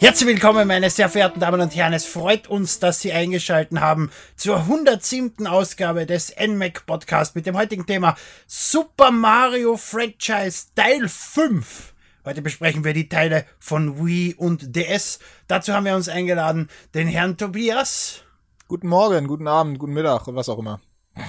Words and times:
Herzlich 0.00 0.28
willkommen, 0.28 0.68
meine 0.68 0.90
sehr 0.90 1.08
verehrten 1.08 1.40
Damen 1.40 1.60
und 1.60 1.74
Herren. 1.74 1.92
Es 1.92 2.06
freut 2.06 2.46
uns, 2.46 2.78
dass 2.78 3.00
Sie 3.00 3.12
eingeschaltet 3.12 3.80
haben 3.80 4.12
zur 4.36 4.58
107. 4.58 5.48
Ausgabe 5.48 6.06
des 6.06 6.32
NMAC 6.38 6.86
Podcast 6.86 7.34
mit 7.34 7.46
dem 7.46 7.56
heutigen 7.56 7.84
Thema 7.84 8.16
Super 8.46 9.10
Mario 9.10 9.76
Franchise 9.76 10.66
Teil 10.76 11.08
5. 11.08 11.94
Heute 12.24 12.42
besprechen 12.42 12.84
wir 12.84 12.92
die 12.92 13.08
Teile 13.08 13.44
von 13.58 13.98
Wii 14.06 14.36
und 14.36 14.76
DS. 14.76 15.18
Dazu 15.48 15.72
haben 15.72 15.86
wir 15.86 15.96
uns 15.96 16.08
eingeladen 16.08 16.68
den 16.94 17.08
Herrn 17.08 17.36
Tobias. 17.36 18.22
Guten 18.68 18.86
Morgen, 18.86 19.26
guten 19.26 19.48
Abend, 19.48 19.80
guten 19.80 19.94
Mittag 19.94 20.28
und 20.28 20.36
was 20.36 20.48
auch 20.48 20.60
immer. 20.60 20.80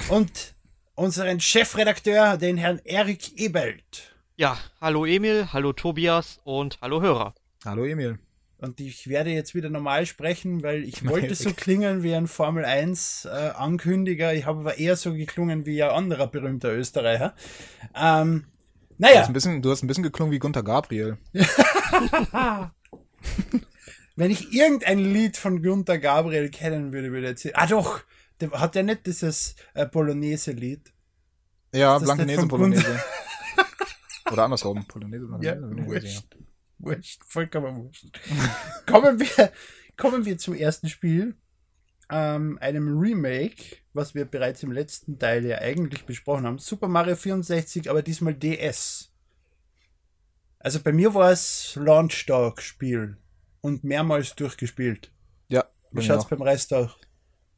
Und 0.10 0.54
unseren 0.94 1.40
Chefredakteur, 1.40 2.38
den 2.38 2.58
Herrn 2.58 2.80
Erik 2.84 3.40
Ebelt. 3.40 4.14
Ja, 4.36 4.60
hallo 4.80 5.06
Emil, 5.08 5.48
hallo 5.52 5.74
Tobias 5.74 6.40
und 6.44 6.78
hallo 6.84 7.02
Hörer. 7.02 7.34
Hallo 7.66 7.84
Emil. 7.84 8.20
Und 8.62 8.82
ich 8.82 9.08
werde 9.08 9.30
jetzt 9.30 9.56
wieder 9.56 9.70
normal 9.70 10.06
sprechen, 10.06 10.64
weil 10.64 10.84
ich 10.84 11.06
wollte 11.10 11.34
so 11.36 11.54
klingen 11.54 12.04
wie 12.04 12.14
ein 12.14 12.28
Formel 12.28 12.66
1 12.66 13.26
äh, 13.26 13.30
Ankündiger. 13.56 14.34
Ich 14.34 14.46
habe 14.46 14.60
aber 14.60 14.78
eher 14.78 14.98
so 14.98 15.14
geklungen 15.14 15.66
wie 15.66 15.82
ein 15.82 15.92
anderer 15.92 16.28
berühmter 16.28 16.74
Österreicher. 16.74 17.34
Ähm, 17.96 18.46
naja. 18.98 19.14
Du 19.14 19.20
hast, 19.22 19.28
ein 19.30 19.34
bisschen, 19.34 19.62
du 19.62 19.72
hast 19.72 19.82
ein 19.84 19.88
bisschen 19.88 20.04
geklungen 20.04 20.34
wie 20.34 20.40
Gunter 20.40 20.62
Gabriel. 20.62 21.18
Wenn 24.18 24.32
ich 24.32 24.54
irgendein 24.54 25.00
Lied 25.00 25.38
von 25.38 25.64
Gunter 25.64 25.98
Gabriel 25.98 26.50
kennen 26.50 26.92
würde, 26.92 27.14
würde 27.14 27.32
ich 27.32 27.44
jetzt. 27.44 27.58
Ah 27.58 27.68
doch, 27.68 28.02
der, 28.42 28.52
hat 28.52 28.76
der 28.76 28.84
nicht 28.84 29.06
dieses 29.06 29.56
äh, 29.74 29.86
Polonaise-Lied? 29.86 30.94
Ja, 31.72 32.00
Blankenese 32.00 32.48
Polonaise. 32.48 33.00
oder 34.32 34.46
andersrum, 34.46 34.84
Polonaise, 34.88 35.28
Blankenese. 35.28 35.72
Ja, 35.78 35.86
wurscht. 35.86 36.39
Wurscht, 36.80 37.22
vollkommen 37.26 37.76
wurscht. 37.86 38.06
kommen, 38.88 39.20
wir, 39.20 39.52
kommen 39.98 40.26
wir 40.26 40.38
zum 40.38 40.54
ersten 40.56 40.88
Spiel, 40.90 41.36
ähm, 42.10 42.58
einem 42.62 42.98
Remake, 42.98 43.78
was 43.94 44.16
wir 44.16 44.26
bereits 44.26 44.64
im 44.64 44.72
letzten 44.72 45.20
Teil 45.20 45.46
ja 45.46 45.60
eigentlich 45.60 46.06
besprochen 46.06 46.46
haben. 46.46 46.58
Super 46.58 46.88
Mario 46.88 47.16
64, 47.16 47.90
aber 47.90 48.02
diesmal 48.02 48.34
DS. 48.34 49.12
Also 50.60 50.80
bei 50.82 50.92
mir 50.92 51.14
war 51.14 51.32
es 51.32 51.76
Launch-Tag-Spiel 51.76 53.18
und 53.62 53.84
mehrmals 53.84 54.36
durchgespielt. 54.36 55.12
Ja. 55.48 55.66
Wie 55.92 56.02
schaut's 56.04 56.28
beim 56.28 56.42
Rest 56.42 56.74
auch? 56.74 56.98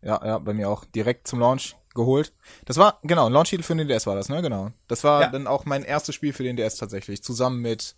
Ja, 0.02 0.19
ja, 0.25 0.39
bei 0.39 0.53
mir 0.53 0.69
auch. 0.69 0.85
Direkt 0.85 1.28
zum 1.28 1.39
Launch 1.39 1.75
geholt. 1.94 2.33
Das 2.66 2.78
war, 2.78 3.00
genau, 3.03 3.28
ein 3.28 3.33
Launch-Titel 3.33 3.63
für 3.63 3.75
den 3.75 3.88
DS 3.88 4.08
war 4.08 4.16
das, 4.16 4.30
ne? 4.30 4.41
Genau. 4.41 4.72
Das 4.88 5.03
war 5.03 5.22
Ja. 5.22 5.28
dann 5.30 5.47
auch 5.47 5.66
mein 5.66 5.83
erstes 5.83 6.16
Spiel 6.16 6.33
für 6.33 6.44
den 6.44 6.56
DS 6.56 6.75
tatsächlich. 6.78 7.23
Zusammen 7.23 7.59
mit, 7.61 7.95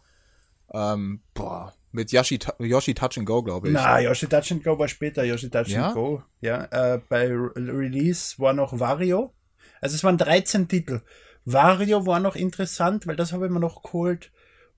ähm, 0.74 1.22
boah, 1.34 1.74
mit 1.92 2.12
Yoshi, 2.12 2.40
Yoshi 2.60 2.94
Touch 2.94 3.18
and 3.18 3.26
Go, 3.26 3.44
glaube 3.44 3.68
ich. 3.68 3.74
Na, 3.74 4.00
Yoshi 4.00 4.28
Touch 4.28 4.52
and 4.52 4.64
Go 4.64 4.78
war 4.80 4.88
später, 4.88 5.24
Yoshi 5.24 5.50
Touch 5.50 5.68
Ja? 5.70 5.88
and 5.88 5.94
Go. 5.94 6.24
Ja, 6.42 6.66
äh, 6.72 7.00
bei 7.08 7.28
Re 7.28 7.52
Release 7.56 8.40
war 8.40 8.54
noch 8.54 8.80
Wario. 8.80 9.34
Also 9.82 9.96
es 9.96 10.04
waren 10.04 10.18
13 10.18 10.68
Titel. 10.68 11.02
Wario 11.46 12.06
war 12.06 12.20
noch 12.20 12.36
interessant, 12.36 13.06
weil 13.06 13.16
das 13.16 13.34
habe 13.34 13.46
ich 13.46 13.52
mir 13.52 13.60
noch 13.60 13.84
geholt. 13.84 14.32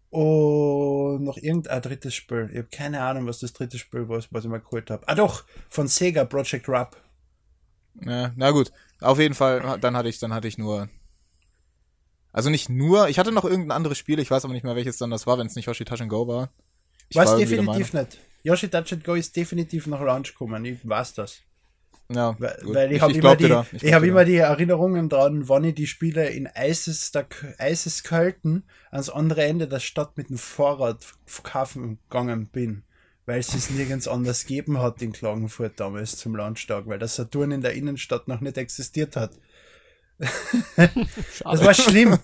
Und 0.09 1.23
noch 1.23 1.37
irgendein 1.37 1.81
drittes 1.81 2.15
Spiel. 2.15 2.49
Ich 2.51 2.57
habe 2.57 2.67
keine 2.71 3.01
Ahnung, 3.01 3.27
was 3.27 3.39
das 3.39 3.53
dritte 3.53 3.77
Spiel 3.77 4.07
war, 4.07 4.23
was 4.31 4.43
ich 4.45 4.49
mir 4.49 4.61
geholt 4.61 4.89
habe. 4.89 5.07
Ah 5.07 5.15
doch, 5.15 5.43
von 5.69 5.87
Sega, 5.87 6.23
Project 6.25 6.69
Rap. 6.69 6.95
Ja, 8.01 8.31
na 8.35 8.51
gut. 8.51 8.71
Auf 9.01 9.19
jeden 9.19 9.35
Fall, 9.35 9.77
dann 9.81 9.95
hatte 9.95 10.09
ich, 10.09 10.19
dann 10.19 10.33
hatte 10.33 10.47
ich 10.47 10.57
nur. 10.57 10.89
Also 12.35 12.49
nicht 12.49 12.67
nur, 12.67 13.07
ich 13.07 13.17
hatte 13.17 13.31
noch 13.31 13.45
irgendein 13.45 13.71
anderes 13.71 13.97
Spiel, 13.97 14.19
ich 14.19 14.29
weiß 14.29 14.43
aber 14.43 14.53
nicht 14.53 14.65
mehr, 14.65 14.75
welches 14.75 14.97
dann 14.97 15.09
das 15.09 15.25
war, 15.25 15.37
wenn 15.37 15.47
es 15.47 15.55
nicht 15.55 15.67
Yoshi 15.67 15.85
Touch 15.85 16.01
and 16.01 16.09
Go 16.09 16.27
war. 16.27 16.49
Ich 17.07 17.15
weiß 17.15 17.29
war 17.29 17.37
definitiv 17.37 17.93
nicht. 17.93 18.19
Yoshi 18.43 18.67
Touch 18.67 18.91
and 18.91 19.05
Go 19.05 19.13
ist 19.13 19.33
definitiv 19.37 19.87
nach 19.87 20.01
Launch 20.01 20.33
gekommen. 20.33 20.65
Ich 20.65 20.79
weiß 20.83 21.13
das. 21.13 21.37
Ja, 22.09 22.35
Weil, 22.37 22.57
weil 22.63 22.91
ich, 22.91 23.01
habe 23.01 23.13
immer, 23.13 23.37
die, 23.37 23.45
ich 23.45 23.49
glaub 23.49 23.93
hab 23.93 24.03
immer 24.03 24.25
die 24.25 24.35
Erinnerungen 24.35 25.07
dran, 25.07 25.47
wann 25.47 25.63
ich 25.63 25.75
die 25.75 25.87
Spiele 25.87 26.27
in 26.27 26.47
eisester, 26.47 27.25
Eiseskölten 27.57 28.65
ans 28.91 29.09
andere 29.09 29.45
Ende 29.45 29.69
der 29.69 29.79
Stadt 29.79 30.17
mit 30.17 30.29
dem 30.29 30.37
Fahrrad 30.37 31.05
kaufen 31.43 31.99
gegangen 32.09 32.49
bin. 32.51 32.83
Weil 33.25 33.39
es 33.39 33.55
es 33.55 33.69
nirgends 33.69 34.09
anders 34.09 34.41
gegeben 34.41 34.79
hat 34.79 35.01
in 35.01 35.13
Klagenfurt 35.13 35.79
damals 35.79 36.17
zum 36.17 36.35
Launchtag, 36.35 36.85
weil 36.87 36.99
der 36.99 37.07
Saturn 37.07 37.51
in 37.51 37.61
der 37.61 37.75
Innenstadt 37.75 38.27
noch 38.27 38.41
nicht 38.41 38.57
existiert 38.57 39.15
hat. 39.15 39.31
Das 40.77 41.63
war 41.63 41.73
schlimm. 41.73 42.17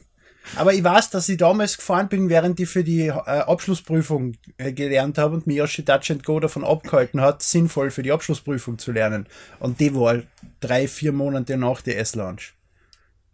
Aber 0.56 0.74
ich 0.74 0.84
weiß, 0.84 1.12
dass 1.12 1.30
ich 1.30 1.38
damals 1.38 1.78
gefahren 1.78 2.10
bin, 2.10 2.30
während 2.30 2.60
ich 2.60 2.68
für 2.68 2.84
die 2.84 3.08
äh, 3.08 3.12
Abschlussprüfung 3.12 4.34
äh, 4.58 4.74
gelernt 4.74 5.18
habe 5.18 5.36
und 5.36 5.48
mir 5.48 5.58
Yoshi 5.58 5.84
Touch 5.84 6.12
and 6.12 6.24
Go 6.24 6.40
davon 6.40 6.64
abgehalten 6.64 7.22
hat, 7.22 7.44
sinnvoll 7.44 7.92
für 7.92 8.04
die 8.04 8.12
Abschlussprüfung 8.12 8.78
zu 8.78 8.92
lernen. 8.92 9.28
Und 9.60 9.80
die 9.80 9.96
war 9.96 10.24
drei, 10.60 10.88
vier 10.88 11.12
Monate 11.12 11.58
nach 11.58 11.82
der 11.82 12.00
S-Launch. 12.00 12.54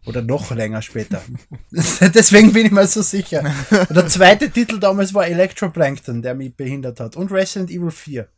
Oder 0.06 0.22
noch 0.22 0.52
länger 0.52 0.80
später. 0.80 1.22
Deswegen 1.70 2.52
bin 2.52 2.66
ich 2.66 2.72
mir 2.72 2.86
so 2.86 3.02
sicher. 3.02 3.44
Und 3.70 3.96
der 3.96 4.06
zweite 4.06 4.48
Titel 4.50 4.78
damals 4.78 5.12
war 5.12 5.26
Electroplankton, 5.26 6.22
der 6.22 6.34
mich 6.34 6.54
behindert 6.54 7.00
hat. 7.00 7.16
Und 7.16 7.32
Resident 7.32 7.70
Evil 7.70 7.90
4. 7.90 8.28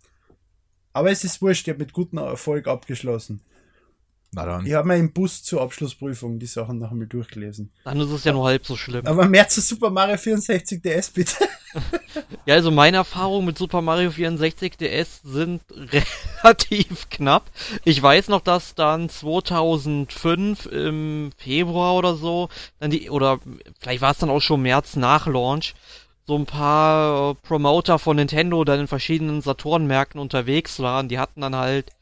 Aber 0.93 1.11
es 1.11 1.23
ist 1.23 1.41
wurscht, 1.43 1.69
ich 1.69 1.73
habe 1.73 1.85
mit 1.85 1.93
gutem 1.93 2.19
Erfolg 2.19 2.67
abgeschlossen. 2.67 3.43
Na 4.33 4.47
dann. 4.47 4.65
Ich 4.65 4.75
habe 4.75 4.87
mir 4.87 4.97
im 4.97 5.13
Bus 5.13 5.43
zur 5.43 5.61
Abschlussprüfung 5.61 6.39
die 6.39 6.47
Sachen 6.47 6.79
noch 6.79 6.93
einmal 6.93 7.09
durchgelesen. 7.09 7.73
Dann 7.85 8.01
ist 8.01 8.11
es 8.11 8.25
ja 8.25 8.33
nur 8.33 8.47
halb 8.47 8.65
so 8.65 8.77
schlimm. 8.77 9.05
Aber 9.07 9.27
mehr 9.27 9.49
zu 9.49 9.61
Super 9.61 9.91
Mario 9.91 10.17
64 10.17 10.81
DS 10.83 11.11
bitte. 11.11 11.35
Ja, 12.47 12.55
also 12.57 12.71
meine 12.73 12.97
Erfahrungen 12.97 13.47
mit 13.47 13.59
Super 13.59 13.81
Mario 13.81 14.11
64 14.11 14.77
DS 14.77 15.21
sind 15.23 15.63
relativ 16.43 17.09
knapp. 17.11 17.45
Ich 17.85 18.03
weiß 18.03 18.29
noch, 18.29 18.41
dass 18.41 18.75
dann 18.75 19.09
2005 19.09 20.67
im 20.67 21.31
Februar 21.37 21.95
oder 21.95 22.17
so, 22.17 22.49
dann 22.81 22.91
die, 22.91 23.11
oder 23.11 23.39
vielleicht 23.79 24.01
war 24.01 24.11
es 24.11 24.19
dann 24.19 24.31
auch 24.31 24.41
schon 24.41 24.63
März 24.63 24.97
nach 24.97 25.27
Launch, 25.27 25.75
so 26.27 26.37
ein 26.37 26.47
paar 26.47 27.35
Promoter 27.37 27.99
von 27.99 28.17
Nintendo 28.17 28.65
dann 28.65 28.81
in 28.81 28.89
verschiedenen 28.89 29.43
Saturn-Märkten 29.43 30.21
unterwegs 30.21 30.81
waren. 30.81 31.09
Die 31.09 31.19
hatten 31.19 31.41
dann 31.41 31.55
halt 31.55 31.93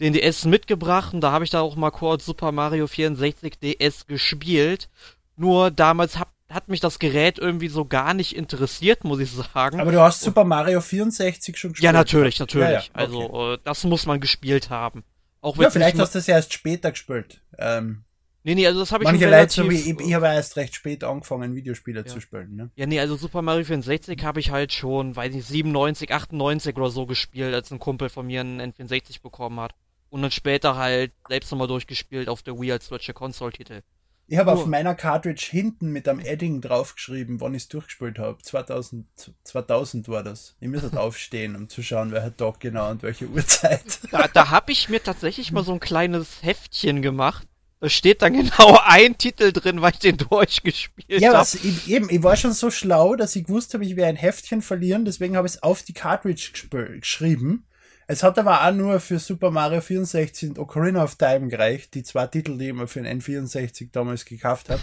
den 0.00 0.12
DS 0.12 0.44
mitgebracht 0.44 1.14
und 1.14 1.20
da 1.20 1.30
habe 1.32 1.44
ich 1.44 1.50
da 1.50 1.60
auch 1.60 1.76
mal 1.76 1.90
kurz 1.90 2.24
Super 2.24 2.52
Mario 2.52 2.86
64 2.86 3.58
DS 3.58 4.06
gespielt. 4.06 4.88
Nur 5.36 5.70
damals 5.70 6.18
hab, 6.18 6.32
hat 6.48 6.68
mich 6.68 6.80
das 6.80 6.98
Gerät 6.98 7.38
irgendwie 7.38 7.68
so 7.68 7.84
gar 7.84 8.14
nicht 8.14 8.36
interessiert, 8.36 9.04
muss 9.04 9.20
ich 9.20 9.30
sagen. 9.32 9.80
Aber 9.80 9.92
du 9.92 10.00
hast 10.00 10.20
Super 10.22 10.44
Mario 10.44 10.80
64 10.80 11.56
schon 11.56 11.72
gespielt. 11.72 11.84
ja, 11.84 11.92
natürlich, 11.92 12.38
natürlich. 12.38 12.66
Ja, 12.66 12.72
ja, 12.72 12.78
okay. 12.80 12.90
Also, 12.94 13.52
äh, 13.54 13.58
das 13.64 13.84
muss 13.84 14.06
man 14.06 14.20
gespielt 14.20 14.70
haben. 14.70 15.04
Auch 15.40 15.56
Ja, 15.56 15.64
wenn 15.64 15.70
vielleicht 15.72 15.98
hast 15.98 16.14
du 16.14 16.18
es 16.18 16.26
ja 16.26 16.36
erst 16.36 16.52
später 16.52 16.90
gespielt. 16.90 17.40
Ähm, 17.58 18.04
Nee, 18.46 18.54
nee, 18.56 18.66
also 18.66 18.80
das 18.80 18.92
habe 18.92 19.04
ich 19.04 19.06
manche 19.06 19.22
schon 19.22 19.30
Leute, 19.30 19.56
relativ... 19.62 19.64
so 19.64 19.70
wie 19.70 19.90
ich, 20.02 20.08
ich 20.08 20.14
habe 20.14 20.26
erst 20.26 20.56
recht 20.56 20.74
spät 20.74 21.02
angefangen, 21.02 21.54
Videospiele 21.54 22.00
Ja. 22.00 22.06
zu 22.06 22.20
spielen. 22.20 22.54
Ne? 22.54 22.70
ja, 22.76 22.84
nee, 22.84 23.00
also 23.00 23.16
Super 23.16 23.40
Mario 23.40 23.64
64 23.64 24.22
habe 24.22 24.38
ich 24.38 24.50
halt 24.50 24.70
schon, 24.74 25.16
weiß 25.16 25.32
nicht, 25.32 25.48
97, 25.48 26.12
98 26.12 26.76
oder 26.76 26.90
so 26.90 27.06
gespielt, 27.06 27.54
als 27.54 27.70
ein 27.70 27.78
Kumpel 27.78 28.10
von 28.10 28.26
mir 28.26 28.40
einen 28.42 28.60
N64 28.60 29.22
bekommen 29.22 29.60
hat. 29.60 29.74
Und 30.14 30.22
dann 30.22 30.30
später 30.30 30.76
halt 30.76 31.10
selbst 31.28 31.50
nochmal 31.50 31.66
durchgespielt 31.66 32.28
auf 32.28 32.44
der 32.44 32.56
Wii 32.56 32.70
als 32.70 32.88
Virtual 32.88 33.14
Console-Titel. 33.14 33.82
Ich 34.28 34.38
habe 34.38 34.52
auf 34.52 34.64
meiner 34.64 34.94
Cartridge 34.94 35.48
hinten 35.50 35.90
mit 35.90 36.08
einem 36.08 36.20
Edding 36.20 36.60
draufgeschrieben, 36.60 37.40
wann 37.40 37.52
ich 37.52 37.64
es 37.64 37.68
durchgespielt 37.68 38.20
habe. 38.20 38.40
2000, 38.40 39.08
2000 39.42 40.08
war 40.08 40.22
das. 40.22 40.54
Ich 40.60 40.68
muss 40.68 40.82
halt 40.82 40.96
aufstehen, 40.96 41.56
um 41.56 41.68
zu 41.68 41.82
schauen, 41.82 42.12
welcher 42.12 42.36
Tag 42.36 42.60
genau 42.60 42.92
und 42.92 43.02
welche 43.02 43.26
Uhrzeit. 43.26 43.82
Da, 44.12 44.28
da 44.28 44.50
habe 44.50 44.70
ich 44.70 44.88
mir 44.88 45.02
tatsächlich 45.02 45.50
mal 45.50 45.64
so 45.64 45.72
ein 45.72 45.80
kleines 45.80 46.44
Heftchen 46.44 47.02
gemacht. 47.02 47.48
Da 47.80 47.88
steht 47.88 48.22
dann 48.22 48.34
genau 48.34 48.78
ein 48.84 49.18
Titel 49.18 49.50
drin, 49.50 49.82
weil 49.82 49.94
ich 49.94 49.98
den 49.98 50.16
durchgespielt 50.16 51.20
Ja, 51.20 51.32
habe. 51.38 51.48
ich, 51.60 51.88
eben, 51.90 52.08
ich 52.08 52.22
war 52.22 52.36
schon 52.36 52.52
so 52.52 52.70
schlau, 52.70 53.16
dass 53.16 53.34
ich 53.34 53.46
gewusst 53.46 53.74
habe, 53.74 53.84
ich 53.84 53.96
werde 53.96 54.10
ein 54.10 54.16
Heftchen 54.16 54.62
verlieren, 54.62 55.04
deswegen 55.04 55.36
habe 55.36 55.48
ich 55.48 55.54
es 55.54 55.62
auf 55.64 55.82
die 55.82 55.92
Cartridge 55.92 56.68
geschrieben. 56.70 57.66
Es 58.06 58.22
hat 58.22 58.38
aber 58.38 58.66
auch 58.66 58.72
nur 58.72 59.00
für 59.00 59.18
Super 59.18 59.50
Mario 59.50 59.80
64 59.80 60.50
und 60.50 60.58
Ocarina 60.58 61.02
of 61.02 61.16
Time 61.16 61.48
gereicht, 61.48 61.94
die 61.94 62.02
zwei 62.02 62.26
Titel, 62.26 62.58
die 62.58 62.68
ich 62.68 62.74
mir 62.74 62.86
für 62.86 63.00
den 63.02 63.20
N64 63.20 63.88
damals 63.92 64.24
gekauft 64.24 64.68
habe. 64.70 64.82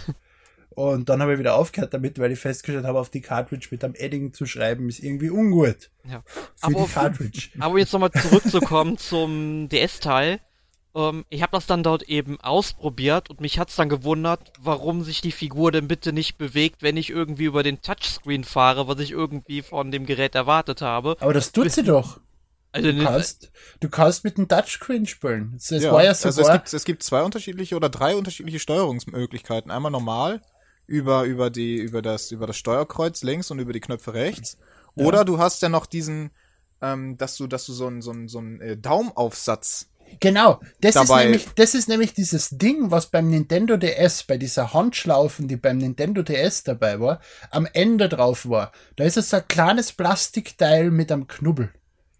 Und 0.70 1.08
dann 1.10 1.20
habe 1.20 1.34
ich 1.34 1.38
wieder 1.38 1.54
aufgehört 1.54 1.92
damit, 1.92 2.18
weil 2.18 2.32
ich 2.32 2.38
festgestellt 2.38 2.86
habe, 2.86 2.98
auf 2.98 3.10
die 3.10 3.20
Cartridge 3.20 3.68
mit 3.70 3.84
einem 3.84 3.94
Edding 3.94 4.32
zu 4.32 4.46
schreiben, 4.46 4.88
ist 4.88 5.00
irgendwie 5.00 5.30
ungut. 5.30 5.90
Ja. 6.08 6.22
Für 6.26 6.66
Aber- 6.66 6.84
die 6.86 6.92
Cartridge. 6.92 7.48
Aber 7.60 7.78
jetzt 7.78 7.92
nochmal 7.92 8.10
zurückzukommen 8.10 8.96
zum 8.98 9.68
DS-Teil. 9.68 10.40
Ähm, 10.94 11.24
ich 11.28 11.42
habe 11.42 11.52
das 11.52 11.66
dann 11.66 11.82
dort 11.82 12.04
eben 12.04 12.40
ausprobiert 12.40 13.30
und 13.30 13.40
mich 13.40 13.58
hat's 13.58 13.76
dann 13.76 13.88
gewundert, 13.88 14.52
warum 14.60 15.02
sich 15.04 15.20
die 15.20 15.32
Figur 15.32 15.72
denn 15.72 15.88
bitte 15.88 16.12
nicht 16.12 16.38
bewegt, 16.38 16.82
wenn 16.82 16.96
ich 16.96 17.10
irgendwie 17.10 17.44
über 17.44 17.62
den 17.62 17.82
Touchscreen 17.82 18.44
fahre, 18.44 18.88
was 18.88 18.98
ich 19.00 19.10
irgendwie 19.12 19.62
von 19.62 19.90
dem 19.90 20.06
Gerät 20.06 20.34
erwartet 20.34 20.80
habe. 20.80 21.16
Aber 21.20 21.32
das 21.34 21.52
tut 21.52 21.70
sie 21.70 21.82
doch. 21.82 22.18
Also, 22.72 22.90
Du 22.92 23.04
kannst, 23.04 23.50
du 23.80 23.88
kannst 23.88 24.24
mit 24.24 24.38
dem 24.38 24.48
Touchscreen 24.48 25.06
spielen. 25.06 25.54
Es, 25.56 25.70
es 25.70 25.82
Ja, 25.82 25.92
war 25.92 26.02
ja 26.04 26.10
also 26.10 26.28
es 26.28 26.36
sogar, 26.36 26.58
gibt, 26.58 26.72
es 26.72 26.84
gibt 26.84 27.02
zwei 27.02 27.22
unterschiedliche 27.22 27.76
oder 27.76 27.88
drei 27.88 28.16
unterschiedliche 28.16 28.58
Steuerungsmöglichkeiten. 28.58 29.70
Einmal 29.70 29.92
normal 29.92 30.40
über, 30.86 31.24
über 31.24 31.50
die, 31.50 31.76
über 31.76 32.02
das, 32.02 32.30
über 32.30 32.46
das 32.46 32.56
Steuerkreuz 32.56 33.22
links 33.22 33.50
und 33.50 33.58
über 33.58 33.72
die 33.72 33.80
Knöpfe 33.80 34.14
rechts. 34.14 34.56
Oder 34.94 35.24
du 35.24 35.38
hast 35.38 35.62
ja 35.62 35.68
noch 35.68 35.86
diesen, 35.86 36.30
ähm, 36.80 37.16
dass 37.16 37.36
du, 37.36 37.46
dass 37.46 37.66
du 37.66 37.72
so 37.72 37.86
einen 37.86 38.02
so 38.02 38.10
einen 38.10 38.28
so 38.28 38.38
einen 38.38 38.60
äh, 38.60 38.76
Daumaufsatz 38.76 39.88
Genau, 40.20 40.60
das 40.82 40.94
ist, 40.94 41.08
Dabei- 41.08 41.24
nämlich, 41.24 41.46
das 41.54 41.74
ist 41.74 41.88
nämlich 41.88 42.12
dieses 42.12 42.50
Ding, 42.50 42.90
was 42.90 43.06
beim 43.06 43.30
Nintendo 43.30 43.78
DS, 43.78 44.24
bei 44.24 44.36
dieser 44.36 44.74
Handschlaufen, 44.74 45.48
die 45.48 45.56
beim 45.56 45.78
Nintendo 45.78 46.22
DS 46.22 46.64
dabei 46.64 47.00
war, 47.00 47.20
am 47.50 47.66
Ende 47.72 48.10
drauf 48.10 48.46
war. 48.48 48.72
Da 48.96 49.04
ist 49.04 49.16
es 49.16 49.30
so 49.30 49.38
ein 49.38 49.48
kleines 49.48 49.92
Plastikteil 49.94 50.90
mit 50.90 51.10
einem 51.10 51.28
Knubbel. 51.28 51.72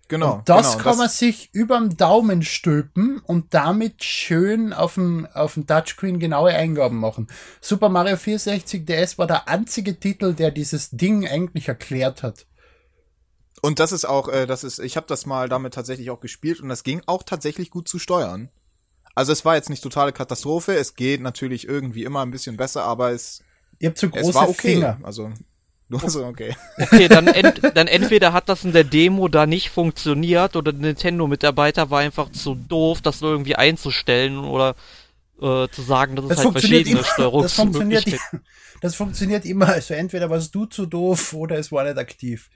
Genau. 0.09 0.35
und 0.35 0.49
das 0.49 0.73
genau, 0.73 0.85
kann 0.85 0.99
man 0.99 1.09
sich 1.09 1.51
überm 1.53 1.97
Daumen 1.97 2.43
stülpen 2.43 3.21
und 3.21 3.55
damit 3.55 4.05
schön 4.05 4.73
auf 4.73 4.95
dem, 4.95 5.27
auf 5.35 5.55
dem 5.55 5.67
Touchscreen 5.67 6.19
genaue 6.19 6.51
Eingaben 6.51 6.99
machen. 6.99 7.29
Super 7.61 7.89
Mario 7.89 8.17
64 8.17 8.85
DS 8.85 9.19
war 9.19 9.27
der 9.27 9.49
einzige 9.49 9.99
Titel, 9.99 10.35
der 10.35 10.51
dieses 10.51 10.91
Ding 10.91 11.27
eigentlich 11.27 11.69
erklärt 11.69 12.23
hat. 12.23 12.47
Und 13.61 13.79
das 13.79 13.93
ist 13.93 14.05
auch, 14.05 14.29
äh, 14.29 14.47
das 14.47 14.65
ist, 14.65 14.81
ich 14.81 14.97
habe 14.97 15.07
das 15.07 15.25
mal 15.25 15.49
damit 15.49 15.75
tatsächlich 15.75 16.11
auch 16.11 16.21
gespielt 16.21 16.61
und 16.61 16.69
das 16.69 16.83
ging 16.83 17.03
auch 17.07 17.23
tatsächlich 17.23 17.71
gut 17.71 17.89
zu 17.89 17.99
steuern. 17.99 18.51
Also 19.15 19.33
es 19.33 19.45
war 19.45 19.55
jetzt 19.55 19.71
nicht 19.71 19.83
totale 19.83 20.13
Katastrophe, 20.13 20.75
es 20.75 20.95
geht 20.95 21.21
natürlich 21.21 21.69
irgendwie 21.69 22.05
immer 22.05 22.23
ein 22.23 22.31
bisschen 22.31 22.57
besser, 22.57 22.85
aber 22.85 23.13
es, 23.13 23.43
Ihr 23.79 23.89
habt 23.89 23.99
so 23.99 24.09
große 24.09 24.39
okay. 24.39 24.75
Finger. 24.75 24.99
Also, 25.03 25.33
du 25.93 25.99
so, 26.09 26.25
okay. 26.25 26.57
Okay, 26.79 27.09
dann, 27.09 27.27
ent, 27.29 27.61
dann 27.75 27.87
entweder 27.87 28.33
hat 28.33 28.49
das 28.49 28.65
in 28.65 28.73
der 28.73 28.85
Demo 28.85 29.29
da 29.29 29.47
nicht 29.47 29.71
funktioniert 29.71 30.57
oder 30.57 30.73
der 30.73 30.81
Nintendo-Mitarbeiter 30.81 31.91
war 31.91 32.01
einfach 32.01 32.31
zu 32.33 32.55
doof, 32.55 33.01
das 33.01 33.23
irgendwie 33.23 33.57
einzustellen 33.57 34.39
oder 34.39 34.75
äh, 35.41 35.69
zu 35.69 35.83
sagen, 35.83 36.17
dass 36.17 36.25
es 36.25 36.29
Das 36.31 36.39
halt 36.39 36.45
funktioniert, 36.45 36.89
verschiedene 36.89 37.01
immer, 37.01 37.43
das, 37.43 37.55
funktioniert, 37.55 38.03
Steuerungsmöglichkeiten 38.03 38.41
das 38.81 38.95
funktioniert 38.95 39.45
immer. 39.45 39.69
Also 39.69 39.95
entweder 39.95 40.31
warst 40.31 40.55
du 40.55 40.67
zu 40.67 40.87
doof 40.87 41.35
oder 41.35 41.59
es 41.59 41.71
war 41.71 41.85
nicht 41.85 41.99
aktiv. 41.99 42.51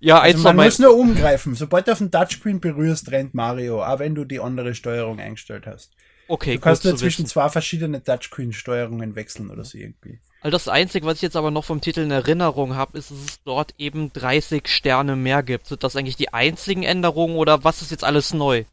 Ja, 0.00 0.18
Also 0.18 0.42
man 0.42 0.56
muss 0.56 0.80
nur 0.80 0.96
umgreifen. 0.96 1.54
Sobald 1.54 1.86
du 1.86 1.92
auf 1.92 1.98
den 1.98 2.10
Touchscreen 2.10 2.60
berührst, 2.60 3.12
rennt 3.12 3.34
Mario, 3.34 3.84
auch 3.84 4.00
wenn 4.00 4.16
du 4.16 4.24
die 4.24 4.40
andere 4.40 4.74
Steuerung 4.74 5.20
eingestellt 5.20 5.66
hast. 5.66 5.92
Okay, 6.32 6.54
Du 6.54 6.60
kannst 6.62 6.82
nur 6.84 6.96
zwischen 6.96 7.24
wissen. 7.24 7.30
zwei 7.30 7.50
verschiedene 7.50 8.02
Touchscreen-Steuerungen 8.02 9.14
wechseln 9.16 9.50
oder 9.50 9.66
so 9.66 9.76
irgendwie. 9.76 10.18
Also 10.40 10.52
das 10.52 10.66
Einzige, 10.66 11.04
was 11.04 11.16
ich 11.16 11.22
jetzt 11.22 11.36
aber 11.36 11.50
noch 11.50 11.64
vom 11.66 11.82
Titel 11.82 12.00
in 12.00 12.10
Erinnerung 12.10 12.74
habe, 12.74 12.96
ist, 12.96 13.10
dass 13.10 13.18
es 13.18 13.42
dort 13.42 13.74
eben 13.76 14.14
30 14.14 14.66
Sterne 14.66 15.14
mehr 15.14 15.42
gibt. 15.42 15.66
Sind 15.66 15.84
das 15.84 15.94
eigentlich 15.94 16.16
die 16.16 16.32
einzigen 16.32 16.84
Änderungen 16.84 17.36
oder 17.36 17.64
was 17.64 17.82
ist 17.82 17.90
jetzt 17.90 18.02
alles 18.02 18.32
neu? 18.32 18.64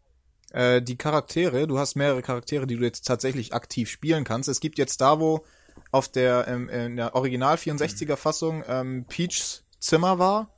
Äh, 0.53 0.81
die 0.81 0.95
Charaktere, 0.95 1.67
du 1.67 1.77
hast 1.77 1.97
mehrere 1.97 2.21
Charaktere, 2.21 2.65
die 2.65 2.77
du 2.77 2.83
jetzt 2.85 3.06
tatsächlich 3.06 3.53
aktiv 3.53 3.89
spielen 3.89 4.23
kannst. 4.23 4.47
Es 4.47 4.61
gibt 4.61 4.77
jetzt 4.77 5.01
da, 5.01 5.19
wo 5.19 5.44
auf 5.91 6.07
der, 6.07 6.47
ähm, 6.47 6.69
in 6.69 6.95
der 6.95 7.13
Original 7.13 7.56
64er 7.56 8.15
Fassung 8.15 8.63
ähm, 8.69 9.03
Peachs 9.09 9.65
Zimmer 9.79 10.17
war, 10.17 10.50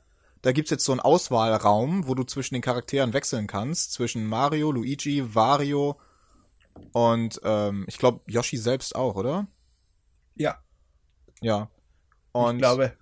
da 0.42 0.52
gibt's 0.52 0.70
jetzt 0.70 0.84
so 0.84 0.92
einen 0.92 1.00
Auswahlraum, 1.00 2.06
wo 2.06 2.14
du 2.14 2.22
zwischen 2.22 2.54
den 2.54 2.62
Charakteren 2.62 3.12
wechseln 3.12 3.48
kannst, 3.48 3.92
zwischen 3.92 4.24
Mario, 4.24 4.70
Luigi, 4.70 5.34
Wario 5.34 5.96
und 6.92 7.40
ähm, 7.44 7.84
ich 7.88 7.98
glaube 7.98 8.20
Yoshi 8.26 8.56
selbst 8.56 8.94
auch, 8.94 9.16
oder? 9.16 9.46
Ja, 10.34 10.58
Ja. 11.40 11.70
Und 12.32 12.56
ich 12.56 12.62
glaube. 12.62 12.96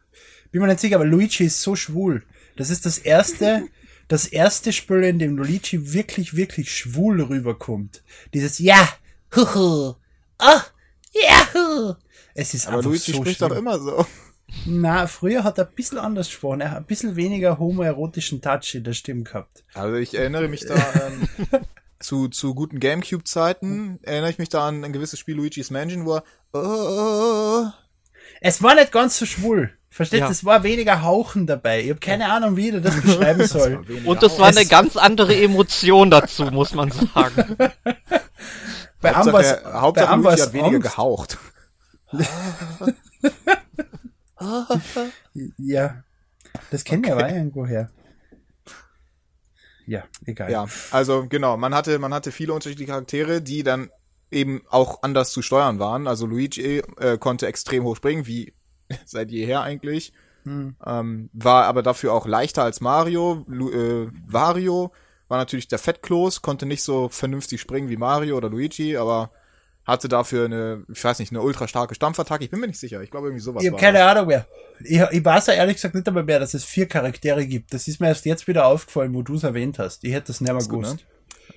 Bin 0.50 0.62
mir 0.62 0.68
nicht 0.68 0.80
sicher, 0.80 0.96
aber 0.96 1.04
Luigi 1.04 1.44
ist 1.44 1.62
so 1.62 1.76
schwul. 1.76 2.24
Das 2.56 2.70
ist 2.70 2.84
das 2.84 2.98
erste, 2.98 3.68
das 4.08 4.26
erste 4.26 4.72
Spiel, 4.72 5.04
in 5.04 5.18
dem 5.18 5.36
Luigi 5.36 5.92
wirklich, 5.92 6.34
wirklich 6.34 6.76
schwul 6.76 7.22
rüberkommt. 7.22 8.02
Dieses 8.34 8.58
Ja, 8.58 8.88
huhu, 9.36 9.94
ah, 10.38 10.62
Yahoo. 11.12 11.94
Es 12.34 12.54
ist 12.54 12.66
aber 12.66 12.78
einfach 12.78 12.90
Luigi 12.90 13.12
so 13.12 13.18
spricht 13.18 13.42
doch 13.42 13.52
immer 13.52 13.78
so. 13.78 14.04
Na, 14.66 15.06
früher 15.06 15.44
hat 15.44 15.58
er 15.58 15.68
ein 15.68 15.74
bisschen 15.74 15.98
anders 15.98 16.26
gesprochen. 16.26 16.60
Er 16.60 16.72
hat 16.72 16.78
ein 16.78 16.86
bisschen 16.86 17.14
weniger 17.14 17.58
homoerotischen 17.58 18.42
Touch 18.42 18.74
in 18.74 18.84
der 18.84 18.94
Stimme 18.94 19.22
gehabt. 19.22 19.64
Also 19.74 19.96
ich 19.96 20.14
erinnere 20.14 20.48
mich 20.48 20.66
da 20.66 20.74
ähm, 21.06 21.28
zu, 22.00 22.28
zu 22.28 22.54
guten 22.54 22.80
Gamecube-Zeiten, 22.80 23.98
erinnere 24.02 24.30
ich 24.30 24.38
mich 24.38 24.48
da 24.48 24.66
an 24.66 24.84
ein 24.84 24.92
gewisses 24.92 25.18
Spiel 25.18 25.36
Luigi's 25.36 25.70
Mansion, 25.70 26.06
wo 26.06 26.16
er 26.16 26.24
oh, 26.52 27.66
Es 28.40 28.62
war 28.62 28.74
nicht 28.74 28.90
ganz 28.90 29.18
so 29.18 29.26
schwul. 29.26 29.70
Versteht? 29.92 30.20
Ja. 30.20 30.30
Es 30.30 30.44
war 30.44 30.62
weniger 30.62 31.02
Hauchen 31.02 31.46
dabei. 31.46 31.82
Ich 31.82 31.90
habe 31.90 31.98
keine 32.00 32.30
Ahnung, 32.32 32.56
wie 32.56 32.70
ich 32.70 32.82
das 32.82 33.00
beschreiben 33.00 33.44
soll. 33.46 33.84
Und 34.04 34.22
es 34.22 34.38
war 34.38 34.48
eine 34.48 34.64
ganz 34.64 34.96
andere 34.96 35.34
Emotion 35.34 36.10
dazu, 36.10 36.44
muss 36.44 36.74
man 36.74 36.90
sagen. 36.92 37.56
Bei 39.00 39.14
war's- 39.14 39.64
Hauptsache, 39.64 40.16
bei 40.16 40.24
war's 40.24 40.42
hat 40.42 40.52
weniger 40.52 40.76
Angst. 40.76 40.82
gehaucht. 40.90 41.38
Ja. 45.58 46.02
Das 46.70 46.84
kennen 46.84 47.04
wir 47.04 47.12
aber 47.12 47.28
irgendwo 47.28 47.66
her. 47.66 47.90
Ja, 49.90 50.04
egal. 50.24 50.52
Ja, 50.52 50.66
also 50.92 51.26
genau, 51.28 51.56
man 51.56 51.74
hatte, 51.74 51.98
man 51.98 52.14
hatte 52.14 52.30
viele 52.30 52.52
unterschiedliche 52.52 52.92
Charaktere, 52.92 53.42
die 53.42 53.64
dann 53.64 53.90
eben 54.30 54.62
auch 54.70 55.02
anders 55.02 55.32
zu 55.32 55.42
steuern 55.42 55.80
waren. 55.80 56.06
Also 56.06 56.26
Luigi 56.26 56.78
äh, 56.98 57.18
konnte 57.18 57.48
extrem 57.48 57.82
hoch 57.82 57.96
springen, 57.96 58.24
wie 58.24 58.54
seit 59.04 59.32
jeher 59.32 59.62
eigentlich. 59.62 60.12
Ähm, 60.46 61.28
war 61.32 61.64
aber 61.64 61.82
dafür 61.82 62.12
auch 62.12 62.24
leichter 62.24 62.62
als 62.62 62.80
Mario. 62.80 63.44
Lu 63.48 63.70
äh, 63.70 64.08
Wario 64.28 64.92
war 65.26 65.38
natürlich 65.38 65.66
der 65.66 65.80
Fettkloß, 65.80 66.40
konnte 66.40 66.66
nicht 66.66 66.84
so 66.84 67.08
vernünftig 67.08 67.60
springen 67.60 67.88
wie 67.88 67.96
Mario 67.96 68.36
oder 68.36 68.48
Luigi, 68.48 68.96
aber 68.96 69.32
hatte 69.90 70.08
dafür 70.08 70.46
eine, 70.46 70.84
ich 70.92 71.02
weiß 71.04 71.18
nicht, 71.18 71.32
eine 71.32 71.42
ultra 71.42 71.68
starke 71.68 71.94
Stampfattacke. 71.94 72.44
Ich 72.44 72.50
bin 72.50 72.60
mir 72.60 72.66
nicht 72.68 72.80
sicher. 72.80 73.02
Ich 73.02 73.10
glaube 73.10 73.26
irgendwie 73.28 73.42
sowas 73.42 73.62
Ich 73.62 73.70
habe 73.70 73.80
keine 73.80 73.98
das. 73.98 74.10
Ahnung 74.16 74.28
mehr. 74.28 74.46
Ich, 74.82 75.00
ich 75.00 75.24
weiß 75.24 75.48
ja 75.48 75.52
ehrlich 75.54 75.76
gesagt 75.76 75.94
nicht 75.94 76.08
einmal 76.08 76.24
mehr, 76.24 76.38
dass 76.40 76.54
es 76.54 76.64
vier 76.64 76.86
Charaktere 76.88 77.46
gibt. 77.46 77.74
Das 77.74 77.86
ist 77.88 78.00
mir 78.00 78.08
erst 78.08 78.24
jetzt 78.24 78.48
wieder 78.48 78.66
aufgefallen, 78.66 79.12
wo 79.14 79.22
du 79.22 79.34
es 79.34 79.42
erwähnt 79.42 79.78
hast. 79.78 80.02
Ich 80.04 80.12
hätte 80.12 80.28
das 80.28 80.40
nicht 80.40 80.50
mehr 80.52 80.62
gut, 80.62 80.70
gewusst. 80.70 81.00
Ja- 81.00 81.06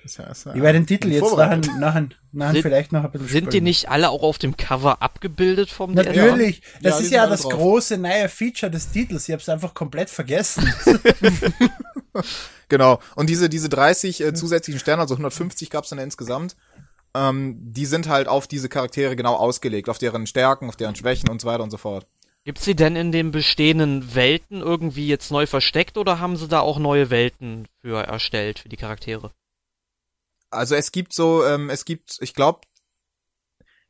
ist 0.04 0.44
ja- 0.44 0.54
Ich 0.54 0.60
werde 0.60 0.78
den 0.80 0.86
Titel 0.86 1.10
jetzt 1.12 1.22
nachher, 1.34 1.56
nachher, 1.78 2.08
nachher 2.32 2.52
Sind- 2.52 2.62
vielleicht 2.62 2.92
noch 2.92 3.04
ein 3.04 3.10
bisschen 3.12 3.26
Sind 3.28 3.44
die 3.46 3.50
spielen. 3.52 3.64
nicht 3.64 3.88
alle 3.88 4.10
auch 4.10 4.22
auf 4.22 4.36
dem 4.36 4.54
Cover 4.56 5.00
abgebildet 5.00 5.70
vom? 5.70 5.94
Natürlich. 5.94 6.60
Das 6.82 6.94
Ja, 6.94 6.98
die 6.98 7.04
ist 7.04 7.10
ja 7.12 7.26
das 7.26 7.42
drauf. 7.42 7.52
große 7.54 7.96
neue 7.96 8.28
Feature 8.28 8.70
des 8.70 8.90
Titels. 8.90 9.26
Ich 9.28 9.32
habe 9.32 9.40
es 9.40 9.48
einfach 9.48 9.72
komplett 9.72 10.10
vergessen. 10.10 10.70
Genau. 12.68 12.98
Und 13.16 13.28
diese, 13.28 13.48
diese 13.48 13.68
30 13.68 14.20
äh, 14.22 14.34
zusätzlichen 14.34 14.80
Sterne, 14.80 15.02
also 15.02 15.14
150 15.14 15.68
gab's 15.70 15.90
dann 15.90 15.98
insgesamt, 15.98 16.56
ähm, 17.14 17.56
die 17.60 17.86
sind 17.86 18.08
halt 18.08 18.28
auf 18.28 18.46
diese 18.46 18.68
Charaktere 18.68 19.16
genau 19.16 19.34
ausgelegt, 19.34 19.88
auf 19.88 19.98
deren 19.98 20.26
Stärken, 20.26 20.68
auf 20.68 20.76
deren 20.76 20.94
Schwächen 20.96 21.28
und 21.28 21.40
so 21.40 21.46
weiter 21.48 21.62
und 21.62 21.70
so 21.70 21.76
fort. 21.76 22.06
Gibt's 22.44 22.64
sie 22.64 22.74
denn 22.76 22.94
in 22.96 23.10
den 23.12 23.30
bestehenden 23.30 24.14
Welten 24.14 24.60
irgendwie 24.60 25.06
jetzt 25.08 25.30
neu 25.30 25.46
versteckt 25.46 25.96
oder 25.96 26.18
haben 26.20 26.36
sie 26.36 26.46
da 26.48 26.60
auch 26.60 26.78
neue 26.78 27.08
Welten 27.10 27.66
für 27.80 28.02
erstellt, 28.02 28.58
für 28.58 28.68
die 28.68 28.76
Charaktere? 28.76 29.30
Also 30.50 30.74
es 30.74 30.92
gibt 30.92 31.14
so, 31.14 31.44
ähm, 31.44 31.70
es 31.70 31.84
gibt, 31.84 32.18
ich 32.20 32.34
glaube, 32.34 32.60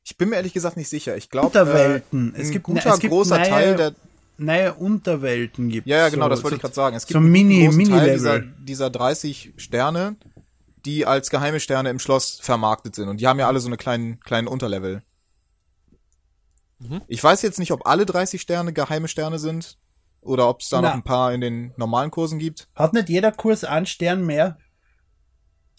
ich 0.05 0.17
bin 0.17 0.29
mir 0.29 0.37
ehrlich 0.37 0.53
gesagt 0.53 0.77
nicht 0.77 0.89
sicher. 0.89 1.17
Ich 1.17 1.31
glaube, 1.31 1.47
Unterwelten. 1.49 2.35
Äh, 2.35 2.41
Es 2.41 2.47
ein 2.49 2.53
gibt- 2.53 2.65
guter 2.65 2.95
es 2.95 3.01
gibt 3.01 3.11
großer 3.13 3.39
neue- 3.39 3.49
Teil 3.49 3.77
der, 3.77 3.95
neue 4.37 4.75
Unterwelten 4.75 5.69
gibt 5.69 5.87
ja, 5.87 5.99
ja, 5.99 6.09
genau, 6.11 6.27
so, 6.27 6.31
das 6.31 6.43
wollte 6.45 6.55
so, 6.55 6.57
ich 6.57 6.63
gerade 6.63 6.75
sagen. 6.75 6.97
Es 6.97 7.07
gibt 7.07 7.15
so 7.15 7.19
einen 7.19 7.31
Mini- 7.33 7.65
großen 7.67 7.89
Teil 7.89 8.13
dieser, 8.13 8.39
dieser 8.41 8.91
30 8.91 9.53
Sterne, 9.57 10.17
die 10.85 11.07
als 11.07 11.31
geheime 11.31 11.61
Sterne 11.61 11.91
im 11.91 11.99
Schloss 11.99 12.39
vermarktet 12.41 12.95
sind. 12.95 13.09
Und 13.09 13.21
die 13.21 13.27
haben 13.27 13.39
ja 13.39 13.47
alle 13.47 13.61
so 13.61 13.69
eine 13.69 13.77
kleinen, 13.77 14.21
kleinen 14.21 14.49
Unterlevel. 14.49 15.03
Mhm. 16.79 17.03
Ich 17.09 17.23
weiß 17.23 17.43
jetzt 17.43 17.59
nicht, 17.59 17.73
ob 17.73 17.87
alle 17.87 18.07
30 18.07 18.41
Sterne 18.41 18.73
geheime 18.73 19.09
Sterne 19.09 19.39
sind 19.39 19.79
oder 20.21 20.49
ob 20.49 20.61
es 20.61 20.69
da 20.69 20.81
Na. 20.81 20.89
noch 20.89 20.95
ein 20.95 21.05
paar 21.05 21.33
in 21.33 21.41
den 21.41 21.73
normalen 21.77 22.11
Kursen 22.11 22.39
gibt. 22.39 22.69
Hat 22.75 22.93
nicht 22.93 23.09
jeder 23.09 23.33
Kurs 23.33 23.65
einen 23.65 23.87
Stern 23.87 24.25
mehr? 24.25 24.59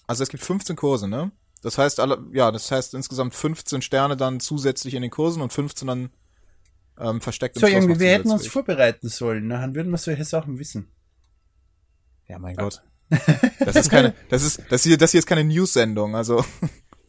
Also 0.08 0.24
es 0.24 0.30
gibt 0.30 0.44
15 0.44 0.76
Kurse, 0.76 1.08
ne? 1.08 1.32
Das 1.62 1.78
heißt 1.78 2.00
alle, 2.00 2.24
ja, 2.32 2.52
das 2.52 2.72
heißt 2.72 2.94
insgesamt 2.94 3.34
15 3.34 3.82
Sterne 3.82 4.16
dann 4.16 4.40
zusätzlich 4.40 4.94
in 4.94 5.02
den 5.02 5.10
Kursen 5.10 5.42
und 5.42 5.52
15 5.52 5.88
dann 5.88 6.10
ähm, 7.00 7.22
versteckt 7.22 7.56
im 7.56 7.62
So, 7.62 7.68
irgendwie, 7.68 8.00
wir 8.00 8.12
hätten 8.12 8.30
uns 8.30 8.48
vorbereiten 8.48 9.10
sollen. 9.10 9.50
Dann 9.50 9.76
würden 9.76 9.92
wir 9.92 9.98
solche 9.98 10.26
Sachen 10.26 10.60
wissen. 10.60 10.92
Ja, 12.28 12.40
mein 12.40 12.56
Gott. 12.56 12.84
Das 13.60 13.76
ist 13.76 13.90
keine, 13.90 14.14
das 14.30 14.44
ist, 14.44 14.62
das 14.70 14.84
hier, 14.84 14.98
das 14.98 15.12
hier 15.12 15.20
ist 15.20 15.26
keine 15.26 15.44
News-Sendung, 15.44 16.16
also. 16.16 16.44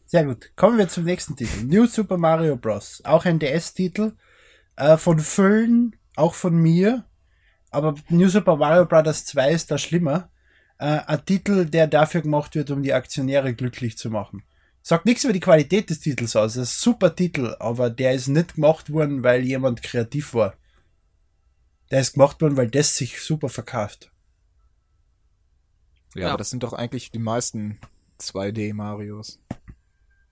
Sehr 0.05 0.23
gut. 0.23 0.51
Kommen 0.55 0.77
wir 0.77 0.87
zum 0.87 1.03
nächsten 1.03 1.35
Titel. 1.35 1.65
New 1.65 1.85
Super 1.85 2.17
Mario 2.17 2.55
Bros. 2.55 3.01
Auch 3.03 3.25
ein 3.25 3.39
DS-Titel. 3.39 4.13
Äh, 4.77 4.95
von 4.95 5.19
Füllen, 5.19 5.95
auch 6.15 6.33
von 6.33 6.55
mir. 6.55 7.05
Aber 7.71 7.95
New 8.09 8.29
Super 8.29 8.55
Mario 8.55 8.85
Bros. 8.85 9.25
2 9.25 9.51
ist 9.51 9.69
da 9.69 9.77
schlimmer. 9.77 10.29
Äh, 10.77 10.99
ein 11.07 11.25
Titel, 11.25 11.65
der 11.65 11.87
dafür 11.87 12.21
gemacht 12.21 12.55
wird, 12.55 12.71
um 12.71 12.83
die 12.83 12.93
Aktionäre 12.93 13.53
glücklich 13.53 13.97
zu 13.97 14.09
machen. 14.09 14.43
Sagt 14.81 15.05
nichts 15.05 15.25
über 15.25 15.33
die 15.33 15.41
Qualität 15.41 15.89
des 15.89 15.99
Titels 15.99 16.37
aus. 16.37 16.53
Das 16.53 16.69
ist 16.69 16.77
ein 16.77 16.83
super 16.83 17.13
Titel, 17.13 17.57
aber 17.59 17.89
der 17.89 18.13
ist 18.13 18.29
nicht 18.29 18.55
gemacht 18.55 18.89
worden, 18.89 19.23
weil 19.23 19.43
jemand 19.43 19.83
kreativ 19.83 20.33
war. 20.33 20.53
Der 21.91 21.99
ist 21.99 22.13
gemacht 22.13 22.41
worden, 22.41 22.55
weil 22.55 22.69
das 22.69 22.95
sich 22.95 23.21
super 23.21 23.49
verkauft. 23.49 24.09
Ja, 26.17 26.23
Ja. 26.23 26.27
aber 26.29 26.37
das 26.39 26.49
sind 26.49 26.63
doch 26.63 26.73
eigentlich 26.73 27.11
die 27.11 27.19
meisten 27.19 27.79
2D-Marios. 28.19 29.39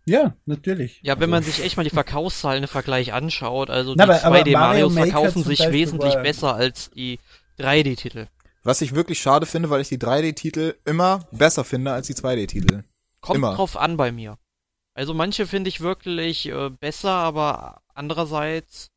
Ja, 0.08 0.36
natürlich. 0.46 1.00
Ja, 1.04 1.20
wenn 1.20 1.30
man 1.32 1.42
sich 1.44 1.64
echt 1.64 1.78
mal 1.78 1.84
die 1.84 1.90
Verkaufszahlen 1.90 2.64
im 2.64 2.70
Vergleich 2.70 3.14
anschaut, 3.14 3.70
also 3.70 3.96
Na, 3.96 4.06
die 4.06 4.12
aber- 4.12 4.24
aber 4.24 4.36
2D-Marios 4.40 4.54
Mario 4.54 4.90
Maker 4.90 5.12
verkaufen 5.12 5.44
sich 5.44 5.60
Beispiel 5.60 5.74
wesentlich 5.80 6.14
war- 6.16 6.22
besser 6.24 6.56
als 6.56 6.92
die 6.92 7.20
3D-Titel. 7.58 8.28
Was 8.64 8.82
ich 8.82 8.94
wirklich 8.96 9.20
schade 9.20 9.46
finde, 9.46 9.70
weil 9.70 9.82
ich 9.82 9.90
die 9.90 9.98
3D-Titel 10.00 10.76
immer 10.86 11.28
besser 11.32 11.64
finde 11.64 11.92
als 11.94 12.08
die 12.08 12.14
2D-Titel. 12.16 12.84
Kommt 13.22 13.38
Immer. 13.38 13.56
drauf 13.56 13.78
an 13.78 13.98
bei 13.98 14.12
mir. 14.12 14.38
Also 14.94 15.14
manche 15.14 15.46
finde 15.48 15.70
ich 15.70 15.82
wirklich 15.82 16.48
äh, 16.48 16.70
besser, 16.70 17.12
aber 17.12 17.82
andererseits, 17.94 18.92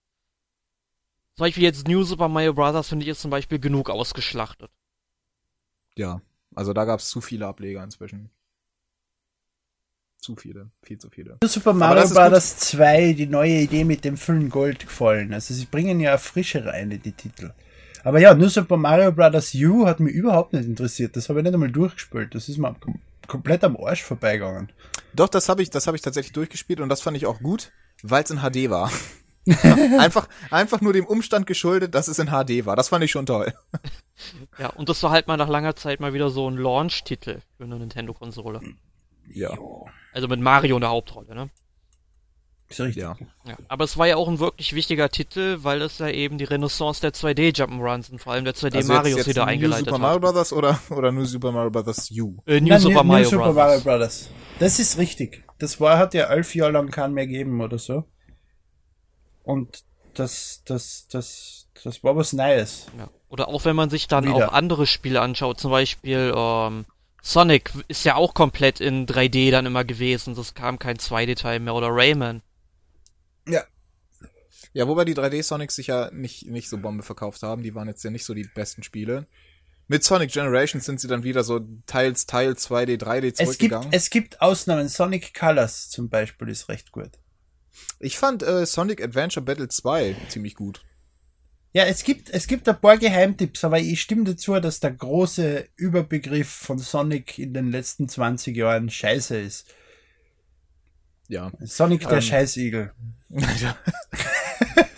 zum 1.37 1.45
Beispiel 1.45 1.63
jetzt 1.65 1.89
New 1.89 2.03
Super 2.05 2.29
Mario 2.29 2.53
Bros. 2.55 2.89
finde 2.89 3.05
ich 3.05 3.11
ist 3.11 3.21
zum 3.23 3.31
Beispiel 3.31 3.59
genug 3.59 3.89
ausgeschlachtet. 3.91 4.71
Ja, 5.97 6.21
also 6.59 6.73
da 6.73 6.85
gab's 6.85 7.09
zu 7.09 7.21
viele 7.21 7.47
Ableger 7.47 7.85
inzwischen. 7.85 8.31
Zu 10.19 10.35
viele, 10.35 10.73
viel 10.83 10.99
zu 10.99 11.09
viele. 11.09 11.39
Super 11.45 11.73
Mario 11.73 12.09
Bros. 12.09 12.57
2, 12.57 13.13
die 13.13 13.29
neue 13.29 13.61
Idee 13.61 13.85
mit 13.85 14.05
dem 14.05 14.17
Füllen 14.17 14.51
Gold 14.51 14.81
gefallen. 14.81 15.33
Also 15.33 15.55
sie 15.55 15.67
bringen 15.67 16.01
ja 16.01 16.11
eine 16.11 16.19
Frische 16.19 16.67
rein 16.67 16.91
in 16.91 17.01
die 17.01 17.13
Titel. 17.13 17.53
Aber 18.03 18.19
ja, 18.19 18.35
New 18.35 18.49
Super 18.49 18.77
Mario 18.77 19.13
Bros. 19.13 19.55
U 19.55 19.87
hat 19.87 20.01
mich 20.01 20.13
überhaupt 20.13 20.53
nicht 20.53 20.65
interessiert. 20.65 21.15
Das 21.15 21.29
habe 21.29 21.39
ich 21.39 21.45
nicht 21.45 21.55
einmal 21.55 21.71
durchgespielt. 21.71 22.35
Das 22.35 22.49
ist 22.49 22.59
mir 22.59 22.75
kom 22.75 22.99
komplett 23.29 23.63
am 23.63 23.77
Arsch 23.77 24.03
vorbeigegangen. 24.03 24.73
Doch, 25.15 25.29
das 25.29 25.49
habe 25.49 25.63
ich, 25.63 25.71
das 25.71 25.87
habe 25.87 25.97
ich 25.97 26.03
tatsächlich 26.03 26.33
durchgespielt 26.33 26.81
und 26.81 26.89
das 26.89 27.03
fand 27.03 27.17
ich 27.17 27.27
auch 27.27 27.39
gut, 27.39 27.71
weil 28.03 28.25
es 28.25 28.31
in 28.33 28.39
HD 28.39 28.69
war. 28.69 28.91
einfach, 30.01 30.29
einfach 30.51 30.81
nur 30.81 30.93
dem 30.93 31.07
Umstand 31.07 31.47
geschuldet, 31.47 31.95
dass 31.95 32.09
es 32.09 32.19
in 32.19 32.27
HD 32.27 32.67
war. 32.67 32.75
Das 32.75 32.89
fand 32.89 33.05
ich 33.05 33.13
schon 33.13 33.27
toll. 33.27 33.55
Ja, 34.59 34.69
und 34.71 34.89
das 34.89 35.03
war 35.03 35.11
halt 35.11 35.29
mal 35.29 35.37
nach 35.37 35.49
langer 35.49 35.77
Zeit 35.77 36.01
mal 36.01 36.13
wieder 36.13 36.31
so 36.31 36.49
ein 36.49 36.57
Launch-Titel 36.57 37.41
für 37.57 37.65
eine 37.65 37.79
Nintendo-Konsole. 37.79 38.61
Ja. 39.33 39.57
Also 40.13 40.29
mit 40.29 40.41
Mario 40.41 40.77
in 40.77 40.81
der 40.81 40.91
Hauptrolle, 40.91 41.35
ne? 41.35 41.51
Ist 42.69 42.81
richtig. 42.81 43.03
Ja. 43.03 43.17
Ja. 43.47 43.57
Aber 43.69 43.85
es 43.85 43.97
war 43.97 44.07
ja 44.07 44.17
auch 44.17 44.29
ein 44.29 44.41
wirklich 44.41 44.75
wichtiger 44.75 45.09
Titel, 45.09 45.59
weil 45.63 45.81
es 45.81 45.99
ja 45.99 46.09
eben 46.09 46.37
die 46.37 46.45
Renaissance 46.45 47.01
der 47.01 47.13
2D-Jump'n'Runs 47.13 48.11
und 48.11 48.19
vor 48.19 48.35
allem 48.35 48.45
der 48.45 48.55
2D 48.55 48.77
Also 48.77 48.93
Marios 48.93 49.09
jetzt, 49.09 49.17
jetzt 49.19 49.29
wieder 49.29 49.47
New 49.47 49.53
eingeleitet 49.53 49.87
Super 49.87 49.95
hat. 49.97 50.03
Mario 50.03 50.21
Brothers 50.21 50.53
oder, 50.53 50.79
oder 50.91 51.11
New 51.11 51.25
Super 51.25 51.51
Mario 51.51 51.71
Brothers 51.71 52.11
U? 52.11 52.37
Äh, 52.47 52.61
New 52.61 52.69
Nein, 52.69 52.81
Super 52.81 53.03
New, 53.03 53.09
Mario 53.09 53.25
New 53.25 53.31
Super. 53.31 53.53
Mario 53.55 53.81
Bros. 53.81 54.29
Das 54.59 54.79
ist 54.79 54.99
richtig. 54.99 55.45
Das 55.59 55.81
war, 55.81 55.99
hat 55.99 56.13
ja 56.13 56.27
elf 56.27 56.55
Jahre 56.55 56.73
lang 56.73 56.91
keinen 56.91 57.15
mehr 57.15 57.27
gegeben 57.27 57.61
oder 57.61 57.79
so. 57.79 58.05
Und 59.45 59.85
das, 60.13 60.63
das, 60.67 61.07
das, 61.09 61.69
das 61.83 62.05
war 62.05 62.17
was 62.17 62.35
Neues. 62.35 62.87
Ja. 62.99 63.09
Oder 63.29 63.49
auch 63.49 63.65
wenn 63.65 63.77
man 63.77 63.91
sich 63.91 64.09
dann 64.09 64.25
Wieder. 64.25 64.49
auch 64.49 64.53
andere 64.53 64.87
Spiele 64.87 65.21
anschaut, 65.21 65.61
zum 65.61 65.71
Beispiel 65.71 66.33
ähm, 66.35 66.87
Sonic 67.23 67.73
ist 67.89 68.05
ja 68.05 68.15
auch 68.15 68.33
komplett 68.35 68.81
in 68.81 69.07
3D 69.07 69.51
dann 69.51 69.67
immer 69.67 69.85
gewesen, 69.85 70.35
das 70.35 70.55
kam 70.55 70.79
kein 70.79 70.97
2D-Teil 70.97 71.61
mehr 71.61 71.75
oder 71.75 71.89
Rayman. 71.91 72.43
Ja. 73.47 73.65
Ja, 74.73 74.87
wobei 74.87 75.05
die 75.05 75.15
3D 75.15 75.43
Sonics 75.43 75.75
sich 75.77 75.89
ja 75.89 76.11
nicht, 76.13 76.47
nicht 76.47 76.69
so 76.69 76.79
Bombe 76.79 77.03
verkauft 77.03 77.43
haben. 77.43 77.63
Die 77.63 77.75
waren 77.75 77.89
jetzt 77.89 78.05
ja 78.05 78.11
nicht 78.11 78.25
so 78.25 78.35
die 78.35 78.49
besten 78.55 78.83
Spiele. 78.83 79.27
Mit 79.89 80.05
Sonic 80.05 80.31
Generations 80.31 80.85
sind 80.85 81.01
sie 81.01 81.09
dann 81.09 81.23
wieder 81.23 81.43
so 81.43 81.61
teils 81.87 82.27
Teil 82.27 82.53
2D, 82.53 82.99
3D 83.03 83.17
Es 83.17 83.23
gibt, 83.23 83.37
zurückgegangen. 83.39 83.89
es 83.93 84.11
gibt 84.11 84.41
Ausnahmen. 84.43 84.89
Sonic 84.89 85.33
Colors 85.35 85.89
zum 85.89 86.11
Beispiel 86.11 86.49
ist 86.49 86.69
recht 86.69 86.93
gut. 86.93 87.11
ich 87.99 88.19
fand 88.19 88.43
äh, 88.43 88.67
Sonic 88.67 89.03
Adventure 89.03 89.45
Battle 89.45 89.69
2 89.69 90.15
ziemlich 90.29 90.55
gut. 90.55 90.83
Ja, 91.73 91.85
es 91.85 92.03
gibt, 92.03 92.31
es 92.31 92.47
gibt 92.47 92.69
ein 92.69 92.81
paar 92.81 92.97
Geheimtipps, 92.97 93.63
aber 93.63 93.79
ich 93.79 94.01
stimme 94.01 94.25
dazu, 94.25 94.59
dass 94.59 94.81
der 94.81 94.91
große 94.93 95.69
Überbegriff 95.77 96.49
von 96.49 96.79
Sonic 96.79 97.39
in 97.39 97.53
den 97.55 97.71
letzten 97.71 98.09
20 98.09 98.57
Jahren 98.57 98.89
scheiße 98.91 99.39
ist. 99.39 99.67
Ja. 101.29 101.53
Sonic 101.61 102.01
der 102.09 102.13
Ähm. 102.19 102.23
Scheißigel. 102.23 102.93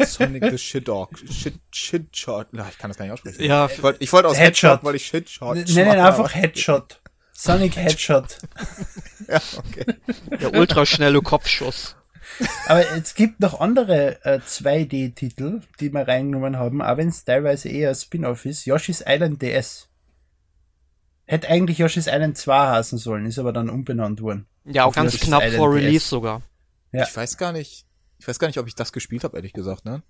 Sonic 0.07 0.45
the 0.51 0.59
Shit 0.59 0.87
Dog. 0.87 1.11
Shit, 1.31 1.55
Shit 1.73 2.17
Shot. 2.17 2.49
Na, 2.53 2.69
Ich 2.71 2.79
kann 2.79 2.89
das 2.91 2.97
gar 2.99 3.05
nicht 3.05 3.13
aussprechen. 3.15 3.43
Ja, 3.43 3.67
Ich 3.67 3.83
wollte 3.83 4.03
ich 4.03 4.13
wollte 4.13 4.29
aus 4.29 4.39
Headshot. 4.39 4.71
Headshot, 4.71 4.85
weil 4.85 4.95
ich 4.95 5.07
Shit 5.07 5.29
Shot. 5.29 5.57
Nenn 5.57 5.69
ihn 5.89 5.99
einfach 6.01 6.35
Headshot. 6.35 7.01
Sonic 7.33 7.77
Headshot. 7.77 8.39
Ja, 9.29 9.41
okay. 9.59 9.85
der 10.41 10.55
ultraschnelle 10.55 11.23
Kopfschuss. 11.23 11.95
Aber 12.67 12.85
es 12.93 13.15
gibt 13.15 13.41
noch 13.41 13.61
andere 13.61 14.25
äh, 14.25 14.39
2D-Titel, 14.39 15.61
die 15.81 15.93
wir 15.93 16.07
reingenommen 16.07 16.57
haben, 16.57 16.83
auch 16.83 16.97
wenn 16.97 17.09
es 17.09 17.25
teilweise 17.25 17.69
eher 17.69 17.91
ein 17.91 17.95
Spin-off 17.95 18.45
ist. 18.45 18.67
Yoshi's 18.67 19.05
Island 19.07 19.43
DS. 19.43 19.89
Hätte 21.27 21.49
eigentlich 21.49 21.79
Yoshi's 21.79 22.07
Island 22.07 22.37
2 22.37 22.69
heißen 22.71 22.99
sollen, 22.99 23.27
ist 23.27 23.39
aber 23.39 23.53
dann 23.53 23.71
umbenannt 23.71 24.21
worden. 24.21 24.47
Ja, 24.65 24.85
auch 24.85 24.95
ganz 24.95 25.13
Yoshi's 25.13 25.29
knapp 25.29 25.43
Island 25.43 25.59
vor 25.59 25.75
DS. 25.75 25.85
Release 25.85 26.09
sogar. 26.09 26.43
Ja. 26.93 27.05
Ich 27.05 27.17
weiß 27.17 27.37
gar 27.37 27.53
nicht. 27.53 27.87
Ich 28.19 28.29
weiß 28.29 28.39
gar 28.39 28.49
nicht, 28.49 28.59
ob 28.59 28.67
ich 28.67 28.75
das 28.75 28.93
gespielt 28.93 29.25
habe, 29.25 29.37
ehrlich 29.37 29.53
gesagt, 29.53 29.85
ne? 29.85 30.03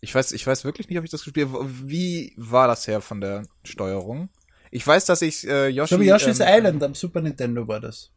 Ich 0.00 0.14
weiß, 0.14 0.32
ich 0.32 0.46
weiß 0.46 0.64
wirklich 0.64 0.88
nicht, 0.88 0.98
ob 0.98 1.04
ich 1.04 1.10
das 1.10 1.24
gespielt 1.24 1.48
habe. 1.50 1.66
Wie 1.88 2.34
war 2.36 2.68
das 2.68 2.86
her 2.86 3.00
von 3.00 3.22
der 3.22 3.46
Steuerung? 3.62 4.28
Ich 4.70 4.86
weiß, 4.86 5.06
dass 5.06 5.22
ich 5.22 5.46
äh, 5.46 5.68
Yoshi. 5.68 5.94
So 5.94 6.00
wie 6.00 6.08
Yoshi's 6.08 6.40
ähm, 6.40 6.48
Island 6.48 6.82
am 6.82 6.94
Super 6.94 7.22
Nintendo 7.22 7.66
war 7.66 7.80
das. 7.80 8.10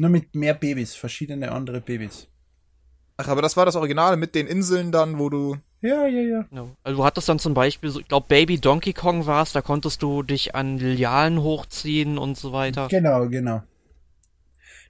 Nur 0.00 0.08
mit 0.08 0.34
mehr 0.34 0.54
Babys, 0.54 0.94
verschiedene 0.94 1.52
andere 1.52 1.82
Babys. 1.82 2.26
Ach, 3.18 3.28
aber 3.28 3.42
das 3.42 3.58
war 3.58 3.66
das 3.66 3.76
Original 3.76 4.16
mit 4.16 4.34
den 4.34 4.46
Inseln 4.46 4.92
dann, 4.92 5.18
wo 5.18 5.28
du. 5.28 5.58
Ja, 5.82 6.06
ja, 6.06 6.22
ja. 6.22 6.46
Ja. 6.50 6.68
Also 6.82 6.96
du 6.96 7.04
hattest 7.04 7.28
dann 7.28 7.38
zum 7.38 7.52
Beispiel, 7.52 7.90
so, 7.90 8.00
ich 8.00 8.08
glaube 8.08 8.24
Baby 8.26 8.58
Donkey 8.58 8.94
Kong 8.94 9.26
war 9.26 9.42
es, 9.42 9.52
da 9.52 9.60
konntest 9.60 10.02
du 10.02 10.22
dich 10.22 10.54
an 10.54 10.78
Lianen 10.78 11.42
hochziehen 11.42 12.16
und 12.16 12.38
so 12.38 12.54
weiter. 12.54 12.88
Genau, 12.88 13.28
genau. 13.28 13.62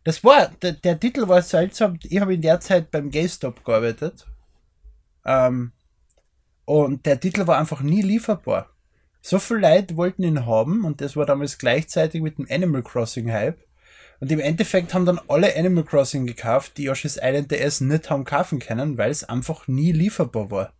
Das 0.05 0.23
war, 0.23 0.53
der, 0.63 0.75
der 0.75 1.01
Titel 1.01 1.27
war 1.27 1.43
seltsam. 1.43 1.99
Ich 2.05 2.21
habe 2.21 2.35
in 2.35 2.43
der 2.43 2.61
Zeit 2.61 2.93
beim 2.93 3.11
GameStop 3.11 3.65
gearbeitet. 3.65 4.29
Ähm, 5.25 5.73
und 6.67 7.05
der 7.05 7.19
Titel 7.19 7.49
war 7.49 7.59
einfach 7.59 7.81
nie 7.81 8.03
lieferbar. 8.03 8.71
So 9.23 9.41
viele 9.41 9.61
Leute 9.61 9.97
wollten 9.97 10.23
ihn 10.23 10.47
haben 10.47 10.85
und 10.85 11.01
das 11.01 11.17
war 11.17 11.27
damals 11.27 11.59
gleichzeitig 11.59 12.23
mit 12.23 12.39
dem 12.39 12.47
Animal 12.49 12.85
Crossing 12.85 13.33
Hype. 13.33 13.59
Und 14.21 14.31
im 14.31 14.39
Endeffekt 14.39 14.93
haben 14.93 15.07
dann 15.07 15.21
alle 15.29 15.57
Animal 15.57 15.85
Crossing 15.85 16.27
gekauft, 16.27 16.77
die 16.77 16.85
Yoshi's 16.85 17.19
Island 17.21 17.51
DS 17.51 17.81
nicht 17.81 18.11
haben 18.11 18.25
kaufen 18.25 18.59
können, 18.59 18.99
weil 18.99 19.11
es 19.11 19.25
einfach 19.25 19.67
nie 19.67 19.93
lieferbar 19.93 20.51
war. 20.51 20.75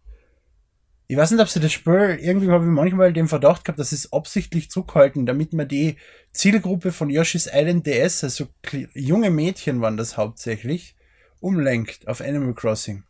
Ich 1.09 1.17
weiß 1.17 1.33
nicht, 1.33 1.41
ob 1.41 1.49
sie 1.49 1.59
das 1.59 1.73
Spiel, 1.73 2.19
irgendwie 2.21 2.51
habe 2.51 2.65
ich 2.65 2.71
manchmal 2.71 3.13
den 3.13 3.27
Verdacht 3.27 3.65
gehabt, 3.65 3.81
dass 3.81 3.91
sie 3.91 3.97
es 3.97 4.13
absichtlich 4.13 4.71
zurückhalten, 4.71 5.27
damit 5.27 5.55
man 5.55 5.67
die 5.67 5.97
Zielgruppe 6.33 6.93
von 6.93 7.11
Yoshi's 7.11 7.51
Island 7.53 7.87
DS, 7.87 8.23
also 8.23 8.47
junge 8.95 9.31
Mädchen 9.31 9.81
waren 9.81 9.97
das 9.97 10.17
hauptsächlich, 10.17 10.95
umlenkt 11.41 12.07
auf 12.07 12.21
Animal 12.21 12.55
Crossing. 12.55 13.05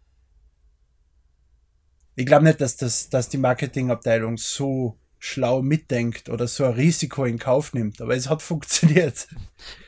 Ich 2.15 2.25
glaube 2.25 2.45
nicht, 2.45 2.61
dass, 2.61 2.77
das, 2.77 3.11
dass 3.11 3.29
die 3.29 3.39
Marketingabteilung 3.39 4.39
so 4.39 5.00
schlau 5.23 5.61
mitdenkt 5.61 6.31
oder 6.31 6.49
so 6.49 6.65
ein 6.65 6.73
Risiko 6.73 7.25
in 7.27 7.39
Kauf 7.39 7.75
nimmt, 7.75 8.01
aber 8.01 8.17
es 8.17 8.29
hat 8.29 8.41
funktioniert. 8.51 9.29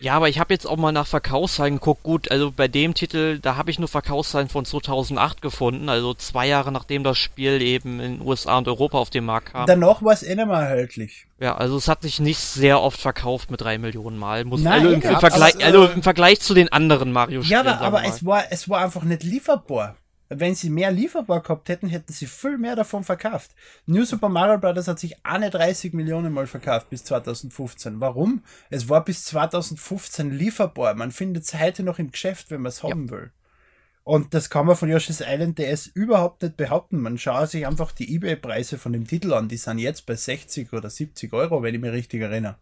Ja, 0.01 0.15
aber 0.15 0.29
ich 0.29 0.39
habe 0.39 0.53
jetzt 0.53 0.67
auch 0.67 0.77
mal 0.77 0.93
nach 0.93 1.07
Verkaufszahlen 1.07 1.77
geguckt. 1.77 2.03
Gut, 2.03 2.31
also 2.31 2.53
bei 2.53 2.69
dem 2.69 2.93
Titel, 2.93 3.39
da 3.39 3.57
habe 3.57 3.71
ich 3.71 3.79
nur 3.79 3.89
Verkaufszahlen 3.89 4.51
von 4.51 4.67
2008 4.67 5.41
gefunden, 5.41 5.89
also 5.89 6.13
zwei 6.13 6.47
Jahre 6.47 6.71
nachdem 6.71 7.03
das 7.03 7.17
Spiel 7.17 7.63
eben 7.63 7.99
in 7.99 8.21
USA 8.21 8.59
und 8.59 8.69
Europa 8.69 8.99
auf 8.99 9.09
den 9.09 9.25
Markt 9.25 9.53
kam. 9.53 9.67
Danach 9.67 10.03
war 10.03 10.13
es 10.13 10.23
eh 10.23 10.35
nicht 10.35 10.47
mehr 10.47 10.59
erhältlich. 10.59 11.27
ja, 11.41 11.57
also 11.57 11.79
es 11.79 11.89
hat 11.89 12.03
sich 12.03 12.21
nicht 12.21 12.39
sehr 12.39 12.83
oft 12.83 13.01
verkauft 13.01 13.51
mit 13.51 13.63
drei 13.63 13.79
Millionen 13.79 14.19
Mal. 14.19 14.45
Muss 14.45 14.61
Nein, 14.61 14.83
also 14.83 14.89
im, 14.91 15.01
im 15.01 15.19
Vergleich, 15.19 15.55
äh, 15.59 15.65
also 15.65 15.87
im 15.87 16.03
Vergleich 16.03 16.41
zu 16.41 16.53
den 16.53 16.71
anderen 16.71 17.11
Mario-Spielen. 17.11 17.65
Ja, 17.65 17.73
aber, 17.73 17.99
aber 17.99 18.05
es 18.05 18.27
war, 18.27 18.45
es 18.51 18.69
war 18.69 18.81
einfach 18.85 19.05
nicht 19.05 19.23
lieferbar. 19.23 19.97
Wenn 20.35 20.55
sie 20.55 20.71
mehr 20.71 20.91
lieferbar 20.91 21.43
gehabt 21.43 21.69
hätten, 21.69 21.89
hätten 21.89 22.13
sie 22.13 22.27
viel 22.27 22.57
mehr 22.57 22.75
davon 22.75 23.05
verkauft. 23.05 23.51
New 23.87 24.05
Super 24.05 24.29
Mario 24.29 24.59
Bros. 24.59 24.89
hat 24.89 24.99
sich 24.99 25.25
31 25.25 25.93
Millionen 25.93 26.33
Mal 26.33 26.47
verkauft 26.47 26.89
bis 26.91 27.05
2015. 27.05 28.01
Warum? 28.01 28.43
Es 28.71 28.89
war 28.89 29.05
bis 29.05 29.25
2015 29.25 30.31
lieferbar. 30.31 30.95
Man 30.95 31.13
findet 31.13 31.45
es 31.45 31.59
heute 31.59 31.83
noch 31.83 31.99
im 31.99 32.11
Geschäft, 32.11 32.51
wenn 32.51 32.63
man 32.63 32.71
es 32.71 32.83
haben 32.83 33.11
will. 33.11 33.31
Und 34.05 34.35
das 34.35 34.51
kann 34.51 34.67
man 34.67 34.77
von 34.77 34.89
Yoshi's 34.89 35.21
Island 35.21 35.59
DS 35.59 35.87
überhaupt 35.87 36.43
nicht 36.43 36.57
behaupten. 36.57 37.01
Man 37.01 37.19
schaut 37.19 37.51
sich 37.51 37.67
einfach 37.67 37.93
die 37.93 38.13
Ebay-Preise 38.15 38.79
von 38.79 38.93
dem 38.93 39.07
Titel 39.07 39.33
an. 39.33 39.49
Die 39.49 39.57
sind 39.57 39.79
jetzt 39.79 40.07
bei 40.07 40.17
60 40.17 40.73
oder 40.73 40.91
70 40.91 41.33
Euro, 41.33 41.63
wenn 41.63 41.75
ich 41.75 41.81
mich 41.81 41.93
richtig 41.93 42.23
erinnere. 42.23 42.57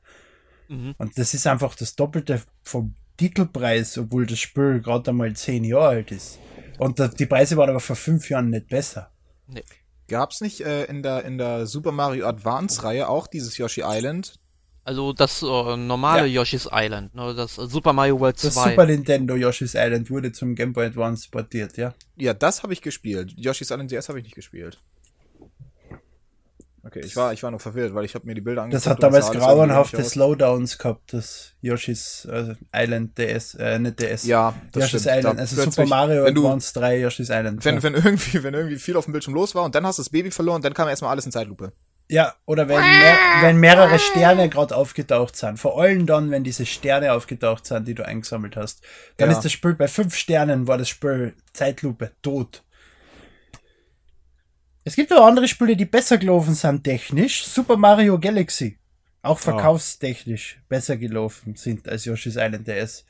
Mhm. 0.68 0.94
Und 0.98 1.16
das 1.18 1.32
ist 1.32 1.46
einfach 1.46 1.74
das 1.76 1.96
Doppelte 1.96 2.42
vom 2.62 2.94
Titelpreis, 3.16 3.96
obwohl 3.96 4.26
das 4.26 4.38
Spiel 4.38 4.80
gerade 4.80 5.10
einmal 5.10 5.34
10 5.34 5.64
Jahre 5.64 5.88
alt 5.88 6.10
ist. 6.10 6.38
Und 6.80 7.20
die 7.20 7.26
Preise 7.26 7.56
waren 7.56 7.70
aber 7.70 7.80
vor 7.80 7.96
fünf 7.96 8.30
Jahren 8.30 8.50
nicht 8.50 8.68
besser. 8.68 9.10
Gab's 10.08 10.40
nicht 10.40 10.60
äh, 10.62 10.84
in 10.84 11.02
der 11.02 11.24
in 11.24 11.38
der 11.38 11.66
Super 11.66 11.92
Mario 11.92 12.26
Advance 12.26 12.82
Reihe 12.82 13.08
auch 13.08 13.26
dieses 13.26 13.58
Yoshi 13.58 13.82
Island? 13.84 14.34
Also 14.82 15.12
das 15.12 15.42
äh, 15.42 15.76
normale 15.76 16.26
Ja. 16.26 16.40
Yoshi's 16.40 16.68
Island, 16.72 17.14
ne, 17.14 17.34
das 17.34 17.58
äh, 17.58 17.66
Super 17.66 17.92
Mario 17.92 18.18
World 18.18 18.42
Das 18.42 18.54
2. 18.54 18.70
Super 18.70 18.86
Nintendo 18.86 19.36
Yoshi's 19.36 19.74
Island 19.74 20.10
wurde 20.10 20.32
zum 20.32 20.54
Game 20.54 20.72
Boy 20.72 20.86
Advance 20.86 21.28
portiert, 21.30 21.76
ja. 21.76 21.94
Ja, 22.16 22.32
das 22.34 22.62
habe 22.62 22.72
ich 22.72 22.80
gespielt. 22.80 23.32
Yoshi's 23.36 23.70
Island 23.70 23.90
DS 23.90 24.08
habe 24.08 24.18
ich 24.18 24.24
nicht 24.24 24.34
gespielt. 24.34 24.82
Okay, 26.82 27.00
ich 27.04 27.14
war 27.14 27.32
ich 27.32 27.42
war 27.42 27.50
noch 27.50 27.60
verwirrt, 27.60 27.94
weil 27.94 28.04
ich 28.06 28.14
habe 28.14 28.26
mir 28.26 28.34
die 28.34 28.40
Bilder 28.40 28.62
angeguckt. 28.62 28.86
Das 28.86 28.90
hat 28.90 29.02
damals 29.02 29.30
grauenhafte. 29.30 30.02
Slowdowns 30.02 30.78
gehabt, 30.78 31.12
das 31.12 31.52
Yoshi's 31.60 32.26
äh, 32.30 32.54
Island 32.74 33.18
DS, 33.18 33.54
äh, 33.54 33.78
nicht 33.78 34.00
DS. 34.00 34.24
Ja, 34.24 34.54
das 34.72 34.84
Yoshi's 34.84 35.02
stimmt. 35.02 35.16
Island, 35.18 35.38
Da 35.38 35.42
also 35.42 35.62
Super 35.62 35.86
Mario 35.86 36.24
wenn 36.24 36.34
du, 36.34 36.46
Advance 36.46 36.72
3, 36.74 37.00
Yoshi's 37.00 37.28
Island. 37.30 37.64
wenn, 37.64 37.74
ja. 37.76 37.82
wenn 37.82 37.94
irgendwie 37.94 38.42
wenn 38.42 38.54
irgendwie 38.54 38.76
viel 38.78 38.96
auf 38.96 39.04
dem 39.04 39.12
Bildschirm 39.12 39.34
los 39.34 39.54
war 39.54 39.64
und 39.64 39.74
dann 39.74 39.84
hast 39.86 39.98
du 39.98 40.02
das 40.02 40.10
Baby 40.10 40.30
verloren, 40.30 40.62
dann 40.62 40.72
kam 40.74 40.88
erstmal 40.88 41.10
alles 41.10 41.26
in 41.26 41.32
Zeitlupe. 41.32 41.72
Ja, 42.08 42.34
oder 42.44 42.66
wenn, 42.68 42.80
mehr, 42.80 43.16
wenn 43.42 43.56
mehrere 43.58 44.00
Sterne 44.00 44.48
gerade 44.48 44.74
aufgetaucht 44.74 45.36
sind. 45.36 45.58
Vor 45.60 45.80
allem 45.80 46.06
dann, 46.06 46.32
wenn 46.32 46.42
diese 46.42 46.66
Sterne 46.66 47.12
aufgetaucht 47.12 47.66
sind, 47.66 47.86
die 47.86 47.94
du 47.94 48.04
eingesammelt 48.04 48.56
hast. 48.56 48.82
Dann 49.16 49.30
Ja. 49.30 49.36
ist 49.36 49.44
das 49.44 49.52
Spiel 49.52 49.74
bei 49.74 49.86
fünf 49.86 50.16
Sternen 50.16 50.66
war 50.66 50.76
das 50.76 50.88
Spiel 50.88 51.34
Zeitlupe 51.52 52.10
tot. 52.22 52.64
Es 54.90 54.96
gibt 54.96 55.12
auch 55.12 55.24
andere 55.24 55.46
Spiele, 55.46 55.76
die 55.76 55.84
besser 55.84 56.18
gelaufen 56.18 56.52
sind 56.54 56.82
technisch. 56.82 57.44
Super 57.44 57.76
Mario 57.76 58.18
Galaxy. 58.18 58.76
Auch 59.22 59.38
verkaufstechnisch 59.38 60.60
besser 60.68 60.96
gelaufen 60.96 61.54
sind 61.54 61.88
als 61.88 62.06
Yoshi's 62.06 62.34
Island 62.34 62.66
DS. 62.66 63.04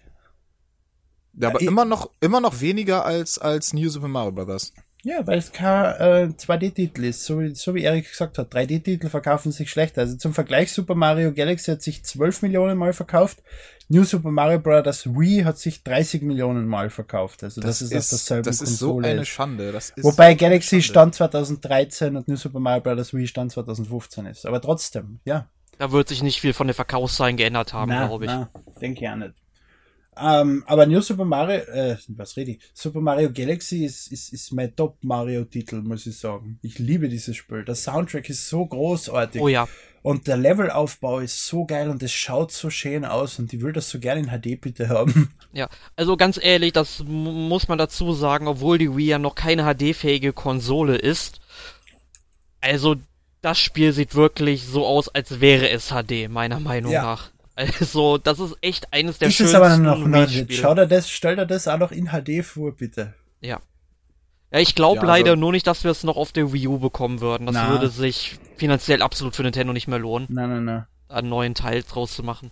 Ja, 1.33 1.49
aber 1.49 1.63
ich- 1.63 1.67
immer 1.67 1.87
noch, 1.87 2.11
immer 2.21 2.41
noch 2.43 2.61
weniger 2.61 3.07
als, 3.07 3.39
als 3.39 3.73
New 3.73 3.89
Super 3.89 4.09
Mario 4.09 4.33
Bros. 4.33 4.75
Ja, 5.03 5.27
weil 5.27 5.39
es 5.39 5.53
kein 5.53 5.95
äh, 5.99 6.33
2D-Titel 6.35 7.05
ist, 7.05 7.25
so 7.25 7.41
wie, 7.41 7.55
so 7.55 7.75
wie 7.75 7.83
Erik 7.83 8.09
gesagt 8.09 8.37
hat. 8.39 8.53
3D-Titel 8.53 9.09
verkaufen 9.09 9.51
sich 9.51 9.71
schlechter. 9.71 10.03
Also 10.03 10.17
zum 10.17 10.35
Vergleich, 10.35 10.73
Super 10.73 10.95
Mario 10.95 11.33
Galaxy 11.33 11.71
hat 11.71 11.83
sich 11.83 12.05
12 12.05 12.43
Millionen 12.43 12.77
Mal 12.77 12.93
verkauft. 12.93 13.43
New 13.89 14.05
Super 14.05 14.31
Mario 14.31 14.61
Bros. 14.61 15.07
Wii 15.07 15.43
hat 15.43 15.59
sich 15.59 15.83
30 15.83 16.23
Millionen 16.23 16.67
Mal 16.69 16.91
verkauft. 16.91 17.43
Also 17.43 17.61
das, 17.61 17.83
ist 17.83 17.95
aus 17.97 18.09
derselben 18.11 18.45
das 18.45 18.61
ist 18.61 18.79
so 18.79 18.93
Konsole. 18.95 19.09
eine 19.09 19.25
Schande. 19.25 19.73
Das 19.73 19.91
ist 19.91 20.05
Wobei 20.05 20.33
so 20.33 20.37
Galaxy 20.39 20.83
Schande. 20.83 20.83
Stand 20.83 21.15
2013 21.17 22.17
und 22.17 22.29
New 22.29 22.37
Super 22.37 22.61
Mario 22.61 22.83
Bros. 22.83 23.15
Wii 23.15 23.27
Stand 23.27 23.53
2015 23.53 24.27
ist. 24.27 24.47
Aber 24.47 24.61
trotzdem, 24.61 25.21
ja. 25.25 25.49
Da 25.79 25.93
wird 25.93 26.09
sich 26.09 26.23
nicht 26.23 26.41
viel 26.41 26.53
von 26.53 26.67
den 26.67 26.75
Verkaufszahlen 26.75 27.37
geändert 27.37 27.73
haben, 27.73 27.91
glaube 27.91 28.27
ich. 28.27 28.31
Na, 28.31 28.51
denke 28.81 29.03
ich 29.03 29.09
auch 29.09 29.17
nicht. 29.17 29.35
Ähm, 30.23 30.65
aber 30.67 30.87
New 30.87 31.01
Super 31.01 31.25
Mario, 31.25 31.61
äh, 31.61 31.97
was 32.09 32.37
rede 32.37 32.53
ich? 32.53 32.61
Super 32.75 33.01
Mario 33.01 33.31
Galaxy 33.33 33.85
ist, 33.85 34.13
ist, 34.13 34.33
ist 34.33 34.53
mein 34.53 34.75
Top-Mario-Titel, 34.77 35.77
muss 35.83 36.07
ich 36.07 36.19
sagen. 36.19 36.59
Ich 36.63 36.79
liebe 36.79 37.09
dieses 37.09 37.37
Spiel. 37.37 37.65
Der 37.65 37.75
Soundtrack 37.75 38.29
ist 38.29 38.49
so 38.49 38.67
großartig. 38.67 39.41
Oh 39.41 39.49
ja. 39.49 39.67
Und 40.03 40.27
der 40.29 40.37
Levelaufbau 40.39 41.21
ist 41.21 41.47
so 41.47 41.67
geil 41.67 41.91
und 41.91 42.03
es 42.03 42.13
schaut 42.13 42.53
so 42.53 42.71
schön 42.71 43.05
aus 43.05 43.39
und 43.39 43.53
ich 43.53 43.61
will 43.61 43.73
das 43.75 43.91
so 43.91 43.99
gerne 43.99 44.21
in 44.21 44.29
HD 44.29 44.61
bitte 44.61 44.89
haben. 44.89 45.33
Ja, 45.53 45.69
also 45.97 46.17
ganz 46.17 46.39
ehrlich, 46.41 46.73
das 46.75 47.01
mu- 47.03 47.33
muss 47.33 47.67
man 47.67 47.77
dazu 47.77 48.13
sagen, 48.13 48.47
obwohl 48.47 48.79
die 48.79 48.97
Wii 48.97 49.07
ja 49.09 49.19
noch 49.19 49.35
keine 49.35 49.65
HD-fähige 49.65 50.33
Konsole 50.33 50.95
ist. 50.97 51.41
Also, 52.61 52.95
das 53.43 53.59
Spiel 53.59 53.93
sieht 53.93 54.15
wirklich 54.15 54.65
so 54.67 54.87
aus, 54.87 55.09
als 55.09 55.41
wäre 55.41 55.69
es 55.71 55.89
HD, 55.91 56.29
meiner 56.29 56.61
Meinung 56.61 56.93
Ja. 56.93 57.03
nach. 57.03 57.31
Also, 57.57 58.17
das 58.19 58.39
ist 58.39 58.57
echt 58.63 58.93
eines 58.93 59.19
der 59.19 59.29
ist 59.29 59.35
es 59.41 59.51
schönsten 59.51 59.57
aber 59.57 59.77
noch 59.77 59.99
nicht. 60.07 60.35
Wii-Spiele. 60.35 60.59
Schau 60.59 60.75
dir 60.75 60.87
das, 60.87 61.11
stell 61.11 61.37
dir 61.37 61.47
das 61.47 61.69
auch 61.69 61.79
noch 61.79 61.93
in 61.93 62.07
HD 62.09 62.43
vor, 62.45 62.73
bitte. 62.77 63.15
Ja. 63.41 63.61
Ja, 64.53 64.59
ich 64.61 64.75
glaube 64.75 64.97
Ja, 64.97 65.03
also- 65.03 65.13
leider 65.13 65.37
nur 65.37 65.53
nicht, 65.53 65.67
dass 65.67 65.85
wir 65.85 65.91
es 65.91 66.03
noch 66.03 66.17
auf 66.17 66.33
der 66.33 66.53
Wii 66.53 66.69
U 66.69 66.79
bekommen 66.79 67.21
würden. 67.21 67.47
Das 67.47 67.55
Na. 67.55 67.69
würde 67.71 67.89
sich 67.89 68.39
finanziell 68.57 69.03
absolut 69.03 69.37
für 69.37 69.43
Nintendo 69.43 69.73
nicht 69.73 69.89
mehr 69.89 69.99
lohnen, 69.99 70.27
Nein, 70.31 70.49
nein, 70.51 70.65
nein. 70.65 70.87
einen 71.09 71.29
neuen 71.29 71.55
Teil 71.55 71.83
draus 71.83 72.15
zu 72.15 72.23
machen. 72.23 72.51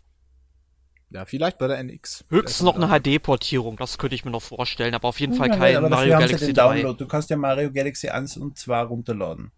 Ja, 1.11 1.25
vielleicht 1.25 1.57
bei 1.59 1.67
der 1.69 1.79
NX. 1.79 2.25
Höchstens 2.29 2.61
noch 2.63 2.77
eine 2.77 2.89
HD-Portierung, 2.89 3.77
das 3.79 3.97
könnte 3.97 4.15
ich 4.15 4.27
mir 4.27 4.31
noch 4.31 4.43
vorstellen, 4.43 4.95
aber 4.95 5.09
auf 5.09 5.19
jeden 5.21 5.33
Fall 5.35 5.49
Ja, 5.49 5.57
kein 5.57 5.77
aber 5.77 5.89
Mario 5.89 6.19
Galaxy 6.19 6.47
den 6.47 6.55
3. 6.55 6.75
Download. 6.83 6.99
Du 7.03 7.09
kannst 7.09 7.31
ja 7.31 7.37
Mario 7.39 7.73
Galaxy 7.73 8.11
1 8.11 8.37
und 8.37 8.59
2 8.59 8.83
runterladen. 8.83 9.51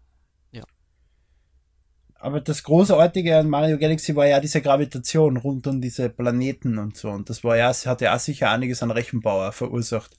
Aber 2.21 2.39
das 2.39 2.61
Großartige 2.61 3.35
an 3.35 3.49
Mario 3.49 3.79
Galaxy 3.79 4.15
war 4.15 4.27
ja 4.27 4.39
diese 4.39 4.61
Gravitation 4.61 5.37
rund 5.37 5.65
um 5.65 5.81
diese 5.81 6.07
Planeten 6.07 6.77
und 6.77 6.95
so. 6.95 7.09
Und 7.09 7.31
das 7.31 7.43
war 7.43 7.57
ja, 7.57 7.73
hat 7.73 8.01
ja 8.01 8.15
auch 8.15 8.19
sicher 8.19 8.51
einiges 8.51 8.83
an 8.83 8.91
Rechenbauer 8.91 9.51
verursacht, 9.51 10.11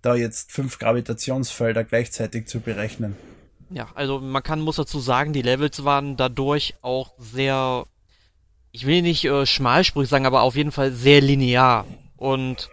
da 0.00 0.14
jetzt 0.14 0.52
fünf 0.52 0.78
Gravitationsfelder 0.78 1.84
gleichzeitig 1.84 2.46
zu 2.46 2.60
berechnen. 2.60 3.14
Ja, 3.68 3.88
also 3.94 4.20
man 4.20 4.42
kann, 4.42 4.60
muss 4.60 4.76
dazu 4.76 5.00
sagen, 5.00 5.34
die 5.34 5.42
Levels 5.42 5.84
waren 5.84 6.16
dadurch 6.16 6.76
auch 6.80 7.12
sehr, 7.18 7.84
ich 8.72 8.86
will 8.86 9.02
nicht 9.02 9.26
äh, 9.26 9.44
schmalsprüchig 9.44 10.08
sagen, 10.08 10.24
aber 10.24 10.40
auf 10.40 10.56
jeden 10.56 10.72
Fall 10.72 10.92
sehr 10.92 11.20
linear. 11.20 11.86
Und, 12.16 12.70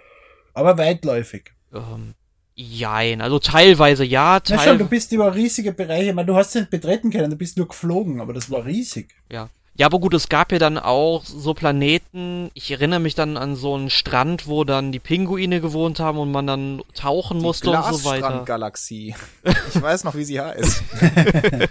Aber 0.53 0.77
weitläufig. 0.77 1.51
ähm, 1.73 2.13
jein, 2.57 3.21
also 3.21 3.39
teilweise 3.39 4.03
ja, 4.03 4.33
Na 4.33 4.39
schon, 4.39 4.55
du 4.57 4.61
teilweise, 4.63 4.83
bist 4.89 5.11
über 5.11 5.33
riesige 5.33 5.71
Bereiche, 5.71 6.09
ich 6.09 6.15
meine, 6.15 6.25
du 6.25 6.35
hast 6.35 6.51
sie 6.53 6.59
nicht 6.59 6.71
betreten 6.71 7.11
können, 7.11 7.29
du 7.29 7.35
bist 7.37 7.55
nur 7.55 7.67
geflogen, 7.67 8.19
aber 8.19 8.33
das 8.33 8.49
war 8.49 8.65
riesig. 8.65 9.09
ja. 9.31 9.49
Ja, 9.77 9.85
aber 9.85 9.99
gut, 9.99 10.15
es 10.15 10.27
gab 10.27 10.51
ja 10.51 10.57
dann 10.57 10.79
auch 10.79 11.23
so 11.23 11.53
Planeten, 11.53 12.49
ich 12.55 12.71
erinnere 12.71 12.99
mich 12.99 13.13
dann 13.13 13.37
an 13.37 13.55
so 13.55 13.75
einen 13.75 13.91
Strand, 13.91 14.47
wo 14.47 14.63
dann 14.63 14.91
die 14.91 14.97
Pinguine 14.99 15.61
gewohnt 15.61 15.99
haben 15.99 16.17
und 16.17 16.31
man 16.31 16.47
dann 16.47 16.81
tauchen 16.95 17.37
musste 17.37 17.69
und 17.69 17.75
so 17.93 18.03
weiter. 18.03 18.19
Glasstrand-Galaxie. 18.21 19.15
Ich 19.75 19.79
weiß 19.81 20.03
noch, 20.03 20.15
wie 20.15 20.23
sie 20.25 20.41
heißt. 20.41 20.81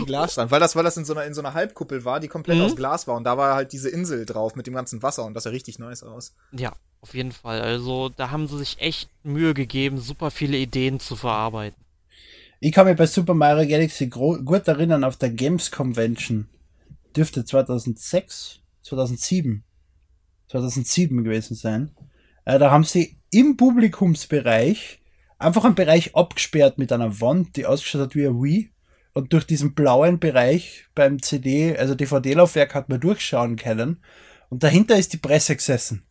die 0.00 0.04
Glasstrand. 0.06 0.50
Weil 0.50 0.60
das, 0.60 0.74
weil 0.74 0.84
das 0.84 0.96
in 0.96 1.04
so 1.04 1.12
einer, 1.12 1.24
in 1.24 1.34
so 1.34 1.40
einer 1.42 1.54
Halbkuppel 1.54 2.04
war, 2.04 2.18
die 2.20 2.28
komplett 2.28 2.56
Mhm. 2.58 2.64
aus 2.64 2.76
Glas 2.76 3.06
war. 3.06 3.16
Und 3.16 3.24
da 3.24 3.36
war 3.36 3.54
halt 3.54 3.72
diese 3.72 3.90
Insel 3.90 4.24
drauf 4.24 4.56
mit 4.56 4.66
dem 4.66 4.74
ganzen 4.74 5.02
Wasser 5.02 5.24
und 5.24 5.34
das 5.34 5.44
sah 5.44 5.50
richtig 5.50 5.78
nice 5.78 6.02
aus. 6.02 6.34
Ja, 6.52 6.72
auf 7.02 7.14
jeden 7.14 7.32
Fall. 7.32 7.60
Also 7.60 8.08
da 8.08 8.30
haben 8.30 8.46
sie 8.48 8.58
sich 8.58 8.80
echt 8.80 9.10
Mühe 9.22 9.52
gegeben, 9.54 9.98
super 9.98 10.30
viele 10.30 10.56
Ideen 10.56 10.98
zu 11.00 11.14
verarbeiten. 11.16 11.78
Ich 12.60 12.72
kann 12.72 12.86
mich 12.86 12.96
bei 12.96 13.06
Super 13.06 13.34
Mario 13.34 13.68
Galaxy 13.68 14.06
gut 14.06 14.66
erinnern 14.66 15.04
auf 15.04 15.16
der 15.18 15.28
Games 15.28 15.70
Convention. 15.70 16.48
Dürfte 17.16 17.44
2006, 17.44 18.60
2007, 18.82 19.64
2007 20.48 21.24
gewesen 21.24 21.54
sein. 21.54 21.94
Äh, 22.44 22.58
da 22.58 22.70
haben 22.70 22.84
sie 22.84 23.18
im 23.30 23.56
Publikumsbereich 23.56 25.00
einfach 25.38 25.64
einen 25.64 25.74
Bereich 25.74 26.14
abgesperrt 26.14 26.78
mit 26.78 26.92
einer 26.92 27.20
Wand, 27.20 27.56
die 27.56 27.66
ausgeschaut 27.66 28.02
hat 28.02 28.14
wie 28.14 28.26
ein 28.26 28.42
Wii. 28.42 28.70
Und 29.12 29.32
durch 29.32 29.46
diesen 29.46 29.74
blauen 29.74 30.18
Bereich 30.18 30.86
beim 30.94 31.22
CD, 31.22 31.76
also 31.76 31.94
DVD-Laufwerk 31.94 32.74
hat 32.74 32.88
man 32.88 33.00
durchschauen 33.00 33.56
können. 33.56 34.02
Und 34.50 34.64
dahinter 34.64 34.96
ist 34.98 35.12
die 35.12 35.18
Presse 35.18 35.54
gesessen. 35.54 36.04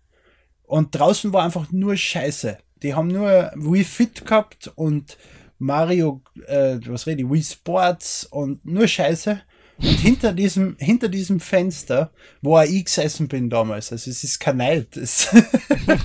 Und 0.63 0.95
draußen 0.95 1.33
war 1.33 1.43
einfach 1.43 1.71
nur 1.71 1.97
Scheiße. 1.97 2.57
Die 2.81 2.93
haben 2.93 3.09
nur 3.09 3.51
Wii 3.55 3.83
Fit 3.83 4.25
gehabt 4.25 4.71
und 4.75 5.17
Mario, 5.57 6.21
äh, 6.47 6.77
was 6.87 7.05
rede 7.07 7.23
ich, 7.23 7.29
Wii 7.29 7.43
Sports 7.43 8.25
und 8.25 8.65
nur 8.65 8.87
Scheiße. 8.87 9.41
Und 9.77 9.99
hinter 9.99 10.33
diesem, 10.33 10.75
hinter 10.79 11.09
diesem 11.09 11.39
Fenster, 11.39 12.12
wo 12.41 12.57
auch 12.57 12.63
ich 12.63 12.86
gesessen 12.86 13.27
bin 13.27 13.49
damals, 13.49 13.91
also 13.91 14.09
es 14.09 14.23
ist 14.23 14.39
kein 14.39 14.57
Neid, 14.57 14.95
es 14.95 15.29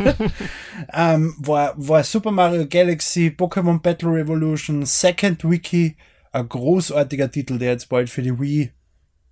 ähm, 0.92 1.34
war, 1.38 1.74
war 1.76 2.02
Super 2.02 2.30
Mario 2.30 2.66
Galaxy, 2.66 3.34
Pokémon 3.36 3.80
Battle 3.80 4.10
Revolution, 4.10 4.86
Second 4.86 5.44
Wiki, 5.44 5.96
ein 6.32 6.48
großartiger 6.48 7.30
Titel, 7.30 7.58
der 7.58 7.72
jetzt 7.72 7.88
bald 7.88 8.08
für 8.10 8.22
die 8.22 8.38
Wii 8.38 8.70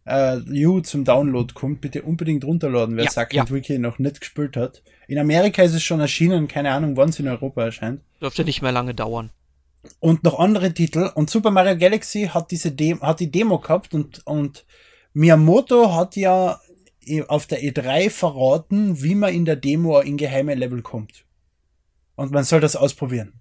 äh, 0.06 0.66
U 0.66 0.80
zum 0.80 1.04
Download 1.04 1.52
kommt. 1.52 1.80
Bitte 1.80 2.02
unbedingt 2.02 2.44
runterladen, 2.44 2.96
wer 2.96 3.04
Ja, 3.04 3.10
Second 3.10 3.48
ja. 3.48 3.50
Wiki 3.50 3.78
noch 3.78 3.98
nicht 3.98 4.20
gespielt 4.20 4.56
hat. 4.56 4.82
In 5.08 5.18
Amerika 5.18 5.62
ist 5.62 5.74
es 5.74 5.82
schon 5.82 6.00
erschienen, 6.00 6.48
keine 6.48 6.72
Ahnung, 6.72 6.96
wann 6.96 7.10
es 7.10 7.18
in 7.18 7.28
Europa 7.28 7.64
erscheint 7.64 8.00
Dürfte 8.20 8.44
nicht 8.44 8.62
mehr 8.62 8.72
lange 8.72 8.94
dauern. 8.94 9.30
Und 10.00 10.24
noch 10.24 10.38
andere 10.38 10.72
Titel. 10.72 11.10
Und 11.14 11.30
Super 11.30 11.50
Mario 11.50 11.76
Galaxy 11.76 12.30
hat 12.32 12.50
diese 12.50 12.72
Dem 12.72 13.00
hat 13.00 13.20
die 13.20 13.30
Demo 13.30 13.58
gehabt 13.58 13.94
und, 13.94 14.26
und 14.26 14.66
Miyamoto 15.12 15.94
hat 15.94 16.16
ja 16.16 16.60
auf 17.28 17.46
der 17.46 17.62
E3 17.62 18.10
verraten, 18.10 19.02
wie 19.02 19.14
man 19.14 19.32
in 19.32 19.44
der 19.44 19.56
Demo 19.56 20.00
in 20.00 20.16
geheime 20.16 20.54
Level 20.54 20.82
kommt. 20.82 21.24
Und 22.16 22.32
man 22.32 22.44
soll 22.44 22.60
das 22.60 22.76
ausprobieren. 22.76 23.40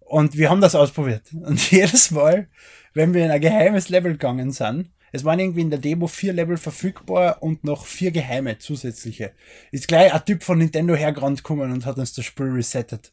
Und 0.00 0.36
wir 0.36 0.50
haben 0.50 0.60
das 0.60 0.74
ausprobiert. 0.74 1.22
Und 1.32 1.70
jedes 1.70 2.10
Mal, 2.10 2.48
wenn 2.94 3.14
wir 3.14 3.24
in 3.24 3.30
ein 3.30 3.40
geheimes 3.40 3.88
Level 3.88 4.12
gegangen 4.12 4.50
sind, 4.50 4.90
es 5.12 5.24
waren 5.24 5.38
irgendwie 5.38 5.60
in 5.60 5.70
der 5.70 5.78
Demo 5.78 6.06
vier 6.06 6.32
Level 6.32 6.56
verfügbar 6.56 7.42
und 7.42 7.64
noch 7.64 7.84
vier 7.84 8.10
geheime 8.12 8.58
zusätzliche. 8.58 9.32
Ist 9.70 9.86
gleich 9.86 10.12
ein 10.12 10.24
Typ 10.24 10.42
von 10.42 10.56
Nintendo 10.56 10.94
hergerannt 10.94 11.44
gekommen 11.44 11.70
und 11.70 11.84
hat 11.84 11.98
uns 11.98 12.14
das 12.14 12.24
Spiel 12.24 12.46
resettet. 12.46 13.12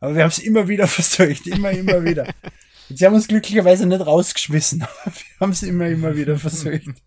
Aber 0.00 0.14
wir 0.14 0.22
haben 0.22 0.30
es 0.30 0.38
immer 0.38 0.66
wieder 0.66 0.86
versucht, 0.88 1.46
immer, 1.46 1.70
immer 1.70 2.02
wieder. 2.04 2.26
Und 2.88 2.98
sie 2.98 3.06
haben 3.06 3.14
uns 3.14 3.28
glücklicherweise 3.28 3.86
nicht 3.86 4.04
rausgeschmissen, 4.04 4.82
aber 5.04 5.14
wir 5.14 5.40
haben 5.40 5.52
es 5.52 5.62
immer, 5.62 5.86
immer 5.86 6.16
wieder 6.16 6.38
versucht. 6.38 7.02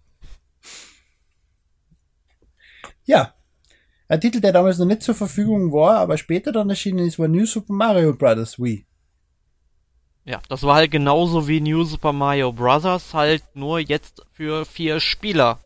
Ja. 3.06 3.34
Ein 4.08 4.22
Titel, 4.22 4.42
der 4.42 4.52
damals 4.52 4.78
noch 4.78 4.86
nicht 4.86 5.02
zur 5.02 5.16
Verfügung 5.16 5.72
war, 5.74 5.98
aber 5.98 6.18
später 6.18 6.52
dann 6.52 6.70
erschienen 6.70 7.08
ist, 7.08 7.20
war 7.20 7.28
New 7.28 7.46
Super 7.46 7.74
Mario 7.74 8.14
Bros. 8.14 8.60
Wii. 8.60 8.86
Ja, 10.26 10.42
das 10.48 10.64
war 10.64 10.76
halt 10.76 10.92
genauso 10.92 11.48
wie 11.48 11.60
New 11.60 11.84
Super 11.84 12.14
Mario 12.14 12.54
Bros. 12.54 13.14
halt 13.14 13.44
nur 13.56 13.80
jetzt 13.80 14.22
für 14.32 14.66
vier 14.66 15.00
Spieler. 15.00 15.60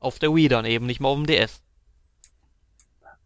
Auf 0.00 0.18
der 0.18 0.34
Wii 0.34 0.48
dann 0.48 0.64
eben, 0.64 0.86
nicht 0.86 1.00
mal 1.00 1.08
auf 1.08 1.16
dem 1.16 1.26
DS. 1.26 1.62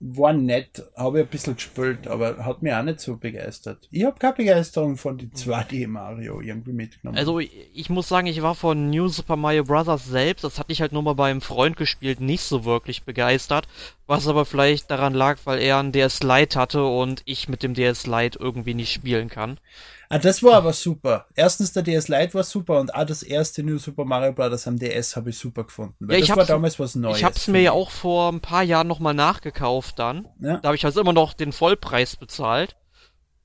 War 0.04 0.32
nett, 0.32 0.82
habe 0.96 1.20
ich 1.20 1.26
ein 1.26 1.30
bisschen 1.30 1.54
gespielt, 1.54 2.08
aber 2.08 2.44
hat 2.44 2.60
mich 2.60 2.72
auch 2.72 2.82
nicht 2.82 2.98
so 2.98 3.16
begeistert. 3.16 3.88
Ich 3.92 4.04
habe 4.04 4.18
keine 4.18 4.32
Begeisterung 4.32 4.96
von 4.96 5.16
die 5.16 5.28
2D 5.28 5.86
Mario 5.86 6.40
irgendwie 6.40 6.72
mitgenommen. 6.72 7.16
Also 7.16 7.38
ich 7.38 7.88
muss 7.88 8.08
sagen, 8.08 8.26
ich 8.26 8.42
war 8.42 8.56
von 8.56 8.90
New 8.90 9.06
Super 9.06 9.36
Mario 9.36 9.62
Bros. 9.62 10.04
selbst, 10.06 10.42
das 10.42 10.58
hatte 10.58 10.72
ich 10.72 10.80
halt 10.80 10.90
nur 10.90 11.04
mal 11.04 11.14
beim 11.14 11.40
Freund 11.40 11.76
gespielt, 11.76 12.20
nicht 12.20 12.42
so 12.42 12.64
wirklich 12.64 13.04
begeistert. 13.04 13.68
Was 14.08 14.26
aber 14.26 14.44
vielleicht 14.44 14.90
daran 14.90 15.14
lag, 15.14 15.38
weil 15.44 15.60
er 15.60 15.78
einen 15.78 15.92
DS 15.92 16.24
Lite 16.24 16.58
hatte 16.58 16.84
und 16.84 17.22
ich 17.24 17.48
mit 17.48 17.62
dem 17.62 17.74
DS 17.74 18.08
Lite 18.08 18.40
irgendwie 18.40 18.74
nicht 18.74 18.92
spielen 18.92 19.28
kann. 19.28 19.58
Ah, 20.12 20.18
das 20.18 20.42
war 20.42 20.56
aber 20.56 20.74
super. 20.74 21.26
Erstens 21.34 21.72
der 21.72 21.82
DS 21.82 22.08
Lite 22.08 22.34
war 22.34 22.44
super 22.44 22.78
und 22.78 22.94
auch 22.94 23.06
das 23.06 23.22
erste 23.22 23.62
New 23.62 23.78
Super 23.78 24.04
Mario 24.04 24.34
Bros. 24.34 24.66
am 24.66 24.78
DS 24.78 25.16
habe 25.16 25.30
ich 25.30 25.38
super 25.38 25.64
gefunden. 25.64 25.94
Weil 26.00 26.16
ja, 26.16 26.22
ich 26.22 26.28
das 26.28 26.36
war 26.36 26.44
damals 26.44 26.78
was 26.78 26.94
Neues. 26.96 27.16
Ich 27.16 27.24
habe 27.24 27.34
es 27.34 27.48
mir 27.48 27.62
ja 27.62 27.72
auch 27.72 27.90
vor 27.90 28.30
ein 28.30 28.40
paar 28.40 28.62
Jahren 28.62 28.88
nochmal 28.88 29.14
nachgekauft 29.14 29.98
dann. 29.98 30.28
Ja. 30.38 30.58
Da 30.58 30.68
habe 30.68 30.76
ich 30.76 30.84
also 30.84 31.00
immer 31.00 31.14
noch 31.14 31.32
den 31.32 31.50
Vollpreis 31.50 32.16
bezahlt. 32.16 32.76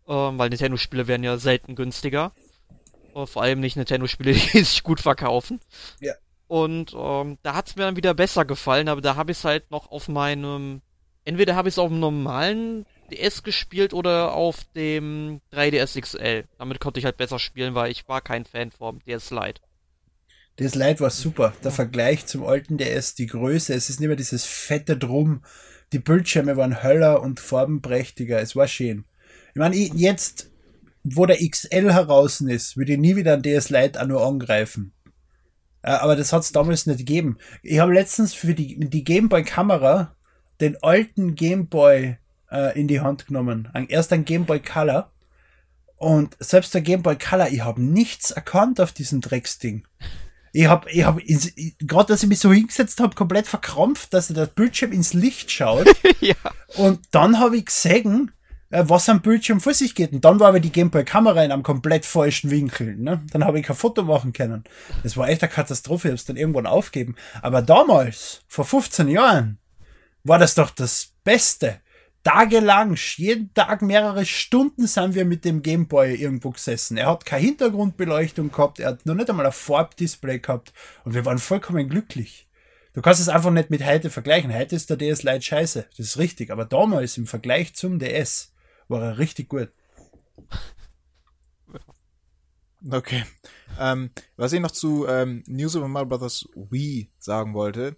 Ähm, 0.10 0.38
weil 0.38 0.50
Nintendo-Spiele 0.50 1.08
werden 1.08 1.24
ja 1.24 1.38
selten 1.38 1.74
günstiger. 1.74 2.34
Äh, 3.16 3.26
vor 3.26 3.44
allem 3.44 3.62
nicht 3.62 3.78
Nintendo-Spiele, 3.78 4.34
die 4.54 4.62
sich 4.62 4.84
gut 4.84 5.00
verkaufen. 5.00 5.62
Ja. 6.02 6.16
Und 6.48 6.94
ähm, 6.94 7.38
da 7.44 7.56
hat's 7.56 7.78
mir 7.78 7.84
dann 7.84 7.96
wieder 7.96 8.14
besser 8.14 8.44
gefallen, 8.44 8.90
aber 8.90 9.00
da 9.00 9.16
habe 9.16 9.32
ich 9.32 9.38
es 9.38 9.46
halt 9.46 9.72
noch 9.72 9.90
auf 9.90 10.10
meinem. 10.10 10.82
Entweder 11.28 11.58
habe 11.58 11.68
ich 11.68 11.76
es 11.76 11.80
auf 11.80 11.90
dem 11.90 12.00
normalen 12.00 12.86
DS 13.12 13.44
gespielt 13.44 13.94
oder 13.94 14.34
auf 14.34 14.64
dem 14.78 15.42
3DS 15.52 16.00
XL. 16.00 16.46
Damit 16.58 16.80
konnte 16.80 17.02
ich 17.02 17.06
halt 17.06 17.18
besser 17.18 17.38
spielen, 17.38 17.76
weil 17.76 17.92
ich 17.92 18.08
war 18.08 18.22
kein 18.22 18.46
Fan 18.46 18.72
vom 18.72 19.00
DS 19.04 19.32
Lite. 19.32 19.60
DS 20.58 20.76
Lite 20.76 21.02
war 21.02 21.10
super. 21.10 21.52
Der 21.66 21.72
Vergleich 21.72 22.26
zum 22.28 22.46
alten 22.46 22.78
DS, 22.78 23.16
die 23.16 23.26
Größe, 23.26 23.74
es 23.74 23.90
ist 23.90 24.00
nicht 24.00 24.08
mehr 24.08 24.16
dieses 24.16 24.46
fette 24.46 24.96
Drum. 24.96 25.44
Die 25.92 26.00
Bildschirme 26.00 26.56
waren 26.56 26.82
höller 26.82 27.22
und 27.22 27.42
farbenprächtiger. 27.42 28.40
Es 28.40 28.56
war 28.56 28.70
schön. 28.70 29.04
Ich 29.50 29.60
meine, 29.60 29.76
jetzt, 29.76 30.50
wo 31.04 31.26
der 31.26 31.46
XL 31.46 31.92
heraus 31.92 32.40
ist, 32.40 32.78
würde 32.78 32.94
ich 32.94 33.00
nie 33.00 33.18
wieder 33.18 33.34
ein 33.34 33.42
DS 33.42 33.70
Lite 33.70 34.02
auch 34.02 34.08
nur 34.08 34.26
angreifen. 34.26 34.94
Äh, 35.82 35.90
aber 35.90 36.16
das 36.16 36.32
hat 36.32 36.44
es 36.44 36.54
damals 36.54 36.86
nicht 36.86 37.00
gegeben. 37.00 37.38
Ich 37.64 37.80
habe 37.80 37.94
letztens 37.94 38.34
für 38.34 38.54
die, 38.54 38.80
die 38.80 39.04
Gameboy 39.04 39.44
Kamera 39.44 40.14
den 40.62 40.82
alten 40.82 41.36
Gameboy 41.36 42.18
äh, 42.52 42.80
in 42.80 42.88
die 42.88 43.02
Hand 43.02 43.28
genommen. 43.28 43.70
Erst 43.88 44.14
ein 44.14 44.26
Game 44.26 44.46
Boy 44.46 44.60
Color. 44.60 45.12
Und 45.98 46.38
selbst 46.40 46.74
der 46.74 46.82
Game 46.82 47.02
Boy 47.02 47.18
Color, 47.18 47.50
ich 47.50 47.62
habe 47.62 47.82
nichts 47.82 48.32
erkannt 48.32 48.80
auf 48.80 48.92
diesem 48.92 49.22
Drecksding. 49.22 49.88
Ich 50.54 50.68
habe, 50.68 50.90
ich 50.90 51.04
hab, 51.04 51.20
gerade 51.80 52.08
dass 52.08 52.24
ich 52.24 52.30
mich 52.30 52.40
so 52.40 52.52
hingesetzt 52.52 53.00
habe, 53.00 53.16
komplett 53.16 53.48
verkrampft, 53.48 54.14
dass 54.14 54.28
der 54.28 54.46
Bildschirm 54.46 54.92
ins 54.92 55.14
Licht 55.14 55.52
schaut. 55.52 55.88
ja. 56.20 56.36
Und 56.78 57.00
dann 57.12 57.40
habe 57.40 57.58
ich 57.58 57.66
gesehen, 57.66 58.32
äh, 58.70 58.84
was 58.88 59.10
am 59.10 59.22
Bildschirm 59.22 59.60
vor 59.60 59.74
sich 59.74 59.96
geht. 59.96 60.12
Und 60.12 60.26
dann 60.26 60.40
war 60.40 60.50
aber 60.50 60.60
die 60.60 60.72
Game 60.72 60.90
Boy 60.90 61.04
Kamera 61.04 61.44
in 61.44 61.52
einem 61.52 61.64
komplett 61.64 62.06
falschen 62.06 62.52
Winkel. 62.52 62.96
Ne? 62.96 63.22
Dann 63.32 63.44
habe 63.46 63.60
ich 63.60 63.66
kein 63.66 63.76
Foto 63.76 64.04
machen 64.04 64.34
können. 64.34 64.64
Das 65.04 65.18
war 65.18 65.30
echt 65.30 65.42
eine 65.44 65.52
Katastrophe. 65.52 66.08
Ich 66.08 66.12
habe 66.12 66.16
es 66.16 66.26
dann 66.26 66.38
irgendwann 66.38 66.68
aufgeben. 66.68 67.16
Aber 67.42 67.62
damals, 67.62 68.42
vor 68.48 68.66
15 68.66 69.08
Jahren, 69.08 69.60
war 70.24 70.40
das 70.40 70.56
doch 70.56 70.70
das 70.70 71.14
Beste 71.24 71.82
tagelang, 72.28 72.98
jeden 73.16 73.54
Tag 73.54 73.82
mehrere 73.82 74.26
Stunden 74.26 74.86
sind 74.86 75.16
wir 75.16 75.24
mit 75.24 75.46
dem 75.46 75.62
Gameboy 75.62 76.14
irgendwo 76.14 76.50
gesessen. 76.50 76.98
Er 76.98 77.08
hat 77.08 77.26
keine 77.26 77.46
Hintergrundbeleuchtung 77.46 78.52
gehabt, 78.52 78.80
er 78.80 78.90
hat 78.90 79.06
noch 79.06 79.16
nicht 79.16 79.30
einmal 79.30 79.46
ein 79.46 79.54
Farbdisplay 79.54 80.40
gehabt 80.40 80.74
und 81.06 81.14
wir 81.14 81.24
waren 81.24 81.40
vollkommen 81.40 81.88
glücklich. 81.88 82.50
Du 82.92 83.02
kannst 83.02 83.22
es 83.22 83.30
einfach 83.30 83.52
nicht 83.52 83.70
mit 83.70 83.86
heute 83.86 84.10
vergleichen. 84.10 84.54
Heute 84.54 84.76
ist 84.76 84.90
der 84.90 84.98
DS 84.98 85.24
Lite 85.24 85.42
scheiße, 85.42 85.86
das 85.96 86.06
ist 86.06 86.18
richtig, 86.18 86.52
aber 86.52 86.66
damals 86.66 87.18
im 87.18 87.28
Vergleich 87.28 87.76
zum 87.76 87.98
DS 87.98 88.54
war 88.90 89.02
er 89.02 89.18
richtig 89.20 89.48
gut. 89.48 89.72
Okay. 92.92 93.24
Ähm, 93.80 94.12
was 94.36 94.54
ich 94.54 94.60
noch 94.60 94.72
zu 94.72 95.08
ähm, 95.08 95.44
New 95.48 95.68
Super 95.68 95.88
Mario 95.88 96.18
Bros. 96.18 96.48
Wii 96.56 97.10
sagen 97.20 97.54
wollte, 97.54 97.96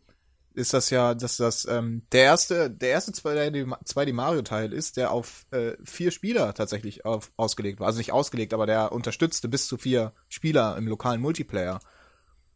ist 0.59 0.73
das 0.73 0.89
ja, 0.89 1.15
dass 1.15 1.37
das 1.37 1.65
ähm, 1.65 2.03
der 2.11 2.23
erste, 2.23 2.69
der 2.69 2.89
erste 2.89 3.11
2D, 3.11 4.13
Mario 4.13 4.41
Teil 4.41 4.73
ist, 4.73 4.97
der 4.97 5.11
auf 5.11 5.45
äh, 5.51 5.73
vier 5.83 6.11
Spieler 6.11 6.53
tatsächlich 6.53 7.05
auf, 7.05 7.31
ausgelegt 7.37 7.79
war. 7.79 7.87
Also 7.87 7.97
nicht 7.97 8.11
ausgelegt, 8.11 8.53
aber 8.53 8.65
der 8.65 8.91
unterstützte 8.91 9.47
bis 9.47 9.67
zu 9.67 9.77
vier 9.77 10.13
Spieler 10.27 10.75
im 10.77 10.87
lokalen 10.87 11.21
Multiplayer. 11.21 11.79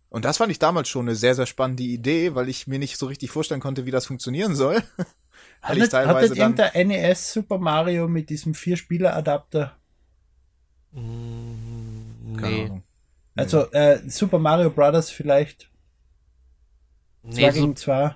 Und 0.09 0.25
das 0.25 0.37
fand 0.37 0.51
ich 0.51 0.59
damals 0.59 0.89
schon 0.89 1.07
eine 1.07 1.15
sehr, 1.15 1.33
sehr 1.33 1.47
spannende 1.47 1.83
Idee, 1.83 2.35
weil 2.35 2.49
ich 2.49 2.67
mir 2.67 2.77
nicht 2.77 2.97
so 2.97 3.07
richtig 3.07 3.31
vorstellen 3.31 3.61
konnte, 3.61 3.85
wie 3.85 3.91
das 3.91 4.05
funktionieren 4.05 4.53
soll. 4.53 4.83
weil 5.61 5.79
ich 5.79 5.89
teilweise 5.89 6.29
hattet 6.29 6.37
irgendein 6.37 6.87
NES 6.87 7.33
Super 7.33 7.57
Mario 7.57 8.07
mit 8.07 8.29
diesem 8.29 8.53
Vier-Spieler-Adapter? 8.53 9.75
Mm, 10.91 12.35
nee. 12.35 12.81
Also 13.35 13.71
äh, 13.71 14.07
Super 14.07 14.37
Mario 14.37 14.69
Brothers 14.69 15.09
vielleicht 15.09 15.72
Nee, 17.23 17.35
zwei 17.35 17.51
gegen 17.51 17.75
zwei. 17.75 18.15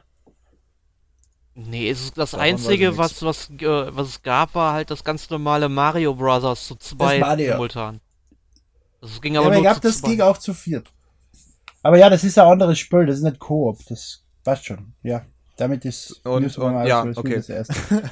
Nee, 1.55 1.89
es 1.89 2.01
ist 2.01 2.17
das 2.17 2.31
Davon 2.31 2.45
einzige, 2.45 2.97
was, 2.97 3.23
was, 3.23 3.49
äh, 3.49 3.65
was 3.65 4.09
es 4.09 4.21
gab, 4.21 4.53
war 4.53 4.73
halt 4.73 4.91
das 4.91 5.03
ganz 5.03 5.29
normale 5.31 5.69
Mario 5.69 6.13
Brothers 6.13 6.67
zu 6.67 6.75
zwei 6.75 7.19
simultan. 7.35 7.99
Das 9.01 9.19
ging 9.21 9.37
aber, 9.37 9.45
ja, 9.45 9.51
aber 9.51 9.55
nur 9.55 9.63
gab, 9.63 9.75
zu 9.75 9.81
das 9.81 9.99
zwei. 9.99 10.09
ging 10.09 10.21
auch 10.21 10.37
zu 10.37 10.53
viert. 10.53 10.91
Aber 11.81 11.97
ja, 11.97 12.09
das 12.09 12.23
ist 12.23 12.37
ein 12.37 12.45
anderes 12.45 12.77
Spiel, 12.77 13.05
das 13.07 13.17
ist 13.17 13.23
nicht 13.23 13.39
Koop, 13.39 13.79
das 13.87 14.23
passt 14.43 14.65
schon, 14.65 14.93
ja. 15.01 15.25
Damit 15.57 15.85
ist 15.85 16.23
und, 16.23 16.57
und 16.57 16.85
ja, 16.85 17.03
okay. 17.15 17.35
das 17.35 17.49
erste. 17.49 17.73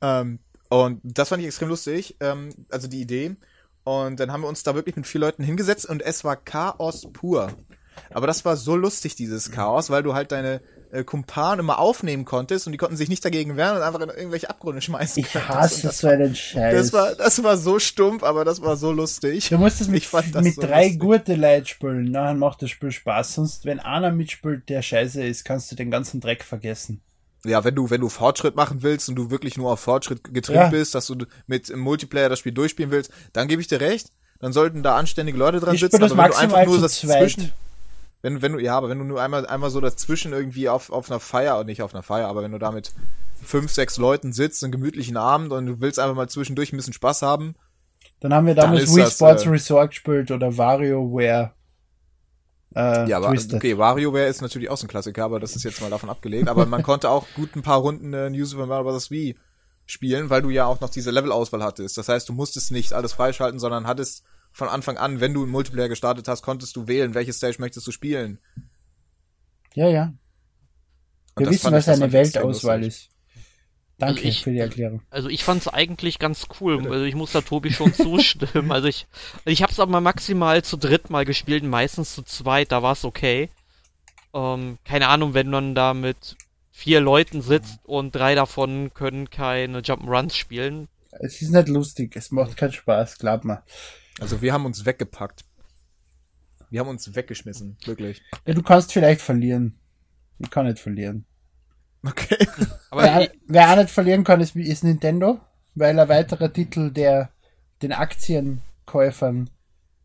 ähm, 0.00 0.38
und 0.68 1.00
das 1.02 1.30
fand 1.30 1.42
ich 1.42 1.48
extrem 1.48 1.70
lustig, 1.70 2.16
ähm, 2.20 2.50
also 2.70 2.86
die 2.86 3.00
Idee. 3.00 3.34
Und 3.82 4.20
dann 4.20 4.30
haben 4.30 4.42
wir 4.42 4.48
uns 4.48 4.62
da 4.62 4.74
wirklich 4.74 4.94
mit 4.94 5.06
vier 5.06 5.22
Leuten 5.22 5.42
hingesetzt 5.42 5.86
und 5.86 6.02
es 6.02 6.22
war 6.22 6.36
Chaos 6.36 7.10
pur. 7.12 7.52
Aber 8.12 8.26
das 8.26 8.44
war 8.44 8.56
so 8.56 8.76
lustig, 8.76 9.14
dieses 9.16 9.50
Chaos, 9.50 9.90
weil 9.90 10.02
du 10.02 10.14
halt 10.14 10.32
deine 10.32 10.60
äh, 10.90 11.04
Kumpanen 11.04 11.60
immer 11.60 11.78
aufnehmen 11.78 12.24
konntest 12.24 12.66
und 12.66 12.72
die 12.72 12.78
konnten 12.78 12.96
sich 12.96 13.08
nicht 13.08 13.24
dagegen 13.24 13.56
wehren 13.56 13.76
und 13.76 13.82
einfach 13.82 14.00
in 14.00 14.08
irgendwelche 14.08 14.48
Abgründe 14.48 14.80
schmeißen. 14.80 15.22
Ich 15.22 15.34
hasse 15.34 15.90
so 15.90 16.08
einen 16.08 16.34
Scheiß. 16.34 16.74
Das 16.74 16.92
war, 16.92 17.14
das 17.14 17.42
war 17.42 17.56
so 17.56 17.78
stumpf, 17.78 18.22
aber 18.22 18.44
das 18.44 18.62
war 18.62 18.76
so 18.76 18.92
lustig. 18.92 19.48
Du 19.48 19.58
musst 19.58 19.80
es 19.80 19.88
mit, 19.88 20.10
mit 20.12 20.54
so 20.54 20.62
drei 20.62 20.84
lustig. 20.84 21.00
gute 21.00 21.34
Leuten 21.34 21.66
spielen, 21.66 22.12
dann 22.12 22.38
macht 22.38 22.62
das 22.62 22.70
Spiel 22.70 22.90
Spaß. 22.90 23.34
Sonst, 23.34 23.64
wenn 23.64 23.80
einer 23.80 24.12
mitspielt, 24.12 24.68
der 24.68 24.82
scheiße 24.82 25.22
ist, 25.22 25.44
kannst 25.44 25.70
du 25.70 25.76
den 25.76 25.90
ganzen 25.90 26.20
Dreck 26.20 26.42
vergessen. 26.42 27.02
Ja, 27.44 27.62
wenn 27.64 27.74
du, 27.74 27.88
wenn 27.90 28.00
du 28.00 28.08
Fortschritt 28.08 28.56
machen 28.56 28.82
willst 28.82 29.08
und 29.08 29.14
du 29.14 29.30
wirklich 29.30 29.56
nur 29.56 29.72
auf 29.72 29.80
Fortschritt 29.80 30.24
getrimmt 30.24 30.56
ja. 30.56 30.68
bist, 30.70 30.94
dass 30.94 31.06
du 31.06 31.16
mit 31.46 31.70
im 31.70 31.78
Multiplayer 31.78 32.28
das 32.28 32.40
Spiel 32.40 32.52
durchspielen 32.52 32.90
willst, 32.90 33.12
dann 33.32 33.46
gebe 33.46 33.62
ich 33.62 33.68
dir 33.68 33.80
recht. 33.80 34.08
Dann 34.40 34.52
sollten 34.52 34.82
da 34.82 34.96
anständige 34.96 35.38
Leute 35.38 35.60
dran 35.60 35.74
ich 35.74 35.80
sitzen, 35.80 36.02
aber 36.02 36.16
wenn 36.16 36.30
du 36.30 36.36
einfach 36.36 36.64
nur 36.64 36.80
das 36.80 37.00
zweit. 37.00 37.32
zwischen, 37.32 37.52
wenn, 38.22 38.42
wenn 38.42 38.52
du, 38.52 38.58
ja, 38.58 38.76
aber 38.76 38.88
wenn 38.88 38.98
du 38.98 39.04
nur 39.04 39.22
einmal, 39.22 39.46
einmal 39.46 39.70
so 39.70 39.80
dazwischen 39.80 40.32
irgendwie 40.32 40.68
auf, 40.68 40.90
auf 40.90 41.10
einer 41.10 41.20
Feier, 41.20 41.62
nicht 41.64 41.82
auf 41.82 41.94
einer 41.94 42.02
Feier, 42.02 42.28
aber 42.28 42.42
wenn 42.42 42.52
du 42.52 42.58
da 42.58 42.72
mit 42.72 42.92
fünf, 43.42 43.72
sechs 43.72 43.96
Leuten 43.96 44.32
sitzt, 44.32 44.62
einen 44.64 44.72
gemütlichen 44.72 45.16
Abend 45.16 45.52
und 45.52 45.66
du 45.66 45.80
willst 45.80 45.98
einfach 45.98 46.16
mal 46.16 46.28
zwischendurch 46.28 46.72
ein 46.72 46.76
bisschen 46.76 46.92
Spaß 46.92 47.22
haben. 47.22 47.54
Dann 48.20 48.34
haben 48.34 48.46
wir 48.46 48.54
damals 48.54 48.94
Wii 48.94 49.06
Sports 49.06 49.44
äh, 49.44 49.48
Resort 49.48 49.90
gespielt 49.90 50.30
oder 50.30 50.56
WarioWare. 50.56 51.52
Äh, 52.74 53.08
ja, 53.08 53.16
aber 53.18 53.28
okay, 53.30 53.78
WarioWare 53.78 54.26
ist 54.26 54.42
natürlich 54.42 54.68
auch 54.68 54.76
so 54.76 54.86
ein 54.86 54.90
Klassiker, 54.90 55.24
aber 55.24 55.40
das 55.40 55.56
ist 55.56 55.62
jetzt 55.64 55.80
mal 55.80 55.90
davon 55.90 56.10
abgelegt. 56.10 56.48
Aber 56.48 56.66
man 56.66 56.82
konnte 56.82 57.10
auch 57.10 57.26
gut 57.34 57.54
ein 57.54 57.62
paar 57.62 57.78
Runden 57.78 58.12
äh, 58.12 58.28
New 58.30 58.44
Super 58.44 58.66
Mario 58.66 58.84
Bros. 58.84 59.10
Wii 59.10 59.36
spielen, 59.86 60.28
weil 60.28 60.42
du 60.42 60.50
ja 60.50 60.66
auch 60.66 60.80
noch 60.80 60.90
diese 60.90 61.10
Levelauswahl 61.10 61.62
hattest. 61.62 61.96
Das 61.96 62.08
heißt, 62.08 62.28
du 62.28 62.32
musstest 62.32 62.72
nicht 62.72 62.92
alles 62.92 63.12
freischalten, 63.12 63.58
sondern 63.58 63.86
hattest 63.86 64.24
von 64.58 64.68
Anfang 64.68 64.98
an, 64.98 65.20
wenn 65.20 65.32
du 65.32 65.44
im 65.44 65.50
Multiplayer 65.50 65.88
gestartet 65.88 66.26
hast, 66.26 66.42
konntest 66.42 66.74
du 66.74 66.88
wählen, 66.88 67.14
welche 67.14 67.32
Stage 67.32 67.58
möchtest 67.60 67.86
du 67.86 67.92
spielen. 67.92 68.40
Ja, 69.74 69.88
ja. 69.88 70.12
Wir 71.36 71.48
wissen, 71.48 71.70
was 71.70 71.88
eine 71.88 72.10
Weltauswahl 72.10 72.82
ist. 72.82 73.08
Danke 73.98 74.18
also 74.18 74.28
ich, 74.28 74.42
für 74.42 74.50
die 74.50 74.58
Erklärung. 74.58 75.02
Also 75.10 75.28
ich 75.28 75.44
fand 75.44 75.60
es 75.60 75.68
eigentlich 75.68 76.18
ganz 76.18 76.48
cool. 76.60 76.84
Also 76.90 77.04
ich 77.04 77.14
muss 77.14 77.30
da 77.30 77.40
Tobi 77.40 77.70
schon 77.70 77.94
zustimmen. 77.94 78.72
Also 78.72 78.88
ich, 78.88 79.06
ich 79.44 79.62
habe 79.62 79.70
es 79.70 79.78
aber 79.78 80.00
maximal 80.00 80.64
zu 80.64 80.76
dritt 80.76 81.08
mal 81.08 81.24
gespielt, 81.24 81.62
meistens 81.62 82.16
zu 82.16 82.24
zweit. 82.24 82.72
Da 82.72 82.82
war 82.82 82.94
es 82.94 83.04
okay. 83.04 83.50
Ähm, 84.34 84.78
keine 84.84 85.06
Ahnung, 85.06 85.34
wenn 85.34 85.50
man 85.50 85.76
da 85.76 85.94
mit 85.94 86.36
vier 86.72 87.00
Leuten 87.00 87.42
sitzt 87.42 87.78
und 87.84 88.12
drei 88.12 88.34
davon 88.34 88.92
können 88.92 89.30
keine 89.30 89.82
Jump'n'Runs 89.82 90.34
spielen. 90.34 90.88
Es 91.12 91.40
ist 91.42 91.50
nicht 91.50 91.68
lustig. 91.68 92.16
Es 92.16 92.32
macht 92.32 92.56
keinen 92.56 92.72
Spaß, 92.72 93.18
glaub 93.18 93.44
mal. 93.44 93.62
Also 94.20 94.42
wir 94.42 94.52
haben 94.52 94.66
uns 94.66 94.84
weggepackt. 94.84 95.44
Wir 96.70 96.80
haben 96.80 96.88
uns 96.88 97.14
weggeschmissen, 97.14 97.78
wirklich. 97.84 98.22
Ja, 98.46 98.54
du 98.54 98.62
kannst 98.62 98.92
vielleicht 98.92 99.20
verlieren. 99.20 99.78
Ich 100.38 100.50
kann 100.50 100.66
nicht 100.66 100.78
verlieren. 100.78 101.24
Okay. 102.04 102.46
Aber 102.90 103.02
wer, 103.02 103.30
wer 103.46 103.72
auch 103.72 103.76
nicht 103.76 103.90
verlieren 103.90 104.24
kann, 104.24 104.40
ist, 104.40 104.54
ist 104.54 104.84
Nintendo, 104.84 105.40
weil 105.74 105.98
ein 105.98 106.08
weiterer 106.08 106.52
Titel, 106.52 106.90
der 106.90 107.30
den 107.82 107.92
Aktienkäufern 107.92 109.50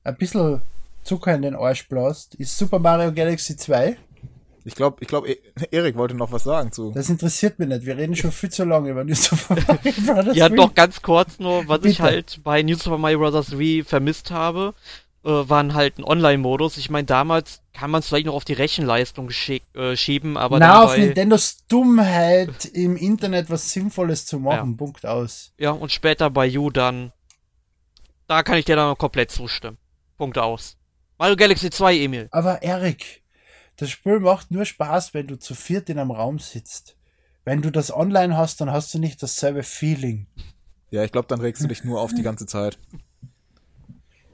ein 0.04 0.15
bisschen 0.15 0.62
Zucker 1.04 1.36
in 1.36 1.41
den 1.41 1.56
Arsch 1.56 1.88
blast, 1.89 2.36
ist 2.36 2.58
Super 2.58 2.80
Mario 2.80 3.12
Galaxy 3.12 3.58
2. 3.58 3.97
Ich 4.65 4.76
glaube, 4.76 4.97
ich 5.02 5.08
glaube, 5.08 5.36
Erik 5.71 5.97
wollte 5.97 6.15
noch 6.15 6.32
was 6.32 6.43
sagen 6.43 6.71
zu. 6.71 6.91
Das 6.91 7.10
interessiert 7.10 7.60
mich 7.60 7.67
nicht. 7.67 7.86
Wir 7.86 7.97
reden 7.97 8.15
schon 8.15 8.32
viel 8.32 8.49
zu 8.49 8.63
lange 8.63 8.91
über 8.91 9.04
New 9.04 9.15
Super 9.15 9.56
Mario 9.67 10.23
Bros. 10.23 10.36
ja, 10.36 10.49
doch 10.49 10.73
ganz 10.73 11.02
kurz 11.02 11.39
nur, 11.39 11.67
was 11.67 11.82
Bitte. 11.82 11.89
ich 11.89 12.02
halt 12.02 12.39
bei 12.43 12.63
New 12.63 12.76
Super 12.76 12.97
Mario 12.97 13.19
Bros. 13.19 13.58
Wii 13.58 13.84
vermisst 13.84 14.32
habe, 14.32 14.73
äh, 15.26 15.30
waren 15.30 15.73
halt 15.73 15.97
ein 15.97 16.04
Online-Modus. 16.04 16.78
Ich 16.78 16.89
meine, 16.89 17.06
damals 17.06 17.62
kann 17.73 17.91
man 17.91 17.99
es 17.99 18.08
vielleicht 18.08 18.26
noch 18.26 18.36
auf 18.36 18.45
die 18.45 18.54
Rechenleistung 18.54 19.30
äh, 19.30 19.95
schieben, 19.95 20.38
aber 20.38 20.60
Na, 20.60 20.84
auf 20.84 20.97
Nintendos 20.97 21.65
Dummheit 21.67 22.65
im 22.65 22.95
Internet 22.95 23.49
was 23.49 23.71
Sinnvolles 23.71 24.26
zu 24.26 24.39
machen. 24.39 24.71
Ja. 24.71 24.78
Punkt 24.78 25.06
aus. 25.06 25.52
Ja, 25.58 25.71
und 25.71 25.91
später 25.91 26.30
bei 26.30 26.45
You 26.45 26.69
dann 26.69 27.12
Da 28.28 28.43
kann 28.43 28.58
ich 28.58 28.65
dir 28.65 28.76
dann 28.76 28.89
noch 28.89 28.97
komplett 28.97 29.32
zustimmen. 29.32 29.78
Punkte 30.17 30.43
aus. 30.43 30.78
Mario 31.17 31.36
Galaxy 31.36 31.69
2, 31.69 31.97
Emil. 31.97 32.28
Aber 32.32 32.62
Erik, 32.62 33.23
das 33.84 33.91
Spiel 33.91 34.22
macht 34.22 34.50
nur 34.50 34.63
Spaß, 34.63 35.13
wenn 35.13 35.28
du 35.28 35.38
zu 35.38 35.54
viert 35.56 35.89
in 35.89 36.00
einem 36.00 36.12
Raum 36.12 36.39
sitzt. 36.39 36.96
Wenn 37.43 37.62
du 37.62 37.69
das 37.69 37.93
online 37.93 38.38
hast, 38.38 38.62
dann 38.62 38.72
hast 38.72 38.93
du 38.93 39.00
nicht 39.00 39.22
dasselbe 39.22 39.63
Feeling. 39.63 40.28
Ja, 40.89 41.04
ich 41.04 41.12
glaube, 41.12 41.28
dann 41.28 41.41
regst 41.41 41.62
du 41.62 41.67
dich 41.67 41.84
nur 41.84 42.00
auf 42.00 42.13
die 42.13 42.24
ganze 42.24 42.46
Zeit. 42.46 42.80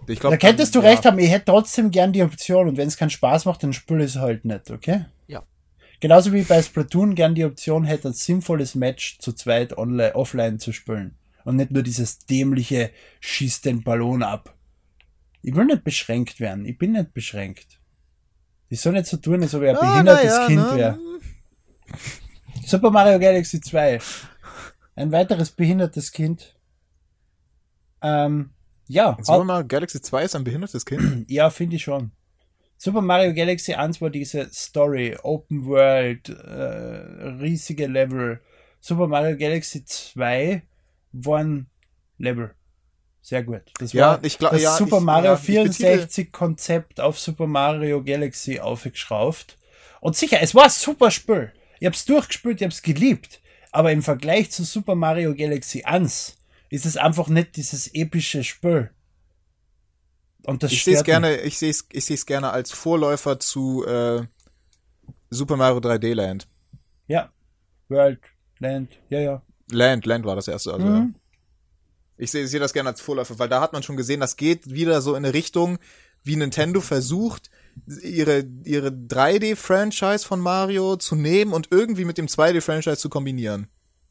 Ich 0.07 0.19
glaub, 0.19 0.31
da 0.31 0.37
könntest 0.37 0.75
dann, 0.75 0.83
du 0.83 0.87
recht 0.87 1.05
haben, 1.05 1.17
ich 1.17 1.31
hätte 1.31 1.45
trotzdem 1.45 1.89
gern 1.89 2.13
die 2.13 2.21
Option 2.21 2.67
und 2.67 2.77
wenn 2.77 2.87
es 2.87 2.97
keinen 2.97 3.09
Spaß 3.09 3.45
macht, 3.45 3.63
dann 3.63 3.73
spiel 3.73 4.01
es 4.01 4.17
halt 4.17 4.45
nicht, 4.45 4.69
okay? 4.69 5.05
Ja. 5.27 5.43
Genauso 5.99 6.31
wie 6.31 6.43
bei 6.43 6.61
Splatoon 6.61 7.15
gern 7.15 7.33
die 7.33 7.45
Option 7.45 7.85
hätte, 7.85 8.09
ein 8.09 8.13
sinnvolles 8.13 8.75
Match 8.75 9.17
zu 9.19 9.33
zweit 9.33 9.77
online, 9.77 10.15
offline 10.15 10.59
zu 10.59 10.73
spielen. 10.73 11.15
Und 11.43 11.55
nicht 11.55 11.71
nur 11.71 11.81
dieses 11.81 12.19
dämliche 12.19 12.91
Schieß 13.19 13.61
den 13.61 13.83
Ballon 13.83 14.21
ab. 14.21 14.55
Ich 15.41 15.55
will 15.55 15.65
nicht 15.65 15.83
beschränkt 15.83 16.39
werden. 16.39 16.65
Ich 16.65 16.77
bin 16.77 16.91
nicht 16.91 17.13
beschränkt. 17.13 17.78
Ich 18.69 18.81
soll 18.81 18.93
nicht 18.93 19.07
so 19.07 19.17
tun, 19.17 19.41
als 19.41 19.53
ob 19.55 19.63
ich 19.63 19.69
ein 19.69 19.77
Ah, 19.77 19.91
behindertes 19.93 20.35
ja, 20.35 20.47
Kind 20.47 20.75
wäre. 20.75 20.99
Super 22.65 22.91
Mario 22.91 23.19
Galaxy 23.19 23.59
2. 23.59 23.99
Ein 24.95 25.11
weiteres 25.11 25.51
behindertes 25.51 26.11
Kind. 26.11 26.55
Ähm, 28.01 28.51
ja, 28.87 29.17
Super 29.21 29.43
Mario 29.43 29.67
Galaxy 29.67 30.01
2 30.01 30.23
ist 30.23 30.35
ein 30.35 30.43
behindertes 30.43 30.85
Kind. 30.85 31.25
ja, 31.29 31.49
finde 31.49 31.77
ich 31.77 31.83
schon. 31.83 32.11
Super 32.77 33.01
Mario 33.01 33.33
Galaxy 33.33 33.73
1 33.73 34.01
war 34.01 34.09
diese 34.09 34.49
Story, 34.53 35.17
Open 35.21 35.65
World, 35.65 36.29
äh, 36.29 37.27
riesige 37.41 37.87
Level. 37.87 38.39
Super 38.79 39.07
Mario 39.07 39.35
Galaxy 39.35 39.83
2 39.83 40.61
waren 41.11 41.67
Level. 42.17 42.53
Sehr 43.21 43.43
gut. 43.43 43.61
Das 43.79 43.93
Ja, 43.93 44.07
war 44.13 44.23
ich 44.23 44.37
glaub- 44.37 44.51
das 44.51 44.61
ja, 44.61 44.75
Super 44.77 44.97
ich- 44.97 45.03
Mario 45.03 45.31
ja, 45.33 45.39
ich 45.39 45.45
betitel- 45.45 45.73
64 45.73 46.31
Konzept 46.31 46.99
auf 46.99 47.19
Super 47.19 47.47
Mario 47.47 48.03
Galaxy 48.03 48.59
aufgeschraubt. 48.59 49.57
Und 50.01 50.15
sicher, 50.15 50.41
es 50.41 50.55
war 50.55 50.63
ein 50.65 50.69
super 50.69 51.11
Spiel. 51.11 51.51
Ich 51.79 51.85
hab's 51.85 52.05
durchgespielt, 52.05 52.59
ich 52.61 52.65
hab's 52.65 52.81
geliebt. 52.81 53.41
Aber 53.71 53.91
im 53.91 54.01
Vergleich 54.01 54.49
zu 54.51 54.63
Super 54.63 54.95
Mario 54.95 55.35
Galaxy 55.35 55.83
1 55.83 56.37
ist 56.69 56.85
es 56.85 56.97
einfach 56.97 57.27
nicht 57.27 57.55
dieses 57.55 57.93
epische 57.93 58.43
Spiel. 58.43 58.89
Und 60.45 60.63
das 60.63 60.71
Ich 60.71 60.83
sehe 60.83 60.95
es 60.95 61.03
gerne, 61.03 61.37
ich 61.41 61.57
sehe 61.59 61.69
es 61.69 61.85
ich 61.91 62.05
seh's 62.05 62.25
gerne 62.25 62.49
als 62.51 62.71
Vorläufer 62.71 63.39
zu 63.39 63.85
äh, 63.85 64.23
Super 65.29 65.57
Mario 65.57 65.79
3D 65.79 66.13
Land. 66.13 66.47
Ja. 67.07 67.29
World, 67.89 68.19
Land, 68.59 68.89
ja, 69.09 69.19
ja. 69.19 69.41
Land, 69.71 70.05
Land 70.05 70.25
war 70.25 70.35
das 70.35 70.47
erste, 70.47 70.73
also 70.73 70.85
Mhm. 70.85 71.15
Ich 72.19 72.31
sehe 72.31 72.45
seh 72.47 72.59
das 72.59 72.73
gerne 72.73 72.89
als 72.89 73.01
Vorläufer, 73.01 73.39
weil 73.39 73.49
da 73.49 73.61
hat 73.61 73.73
man 73.73 73.81
schon 73.81 73.95
gesehen, 73.97 74.19
das 74.19 74.35
geht 74.35 74.69
wieder 74.69 75.01
so 75.01 75.15
in 75.15 75.23
eine 75.23 75.33
Richtung, 75.33 75.79
wie 76.23 76.35
Nintendo 76.35 76.81
versucht, 76.81 77.49
ihre, 78.03 78.43
ihre 78.65 78.89
3D-Franchise 78.89 80.25
von 80.25 80.41
Mario 80.41 80.97
zu 80.97 81.15
nehmen 81.15 81.53
und 81.53 81.69
irgendwie 81.71 82.03
mit 82.03 82.17
dem 82.17 82.27
2D-Franchise 82.27 82.97
zu 82.97 83.09
kombinieren. 83.09 83.67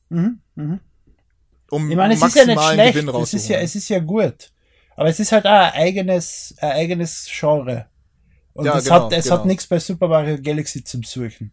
Mhm, 0.08 0.40
mhm. 0.54 0.80
Um 1.70 1.90
Ich 1.90 1.96
meine, 1.96 2.14
es 2.14 2.22
ist 2.22 2.34
ja 2.34 2.46
nicht 2.46 2.62
schlecht, 2.62 2.94
Gewinn 2.94 3.14
es 3.14 3.34
ist 3.34 3.48
ja, 3.48 3.58
es 3.58 3.74
ist 3.74 3.88
ja 3.90 3.98
gut. 3.98 4.50
Aber 4.96 5.10
es 5.10 5.20
ist 5.20 5.30
halt 5.30 5.44
auch 5.44 5.50
ein 5.50 5.72
eigenes, 5.74 6.54
ein 6.58 6.72
eigenes 6.72 7.28
Genre. 7.30 7.86
Und 8.54 8.64
Ja, 8.64 8.78
es, 8.78 8.84
genau, 8.84 9.04
hat, 9.04 9.12
es 9.12 9.24
genau. 9.24 9.36
hat 9.36 9.46
nichts 9.46 9.66
bei 9.66 9.78
Super 9.78 10.08
Mario 10.08 10.38
Galaxy 10.40 10.82
zum 10.82 11.02
Suchen. 11.02 11.52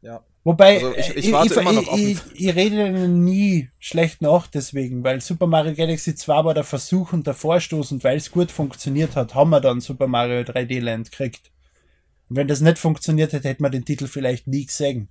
ja. 0.00 0.24
Wobei, 0.44 0.76
Also 0.82 0.94
ich- 0.96 1.16
ich 1.16 1.28
äh, 1.28 1.32
warte 1.32 1.54
ich, 1.54 1.60
immer 1.60 1.72
noch 1.72 1.92
ich, 1.94 2.22
ich, 2.34 2.48
ich 2.48 2.54
rede 2.56 3.08
nie 3.08 3.68
schlecht 3.78 4.22
nach 4.22 4.46
deswegen, 4.46 5.04
weil 5.04 5.20
Super 5.20 5.46
Mario 5.46 5.74
Galaxy 5.74 6.14
2 6.14 6.44
war 6.44 6.54
der 6.54 6.64
Versuch 6.64 7.12
und 7.12 7.26
der 7.26 7.34
Vorstoß 7.34 7.92
und 7.92 8.04
weil 8.04 8.16
es 8.16 8.30
gut 8.30 8.50
funktioniert 8.50 9.14
hat, 9.16 9.34
haben 9.34 9.50
wir 9.50 9.60
dann 9.60 9.80
Super 9.80 10.06
Mario 10.06 10.40
3D 10.44 10.80
Land 10.80 11.10
gekriegt. 11.10 11.50
Und 12.28 12.36
wenn 12.36 12.48
das 12.48 12.60
nicht 12.60 12.78
funktioniert 12.78 13.32
hätte, 13.32 13.48
hätte 13.48 13.62
man 13.62 13.72
den 13.72 13.84
Titel 13.84 14.06
vielleicht 14.06 14.46
nie 14.46 14.64
gesehen. 14.66 15.08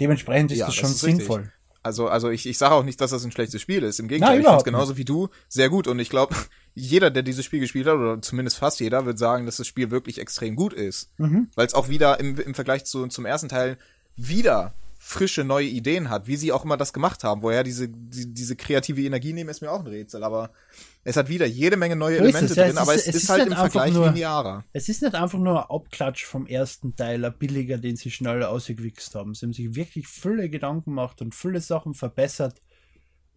Dementsprechend 0.00 0.52
ist 0.52 0.58
Ja, 0.58 0.66
das 0.66 0.76
das 0.76 0.80
schon 0.80 0.90
ist 0.92 1.04
richtig. 1.04 1.50
Also, 1.82 2.08
also 2.08 2.28
ich, 2.28 2.46
ich 2.46 2.58
sage 2.58 2.74
auch 2.74 2.84
nicht, 2.84 3.00
dass 3.00 3.10
das 3.10 3.24
ein 3.24 3.32
schlechtes 3.32 3.62
Spiel 3.62 3.82
ist. 3.82 4.00
Im 4.00 4.06
Nein, 4.06 4.08
Gegenteil, 4.08 4.40
ich 4.40 4.44
finde 4.44 4.58
es 4.58 4.64
genauso 4.64 4.96
wie 4.96 5.04
du 5.04 5.28
sehr 5.48 5.70
gut. 5.70 5.86
Und 5.86 5.98
ich 5.98 6.10
glaube, 6.10 6.34
jeder, 6.74 7.10
der 7.10 7.22
dieses 7.22 7.44
Spiel 7.44 7.60
gespielt 7.60 7.86
hat, 7.86 7.94
oder 7.94 8.20
zumindest 8.20 8.58
fast 8.58 8.80
jeder, 8.80 9.06
wird 9.06 9.18
sagen, 9.18 9.46
dass 9.46 9.56
das 9.56 9.66
Spiel 9.66 9.90
wirklich 9.90 10.18
extrem 10.18 10.56
gut 10.56 10.72
ist. 10.72 11.10
Mhm. 11.18 11.48
Weil 11.54 11.66
es 11.66 11.74
auch 11.74 11.88
wieder 11.88 12.20
im, 12.20 12.38
im 12.38 12.54
Vergleich 12.54 12.84
zu, 12.84 13.06
zum 13.06 13.24
ersten 13.24 13.48
Teil 13.48 13.78
wieder 14.16 14.74
frische 15.02 15.44
neue 15.44 15.66
Ideen 15.66 16.10
hat, 16.10 16.26
wie 16.26 16.36
sie 16.36 16.52
auch 16.52 16.62
immer 16.64 16.76
das 16.76 16.92
gemacht 16.92 17.24
haben. 17.24 17.40
Woher 17.42 17.64
diese, 17.64 17.88
die, 17.88 18.32
diese 18.34 18.54
kreative 18.54 19.02
Energie 19.02 19.32
nehmen, 19.32 19.48
ist 19.48 19.62
mir 19.62 19.72
auch 19.72 19.80
ein 19.80 19.86
Rätsel. 19.86 20.22
Aber 20.22 20.50
es 21.04 21.16
hat 21.16 21.30
wieder 21.30 21.46
jede 21.46 21.78
Menge 21.78 21.96
neue 21.96 22.18
So 22.18 22.22
Elemente 22.24 22.52
es, 22.52 22.56
ja. 22.56 22.64
drin, 22.64 22.72
Es 22.72 22.76
aber 22.76 22.94
ist- 22.94 23.08
es, 23.08 23.14
ist, 23.14 23.22
ist 23.24 23.28
halt 23.30 23.46
im 23.46 23.54
Vergleich 23.54 23.94
nur- 23.94 24.08
linearer. 24.10 24.62
Es 24.74 24.90
ist 24.90 25.00
nicht 25.00 25.14
einfach 25.14 25.38
nur 25.38 25.58
ein 25.64 25.74
Abklatsch 25.74 26.26
vom 26.26 26.46
ersten 26.46 26.94
Teil, 26.96 27.24
ein 27.24 27.32
billiger, 27.38 27.78
den 27.78 27.96
sie 27.96 28.10
schnell 28.10 28.42
ausgewichst 28.42 29.14
haben. 29.14 29.34
Sie 29.34 29.46
haben 29.46 29.54
sich 29.54 29.74
wirklich 29.74 30.06
viele 30.06 30.50
Gedanken 30.50 30.90
gemacht 30.90 31.22
und 31.22 31.34
viele 31.34 31.62
Sachen 31.62 31.94
verbessert 31.94 32.60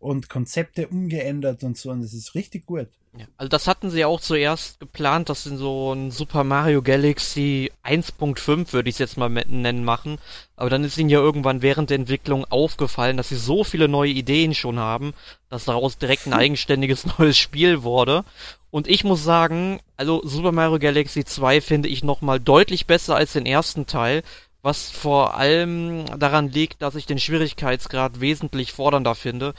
und 0.04 0.30
Konzepte 0.30 0.88
umgeändert 0.88 1.64
und 1.64 1.78
so. 1.78 1.90
Und 1.90 2.02
es 2.02 2.14
ist 2.14 2.36
richtig 2.36 2.66
gut. 2.66 2.88
Ja, 3.16 3.26
also 3.38 3.48
das 3.48 3.68
hatten 3.68 3.92
sie 3.92 4.00
ja 4.00 4.08
auch 4.08 4.20
zuerst 4.20 4.80
geplant, 4.80 5.30
dass 5.30 5.44
sie 5.44 5.56
so 5.56 5.94
ein 5.94 6.10
Super 6.10 6.44
Mario 6.44 6.82
Galaxy 6.82 7.72
1.5, 7.84 8.74
würde 8.74 8.90
ich 8.90 8.96
es 8.96 9.00
jetzt 9.00 9.18
mal 9.18 9.30
nennen, 9.30 9.84
machen. 9.84 10.18
Aber 10.56 10.72
dann 10.72 10.84
ist 10.84 10.98
ihnen 10.98 11.10
ja 11.10 11.20
irgendwann 11.20 11.62
während 11.62 11.92
der 11.92 12.00
Entwicklung 12.00 12.44
aufgefallen, 12.46 13.18
dass 13.18 13.30
sie 13.30 13.36
so 13.36 13.64
viele 13.64 13.88
neue 13.88 14.12
Ideen 14.12 14.56
schon 14.56 14.80
haben, 14.80 15.14
dass 15.50 15.66
daraus 15.66 16.00
direkt 16.00 16.26
ein 16.26 16.34
eigenständiges 16.34 17.06
neues 17.20 17.38
Spiel 17.38 17.84
wurde. 17.84 18.26
Und 18.72 18.88
ich 18.88 19.04
muss 19.04 19.24
sagen, 19.24 19.80
also 19.96 20.22
Super 20.26 20.52
Mario 20.52 20.80
Galaxy 20.80 21.24
2 21.24 21.62
finde 21.62 21.90
ich 21.90 22.04
nochmal 22.04 22.40
deutlich 22.40 22.88
besser 22.88 23.16
als 23.16 23.34
den 23.34 23.46
ersten 23.46 23.86
Teil, 23.86 24.24
was 24.64 24.90
vor 24.90 25.36
allem 25.36 26.06
daran 26.18 26.50
liegt, 26.50 26.82
dass 26.82 26.96
ich 26.96 27.06
den 27.06 27.20
Schwierigkeitsgrad 27.20 28.22
wesentlich 28.22 28.72
fordernder 28.72 29.14
finde, 29.14 29.54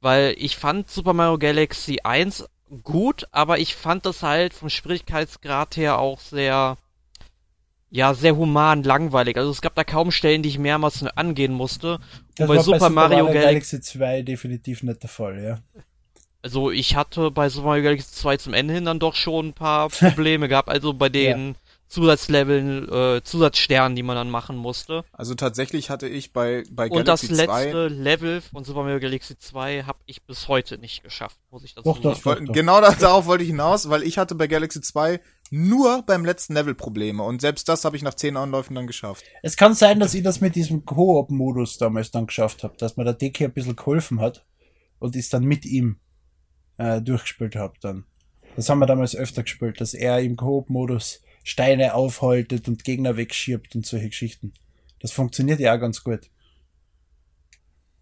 weil 0.00 0.34
ich 0.38 0.56
fand 0.56 0.90
Super 0.90 1.12
Mario 1.12 1.38
Galaxy 1.38 1.98
1 2.02 2.46
gut, 2.82 3.26
aber 3.32 3.58
ich 3.58 3.74
fand 3.74 4.06
das 4.06 4.22
halt 4.22 4.54
vom 4.54 4.68
Schwierigkeitsgrad 4.68 5.76
her 5.76 5.98
auch 5.98 6.20
sehr, 6.20 6.76
ja, 7.90 8.14
sehr 8.14 8.36
human, 8.36 8.82
langweilig. 8.82 9.36
Also 9.36 9.50
es 9.50 9.62
gab 9.62 9.74
da 9.74 9.84
kaum 9.84 10.10
Stellen, 10.10 10.42
die 10.42 10.50
ich 10.50 10.58
mehrmals 10.58 11.02
angehen 11.02 11.52
musste. 11.52 11.94
Und 11.94 12.02
Das 12.36 12.48
bei 12.48 12.56
war 12.56 12.62
Super, 12.62 12.90
Mario, 12.90 13.26
Galaxy, 13.26 13.46
Galaxy 13.46 13.80
2 13.80 14.22
definitiv 14.22 14.82
nicht 14.82 15.02
der 15.02 15.10
Fall, 15.10 15.42
ja. 15.42 15.58
also 16.42 16.70
ich 16.70 16.94
hatte 16.94 17.30
bei 17.30 17.48
Super 17.48 17.68
Mario 17.68 17.84
Galaxy 17.84 18.12
2 18.12 18.36
zum 18.36 18.54
Ende 18.54 18.74
hin 18.74 18.84
dann 18.84 19.00
doch 19.00 19.14
schon 19.14 19.48
ein 19.48 19.54
paar 19.54 19.88
Probleme 19.88 20.48
gehabt, 20.48 20.68
also 20.68 20.92
bei 20.92 21.08
den 21.08 21.56
Zusatzleveln, 21.88 22.88
äh, 22.88 23.22
Zusatzsternen, 23.22 23.96
die 23.96 24.02
man 24.02 24.14
dann 24.16 24.30
machen 24.30 24.56
musste. 24.56 25.04
Also 25.12 25.34
tatsächlich 25.34 25.90
hatte 25.90 26.06
ich 26.06 26.32
bei, 26.32 26.62
bei 26.70 26.88
Und 26.90 27.08
das 27.08 27.22
Galaxy 27.22 27.46
2 27.46 27.64
letzte 27.64 27.88
Level 27.88 28.40
von 28.40 28.64
Super 28.64 28.82
Mario 28.82 29.00
Galaxy 29.00 29.38
2 29.38 29.84
habe 29.84 29.98
ich 30.06 30.22
bis 30.24 30.48
heute 30.48 30.78
nicht 30.78 31.02
geschafft, 31.02 31.38
muss 31.50 31.64
ich 31.64 31.74
dazu 31.74 31.88
Doch, 31.88 31.98
doch, 31.98 32.14
sagen. 32.16 32.24
Woll- 32.40 32.46
doch. 32.46 32.52
Genau 32.54 32.80
da, 32.80 32.92
darauf 32.92 33.26
wollte 33.26 33.44
ich 33.44 33.50
hinaus, 33.50 33.88
weil 33.88 34.02
ich 34.02 34.18
hatte 34.18 34.34
bei 34.34 34.46
Galaxy 34.46 34.80
2 34.80 35.20
nur 35.50 36.02
beim 36.02 36.24
letzten 36.24 36.54
Level 36.54 36.74
Probleme 36.74 37.22
und 37.22 37.40
selbst 37.40 37.68
das 37.68 37.84
habe 37.84 37.96
ich 37.96 38.02
nach 38.02 38.14
10 38.14 38.36
Anläufen 38.36 38.74
dann 38.74 38.86
geschafft. 38.86 39.24
Es 39.42 39.56
kann 39.56 39.74
sein, 39.74 39.98
dass 39.98 40.12
ich 40.14 40.22
das 40.22 40.40
mit 40.42 40.54
diesem 40.56 40.84
Koop-Modus 40.84 41.78
damals 41.78 42.10
dann 42.10 42.26
geschafft 42.26 42.64
habe, 42.64 42.76
dass 42.76 42.96
mir 42.98 43.04
der 43.04 43.14
Deki 43.14 43.44
ein 43.46 43.52
bisschen 43.52 43.76
geholfen 43.76 44.20
hat 44.20 44.44
und 44.98 45.16
ich 45.16 45.30
dann 45.30 45.44
mit 45.44 45.64
ihm 45.64 46.00
äh, 46.76 47.00
durchgespielt 47.00 47.56
habe 47.56 47.74
dann. 47.80 48.04
Das 48.56 48.68
haben 48.68 48.78
wir 48.80 48.86
damals 48.86 49.16
öfter 49.16 49.42
gespielt, 49.42 49.80
dass 49.80 49.94
er 49.94 50.20
im 50.20 50.36
Koop-Modus 50.36 51.22
Steine 51.48 51.94
aufhaltet 51.94 52.68
und 52.68 52.84
Gegner 52.84 53.16
wegschirbt 53.16 53.74
und 53.74 53.86
solche 53.86 54.08
Geschichten. 54.10 54.52
Das 55.00 55.12
funktioniert 55.12 55.60
ja 55.60 55.74
auch 55.74 55.80
ganz 55.80 56.04
gut. 56.04 56.30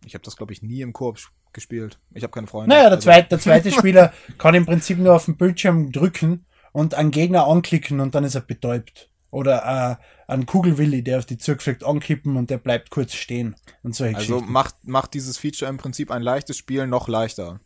Ich 0.05 0.15
habe 0.15 0.25
das 0.25 0.37
glaube 0.37 0.53
ich 0.53 0.63
nie 0.63 0.81
im 0.81 0.93
Koop 0.93 1.19
gespielt. 1.53 1.99
Ich 2.15 2.23
habe 2.23 2.33
keine 2.33 2.47
Freunde. 2.49 2.71
Naja, 2.71 2.85
der 2.89 2.93
Also- 2.93 3.05
zweite, 3.05 3.29
der 3.31 3.39
zweite 3.47 3.71
Spieler 3.73 4.13
kann 4.39 4.55
im 4.55 4.67
Prinzip 4.67 4.99
nur 4.99 5.15
auf 5.15 5.25
den 5.27 5.37
Bildschirm 5.37 5.93
drücken 5.93 6.45
und 6.73 6.95
einen 6.95 7.11
Gegner 7.11 7.47
anklicken 7.47 8.01
und 8.01 8.15
dann 8.15 8.25
ist 8.25 8.35
er 8.35 8.41
betäubt. 8.43 9.11
Oder 9.31 9.99
äh, 10.29 10.31
einen 10.33 10.47
Kugelwilli, 10.47 11.03
der 11.03 11.19
auf 11.19 11.27
die 11.27 11.37
zurückfliegt, 11.39 11.85
ankippen 11.85 12.37
und 12.37 12.49
der 12.51 12.59
bleibt 12.59 12.91
kurz 12.91 13.15
stehen 13.15 13.55
und 13.83 13.95
solche 13.95 14.17
Also 14.17 14.35
Geschichten. 14.35 14.53
macht, 14.53 14.75
macht 14.85 15.15
dieses 15.15 15.37
Feature 15.39 15.69
im 15.71 15.77
Prinzip 15.77 16.11
ein 16.11 16.23
leichtes 16.23 16.57
Spiel 16.57 16.87
noch 16.87 17.07
leichter. 17.09 17.61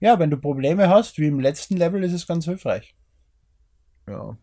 Ja, 0.00 0.18
wenn 0.18 0.30
du 0.30 0.36
Probleme 0.36 0.88
hast, 0.88 1.18
wie 1.18 1.26
im 1.28 1.38
letzten 1.40 1.76
Level, 1.76 2.02
ist 2.02 2.12
es 2.12 2.26
ganz 2.26 2.44
hilfreich. 2.46 2.94
Ja. 4.08 4.36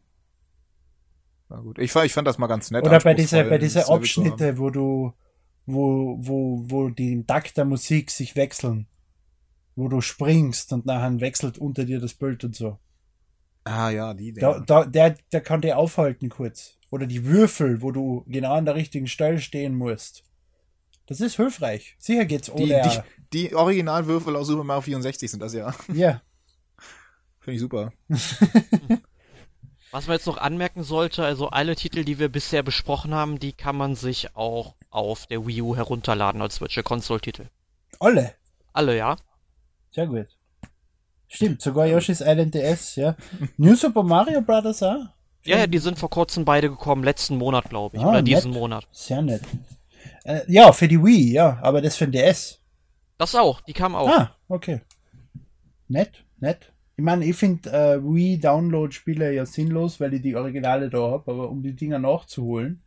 Na 1.49 1.57
gut. 1.59 1.79
Ich, 1.79 1.91
fand- 1.91 2.05
ich 2.05 2.13
fand 2.13 2.27
das 2.27 2.38
mal 2.38 2.47
ganz 2.47 2.71
nett. 2.71 2.85
Oder 2.85 2.99
bei 2.99 3.13
dieser, 3.13 3.43
bei 3.43 3.57
dieser. 3.57 3.89
Abschnitte, 3.89 4.57
wo 4.57 4.69
du, 4.69 5.13
wo, 5.65 6.17
wo, 6.19 6.63
wo 6.67 6.89
die 6.89 7.23
Takt 7.25 7.57
der 7.57 7.65
Musik 7.65 8.12
sich 8.12 8.35
wechseln. 8.35 8.88
Wo 9.75 9.88
du 9.88 10.01
springst 10.01 10.73
und 10.73 10.85
nachher 10.85 11.19
wechselt 11.21 11.57
unter 11.57 11.85
dir 11.85 11.99
das 11.99 12.13
Bild 12.13 12.43
und 12.43 12.55
so. 12.55 12.77
Ah 13.63 13.89
ja, 13.89 14.13
die 14.13 14.33
Da, 14.33 14.59
da, 14.59 14.85
der, 14.85 15.15
der 15.31 15.41
kann 15.41 15.62
dir 15.62 15.77
aufhalten 15.77 16.29
kurz. 16.29 16.77
Oder 16.91 17.05
die 17.07 17.25
Würfel, 17.25 17.81
wo 17.81 17.91
du 17.91 18.23
genau 18.27 18.53
an 18.55 18.65
der 18.65 18.75
richtigen 18.75 19.07
Stelle 19.07 19.39
stehen 19.39 19.75
musst. 19.75 20.23
Das 21.05 21.21
ist 21.21 21.35
hilfreich. 21.35 21.95
Sicher 21.99 22.25
geht's 22.25 22.47
Die, 22.47 22.51
ohne. 22.73 23.03
die, 23.33 23.47
die 23.47 23.55
Originalwürfel 23.55 24.35
aus 24.35 24.47
Super 24.47 24.63
Mario 24.63 24.81
64 24.81 25.31
sind 25.31 25.39
das 25.41 25.53
ja. 25.53 25.73
ja. 25.93 26.21
Finde 27.39 27.55
ich 27.55 27.59
super. 27.62 27.91
Was 29.91 30.06
man 30.08 30.17
jetzt 30.17 30.28
noch 30.28 30.38
anmerken 30.38 30.84
sollte, 30.84 31.25
also 31.25 31.49
alle 31.49 31.75
Titel, 31.75 32.04
die 32.04 32.19
wir 32.19 32.30
bisher 32.30 32.62
besprochen 32.62 33.13
haben, 33.13 33.39
die 33.39 33.54
kann 33.54 33.75
man 33.75 33.95
sich 33.95 34.36
auch 34.36 34.75
auf 34.91 35.25
der 35.25 35.47
Wii 35.47 35.62
U 35.63 35.75
herunterladen 35.75 36.41
als 36.41 36.62
Virtual 36.62 36.84
Console 36.84 37.19
Titel. 37.21 37.45
Alle. 37.99 38.34
Alle, 38.73 38.95
ja? 38.95 39.15
Sehr 39.91 40.06
gut. 40.08 40.28
Stimmt, 41.28 41.62
sogar 41.62 41.88
Yoshi's 41.88 42.21
Island 42.21 42.54
DS, 42.56 42.95
ja. 42.95 43.15
New 43.58 43.75
Super 43.75 44.04
Mario 44.04 44.41
Brothers 44.41 44.82
auch? 44.84 45.06
Ja, 45.43 45.58
ja, 45.60 45.67
die 45.67 45.78
sind 45.80 45.97
vor 45.97 46.10
kurzem 46.10 46.45
beide 46.45 46.69
gekommen, 46.69 47.04
letzten 47.04 47.38
Monat, 47.38 47.69
glaube 47.69 47.97
ich, 47.97 48.04
Ah, 48.04 48.10
oder 48.10 48.17
nett. 48.21 48.28
diesen 48.28 48.52
Monat. 48.52 48.88
Sehr 48.91 49.21
nett. 49.21 49.41
Äh, 50.23 50.41
ja, 50.47 50.71
für 50.71 50.88
die 50.88 51.04
Wii, 51.04 51.34
ja, 51.34 51.60
aber 51.62 51.82
das 51.82 51.95
für 51.95 52.06
den 52.08 52.12
DS. 52.12 52.60
Das 53.17 53.36
auch, 53.36 53.62
die 53.62 53.73
kamen 53.73 53.95
auch. 53.95 54.08
Ah, 54.10 54.36
okay. 54.47 54.82
Nett, 55.88 56.23
nett. 56.39 56.71
Ich 56.99 57.05
meine, 57.05 57.23
ich 57.23 57.38
finde 57.38 57.69
äh, 57.69 58.03
Wii-Download-Spiele 58.03 59.33
ja 59.33 59.45
sinnlos, 59.45 60.01
weil 60.01 60.15
ich 60.15 60.21
die 60.21 60.35
Originale 60.35 60.89
da 60.89 61.12
habe, 61.12 61.31
aber 61.31 61.49
um 61.49 61.63
die 61.63 61.71
Dinger 61.71 61.97
nachzuholen. 61.97 62.81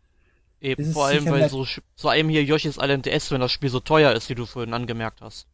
Eben, 0.61 0.85
vor 0.93 1.07
allem, 1.07 1.25
weil 1.25 1.49
so, 1.49 1.67
vor 1.97 2.11
allem 2.11 2.29
hier 2.29 2.45
Yoshi's 2.45 2.77
Island 2.77 3.07
DS, 3.07 3.31
wenn 3.31 3.41
das 3.41 3.51
Spiel 3.53 3.71
so 3.71 3.81
teuer 3.81 4.13
ist, 4.13 4.29
wie 4.29 4.35
du 4.35 4.45
vorhin 4.45 4.75
angemerkt 4.75 5.23
hast. 5.23 5.47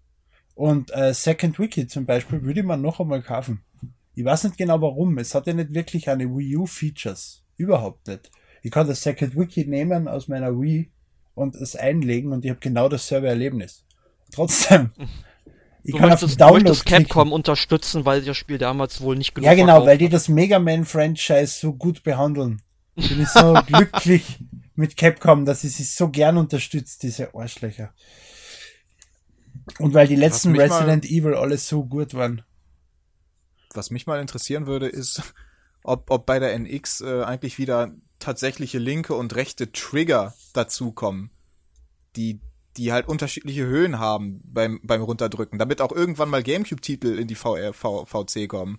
Und 0.57 0.93
äh, 0.93 1.15
Second 1.15 1.61
Wiki 1.61 1.87
zum 1.87 2.05
Beispiel 2.05 2.43
würde 2.43 2.59
ich 2.59 2.67
mir 2.67 2.77
noch 2.77 2.99
einmal 2.99 3.23
kaufen. 3.23 3.63
Ich 4.17 4.25
weiß 4.25 4.43
nicht 4.43 4.59
genau 4.59 4.83
warum. 4.83 5.19
Es 5.19 5.37
hat 5.37 5.47
ja 5.47 5.53
nicht 5.53 5.73
wirklich 5.73 6.09
eine 6.11 6.25
Wii 6.25 6.57
U-Features. 6.57 7.45
Überhaupt 7.59 8.09
nicht. 8.09 8.29
Ich 8.63 8.73
kann 8.73 8.89
das 8.89 9.05
Second 9.05 9.37
Wiki 9.37 9.67
nehmen 9.67 10.09
aus 10.09 10.27
meiner 10.27 10.61
Wii 10.61 10.91
und 11.37 11.55
es 11.55 11.77
einlegen 11.77 12.33
und 12.33 12.45
ich 12.45 12.51
habe 12.51 12.61
genau 12.61 12.89
dasselbe 12.89 13.29
Erlebnis. 13.29 13.85
Trotzdem. 14.33 14.91
Ich 15.85 15.93
Du 15.93 15.99
kann 15.99 16.07
auf 16.13 16.21
möchtest, 16.21 16.33
den 16.35 16.39
du 16.39 16.45
Download 16.45 16.69
möchtest 16.71 16.87
Capcom 16.87 17.07
klicken. 17.23 17.33
unterstützen, 17.33 18.05
weil 18.05 18.23
das 18.23 18.37
Spiel 18.37 18.59
damals 18.59 19.01
wohl 19.01 19.17
nicht 19.17 19.35
genug 19.35 19.47
Ja, 19.47 19.55
genau, 19.55 19.87
weil 19.87 19.97
die 19.99 20.09
das 20.09 20.29
Mega 20.29 20.59
Man-Franchise 20.59 21.47
so 21.61 21.73
gut 21.73 22.03
behandeln. 22.03 22.61
Bin 22.97 23.23
ich 23.23 23.29
so 23.29 23.55
glücklich 23.67 24.39
mit 24.75 24.97
Capcom, 24.97 25.45
dass 25.45 25.63
sie 25.63 25.69
sich 25.69 25.95
so 25.95 26.09
gern 26.11 26.37
unterstützt, 26.37 27.03
diese 27.05 27.35
Arschlöcher. 27.35 27.93
Und 29.79 29.95
weil 29.95 30.09
die 30.09 30.17
letzten 30.17 30.53
mich 30.53 30.59
mal- 30.61 30.67
Resident 30.79 31.05
Evil 31.05 31.35
alles 31.35 31.69
so 31.69 31.85
gut 31.85 32.15
waren. 32.15 32.43
Was 33.75 33.91
mich 33.91 34.07
mal 34.07 34.21
interessieren 34.21 34.67
würde, 34.67 34.89
ist, 34.89 35.23
ob, 35.85 36.11
ob 36.11 36.27
bei 36.27 36.39
der 36.39 36.55
NX 36.59 37.03
äh, 37.03 37.23
eigentlich 37.23 37.59
wieder 37.59 37.93
tatsächliche 38.19 38.79
linke 38.79 39.15
und 39.15 39.37
rechte 39.37 39.71
Trigger 39.73 40.35
dazukommen, 40.55 41.31
die, 42.17 42.41
die 42.79 42.93
halt 42.93 43.09
unterschiedliche 43.09 43.67
Höhen 43.67 43.99
haben 43.99 44.41
beim, 44.45 44.81
beim 44.83 45.03
Runterdrücken, 45.03 45.59
damit 45.59 45.81
auch 45.81 45.93
irgendwann 45.93 46.31
mal 46.31 46.43
Gamecube-Titel 46.43 47.19
in 47.19 47.27
die 47.29 47.35
VR, 47.35 47.73
v, 47.73 48.05
VC 48.07 48.49
kommen. 48.49 48.79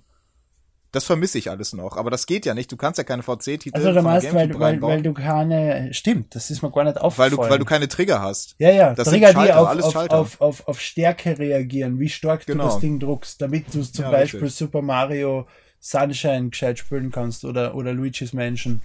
Das 0.92 1.04
vermisse 1.04 1.38
ich 1.38 1.52
alles 1.52 1.74
noch, 1.74 1.98
aber 1.98 2.10
das 2.10 2.26
geht 2.26 2.48
ja 2.48 2.56
nicht. 2.56 2.72
Du 2.72 2.76
kannst 2.76 2.98
ja 2.98 3.04
keine 3.04 3.22
VC-Titel 3.22 3.76
Also 3.76 3.94
du 3.94 4.02
meinst, 4.02 4.34
weil, 4.34 4.60
weil, 4.60 4.82
weil 4.82 5.02
du 5.04 5.14
keine, 5.14 5.94
stimmt, 5.94 6.34
das 6.34 6.50
ist 6.50 6.64
mir 6.64 6.72
gar 6.72 6.84
nicht 6.84 6.96
weil 6.96 7.04
aufgefallen. 7.04 7.32
du, 7.38 7.38
weil 7.50 7.60
du 7.60 7.66
keine 7.66 7.88
Trigger 7.88 8.22
hast. 8.24 8.56
ja, 8.58 8.72
ja, 8.72 8.94
das 8.96 9.08
Trigger, 9.08 9.28
die 9.28 9.34
Schalter, 9.36 9.60
auf, 9.62 9.68
alles 9.68 9.86
auf, 9.86 9.94
Schalter. 9.94 10.18
auf, 10.18 10.42
auf, 10.42 10.68
auf 10.68 10.82
Stärke 10.82 11.38
reagieren, 11.38 12.00
wie 12.00 12.10
stark 12.10 12.44
Genau. 12.48 12.64
du 12.64 12.70
das 12.72 12.80
Ding 12.80 13.00
druckst, 13.00 13.40
damit 13.40 13.72
du 13.72 13.84
zum 13.84 14.06
Ja, 14.06 14.10
Beispiel 14.10 14.40
richtig. 14.40 14.58
Super 14.58 14.82
Mario 14.82 15.46
Sunshine 15.80 16.50
gescheit 16.50 16.80
spielen 16.80 17.12
kannst 17.12 17.46
oder, 17.46 17.76
oder 17.76 17.94
Luigi's 17.94 18.34
Mansion, 18.34 18.82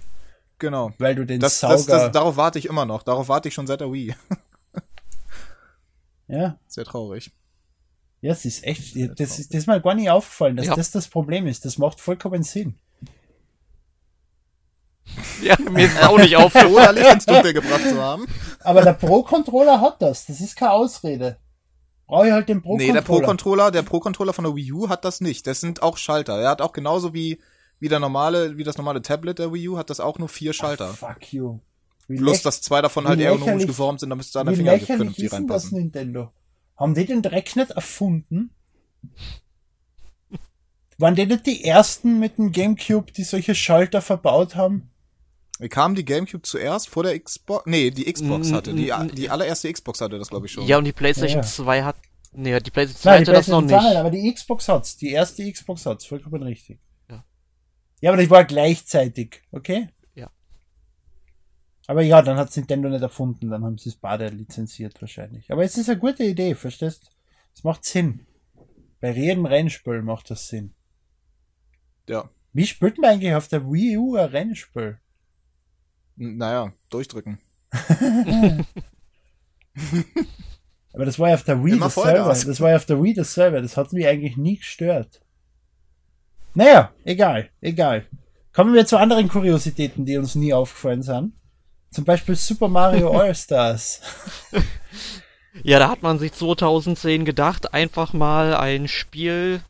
Genau. 0.59 0.91
weil 0.99 1.15
du 1.15 1.25
den 1.25 1.39
Das, 1.39 1.59
Sauger, 1.59 1.73
das, 1.75 1.85
das, 1.87 2.11
darauf 2.11 2.37
warte 2.37 2.59
ich 2.59 2.67
immer 2.67 2.85
noch. 2.85 3.01
Darauf 3.01 3.29
warte 3.29 3.47
ich 3.47 3.55
schon 3.55 3.65
seit 3.65 3.81
der 3.81 3.91
Wii. 3.91 4.13
ja, 6.27 6.57
Sehr 6.67 6.85
traurig. 6.85 7.31
ja, 8.21 8.31
es 8.31 8.45
ist 8.45 8.63
echt, 8.63 8.95
das 9.19 9.39
ist, 9.39 9.53
das 9.53 9.59
ist 9.61 9.67
mir 9.67 9.79
gar 9.81 9.93
nicht 9.95 10.09
aufgefallen, 10.09 10.55
dass 10.57 10.65
Ja. 10.67 10.75
das 10.75 10.91
das 10.91 11.07
Problem 11.07 11.47
ist, 11.47 11.65
das 11.65 11.77
macht 11.77 11.99
vollkommen 11.99 12.43
Sinn. 12.43 12.75
Ja, 15.43 15.55
mir 15.59 15.85
ist 15.85 16.01
auch 16.03 16.17
nicht 16.17 16.35
aufgefallen. 16.35 16.73
Oder 16.73 16.91
Licht 16.93 17.13
ins 17.13 17.25
Dunkel 17.25 17.53
gebracht 17.53 17.81
zu 17.87 18.01
haben. 18.01 18.25
Aber 18.61 18.81
der 18.81 18.93
Pro-Controller 18.93 19.79
hat 19.79 20.01
das, 20.01 20.25
das 20.25 20.41
ist 20.41 20.55
keine 20.55 20.71
Ausrede. 20.71 21.37
Brauche 22.07 22.27
ich 22.27 22.33
halt 22.33 22.49
den 22.49 22.57
Nee, 22.57 22.61
Pro-Controller. 22.63 22.93
der 22.93 23.01
Pro-Controller, 23.01 23.71
der 23.71 23.81
Pro-Controller 23.83 24.33
von 24.33 24.45
der 24.45 24.55
Wii 24.55 24.71
U 24.71 24.89
hat 24.89 25.05
das 25.05 25.21
nicht. 25.21 25.45
Das 25.47 25.59
sind 25.61 25.83
auch 25.83 25.97
Schalter. 25.97 26.39
Er 26.39 26.49
hat 26.49 26.61
auch 26.61 26.73
genauso 26.73 27.13
wie, 27.13 27.39
wie 27.79 27.87
der 27.89 27.99
normale, 27.99 28.57
wie 28.57 28.63
das 28.63 28.77
normale 28.77 29.01
Tablet 29.01 29.37
der 29.39 29.53
Wii 29.53 29.69
U, 29.69 29.77
hat 29.77 29.89
das 29.91 29.99
auch 29.99 30.17
nur 30.17 30.29
vier 30.29 30.53
Schalter. 30.53 30.87
Fuck 30.87 31.31
you. 31.33 31.59
Wie 32.07 32.17
Plus, 32.17 32.37
läch- 32.39 32.43
dass 32.43 32.61
zwei 32.61 32.81
davon 32.81 33.07
halt 33.07 33.19
ergonomisch 33.19 33.65
geformt 33.67 33.99
sind, 33.99 34.09
damit 34.11 34.33
deine 34.35 34.51
Wie 34.51 34.55
Finger 34.57 34.71
lächerlich 34.73 34.87
vernünftig 34.97 35.23
ist 35.25 35.33
denn 35.33 35.47
das 35.47 35.63
reinpassen. 35.63 35.77
Nintendo? 35.79 36.31
Haben 36.77 36.93
die 36.93 37.05
den 37.05 37.21
Dreck 37.21 37.55
nicht 37.55 37.71
erfunden? 37.71 38.51
Waren 40.97 41.15
die 41.15 41.25
nicht 41.25 41.45
die 41.45 41.63
ersten 41.65 42.19
mit 42.19 42.37
dem 42.37 42.51
Gamecube, 42.51 43.11
die 43.11 43.23
solche 43.23 43.53
Schalter 43.55 44.01
verbaut 44.01 44.55
haben? 44.55 44.91
Wie 45.59 45.69
kam 45.69 45.95
die 45.95 46.05
Gamecube 46.05 46.43
zuerst? 46.43 46.89
Vor 46.89 47.03
der 47.03 47.17
Xbox? 47.19 47.65
Nee, 47.65 47.91
die 47.91 48.11
Xbox 48.11 48.49
Mm, 48.49 48.53
hatte. 48.55 48.73
Die, 48.73 48.91
mm, 48.91 49.15
die 49.15 49.29
allererste 49.29 49.71
Xbox 49.71 50.01
hatte 50.01 50.17
das, 50.19 50.29
glaube 50.29 50.45
ich, 50.47 50.51
schon. 50.53 50.65
Ja, 50.67 50.77
und 50.77 50.83
die 50.85 50.91
PlayStation 50.93 51.41
Ja, 51.41 51.45
ja. 51.45 51.49
2 51.49 51.83
hat. 51.83 51.95
Nee, 52.33 52.59
die 52.59 52.71
PlayStation 52.71 53.01
2 53.01 53.09
Nein, 53.09 53.23
die 53.23 53.29
hatte 53.31 53.37
das 53.37 53.47
noch 53.47 53.59
PlayStation 53.59 53.69
2 53.83 53.89
nicht. 53.89 53.97
aber 53.99 54.09
die 54.11 54.33
Xbox 54.33 54.67
hat's. 54.67 54.97
Die 54.97 55.11
erste 55.11 55.49
Xbox 55.51 55.85
hat's. 55.85 56.05
Vollkommen 56.05 56.43
richtig. 56.43 56.79
Ja. 57.09 57.23
Ja, 58.01 58.11
aber 58.11 58.21
das 58.21 58.29
war 58.29 58.43
gleichzeitig, 58.45 59.41
okay? 59.51 59.89
Aber 61.87 62.01
ja, 62.01 62.21
dann 62.21 62.37
hat's 62.37 62.55
Nintendo 62.55 62.89
nicht 62.89 63.01
erfunden. 63.01 63.49
Dann 63.49 63.63
haben 63.63 63.77
sie 63.77 63.89
es 63.89 63.95
beide 63.95 64.27
lizenziert 64.29 64.99
wahrscheinlich. 65.01 65.51
Aber 65.51 65.63
es 65.63 65.77
ist 65.77 65.89
eine 65.89 65.99
gute 65.99 66.23
Idee, 66.23 66.55
verstehst? 66.55 67.11
Es 67.53 67.63
macht 67.63 67.85
Sinn. 67.85 68.25
Bei 68.99 69.11
jedem 69.11 69.45
Rennspiel 69.45 70.01
macht 70.01 70.31
das 70.31 70.47
Sinn. 70.47 70.73
Ja. 72.09 72.29
Wie 72.53 72.65
spielt 72.65 72.97
man 72.97 73.11
eigentlich 73.11 73.33
auf 73.33 73.47
der 73.47 73.69
Wii 73.71 73.97
U 73.97 74.15
ein 74.15 74.29
Rennspiel? 74.29 74.99
Naja, 76.15 76.73
durchdrücken. 76.89 77.39
Aber 80.93 81.03
das 81.03 81.19
war 81.19 81.29
ja 81.29 81.35
auf 81.35 81.43
der 81.43 81.63
Wii 81.63 81.73
Immer 81.73 81.87
dasselbe. 81.87 82.09
Vollgas. 82.19 82.45
Das 82.45 82.61
war 82.61 82.69
ja 82.69 82.77
auf 82.77 82.85
der 82.85 83.03
Wii 83.03 83.13
dasselbe. 83.13 83.61
Das 83.61 83.75
hat 83.75 83.91
mich 83.91 84.07
eigentlich 84.07 84.37
nie 84.37 84.57
gestört. 84.57 85.21
Naja, 86.53 86.93
egal, 87.03 87.49
egal. 87.59 88.05
Kommen 88.53 88.73
wir 88.73 88.85
zu 88.85 88.97
anderen 88.97 89.27
Kuriositäten, 89.27 90.05
die 90.05 90.17
uns 90.17 90.35
nie 90.35 90.53
aufgefallen 90.53 91.01
sind. 91.01 91.33
Zum 91.95 92.03
Beispiel 92.03 92.35
Super 92.35 92.67
Mario 92.67 93.09
All-Stars. 93.19 94.01
Ja, 95.63 95.79
da 95.79 95.89
hat 95.89 96.03
man 96.03 96.19
sich 96.19 96.33
2010 96.33 97.23
gedacht, 97.23 97.73
einfach 97.73 98.11
mal 98.11 98.53
ein 98.53 98.89
Spiel 98.89 99.61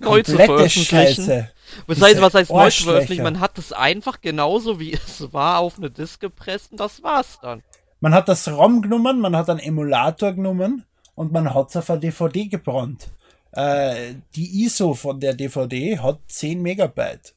neu 0.00 0.22
zu 0.22 0.36
veröffentlichen. 0.36 1.24
Scheiße. 1.26 1.50
Was 1.86 2.00
heißt, 2.00 2.20
was 2.22 2.32
heißt 2.32 2.50
neu 2.50 2.70
zu 2.70 2.84
veröffentlichen? 2.84 3.24
Man 3.24 3.40
hat 3.40 3.58
es 3.58 3.74
einfach 3.74 4.22
genauso 4.22 4.80
wie 4.80 4.94
es 5.06 5.32
war 5.34 5.58
auf 5.58 5.76
eine 5.76 5.90
Disk 5.90 6.20
gepresst 6.20 6.72
und 6.72 6.80
das 6.80 7.02
war's 7.02 7.38
dann. 7.42 7.62
Man 8.00 8.14
hat 8.14 8.28
das 8.28 8.48
ROM 8.48 8.80
genommen, 8.80 9.20
man 9.20 9.36
hat 9.36 9.50
einen 9.50 9.60
Emulator 9.60 10.32
genommen 10.32 10.84
und 11.14 11.30
man 11.32 11.52
hat 11.52 11.68
es 11.70 11.76
auf 11.76 11.90
eine 11.90 12.00
DVD 12.00 12.46
gebrannt. 12.46 13.08
Äh, 13.52 14.14
die 14.34 14.64
ISO 14.64 14.94
von 14.94 15.20
der 15.20 15.34
DVD 15.34 15.98
hat 15.98 16.20
10 16.28 16.62
Megabyte. 16.62 17.34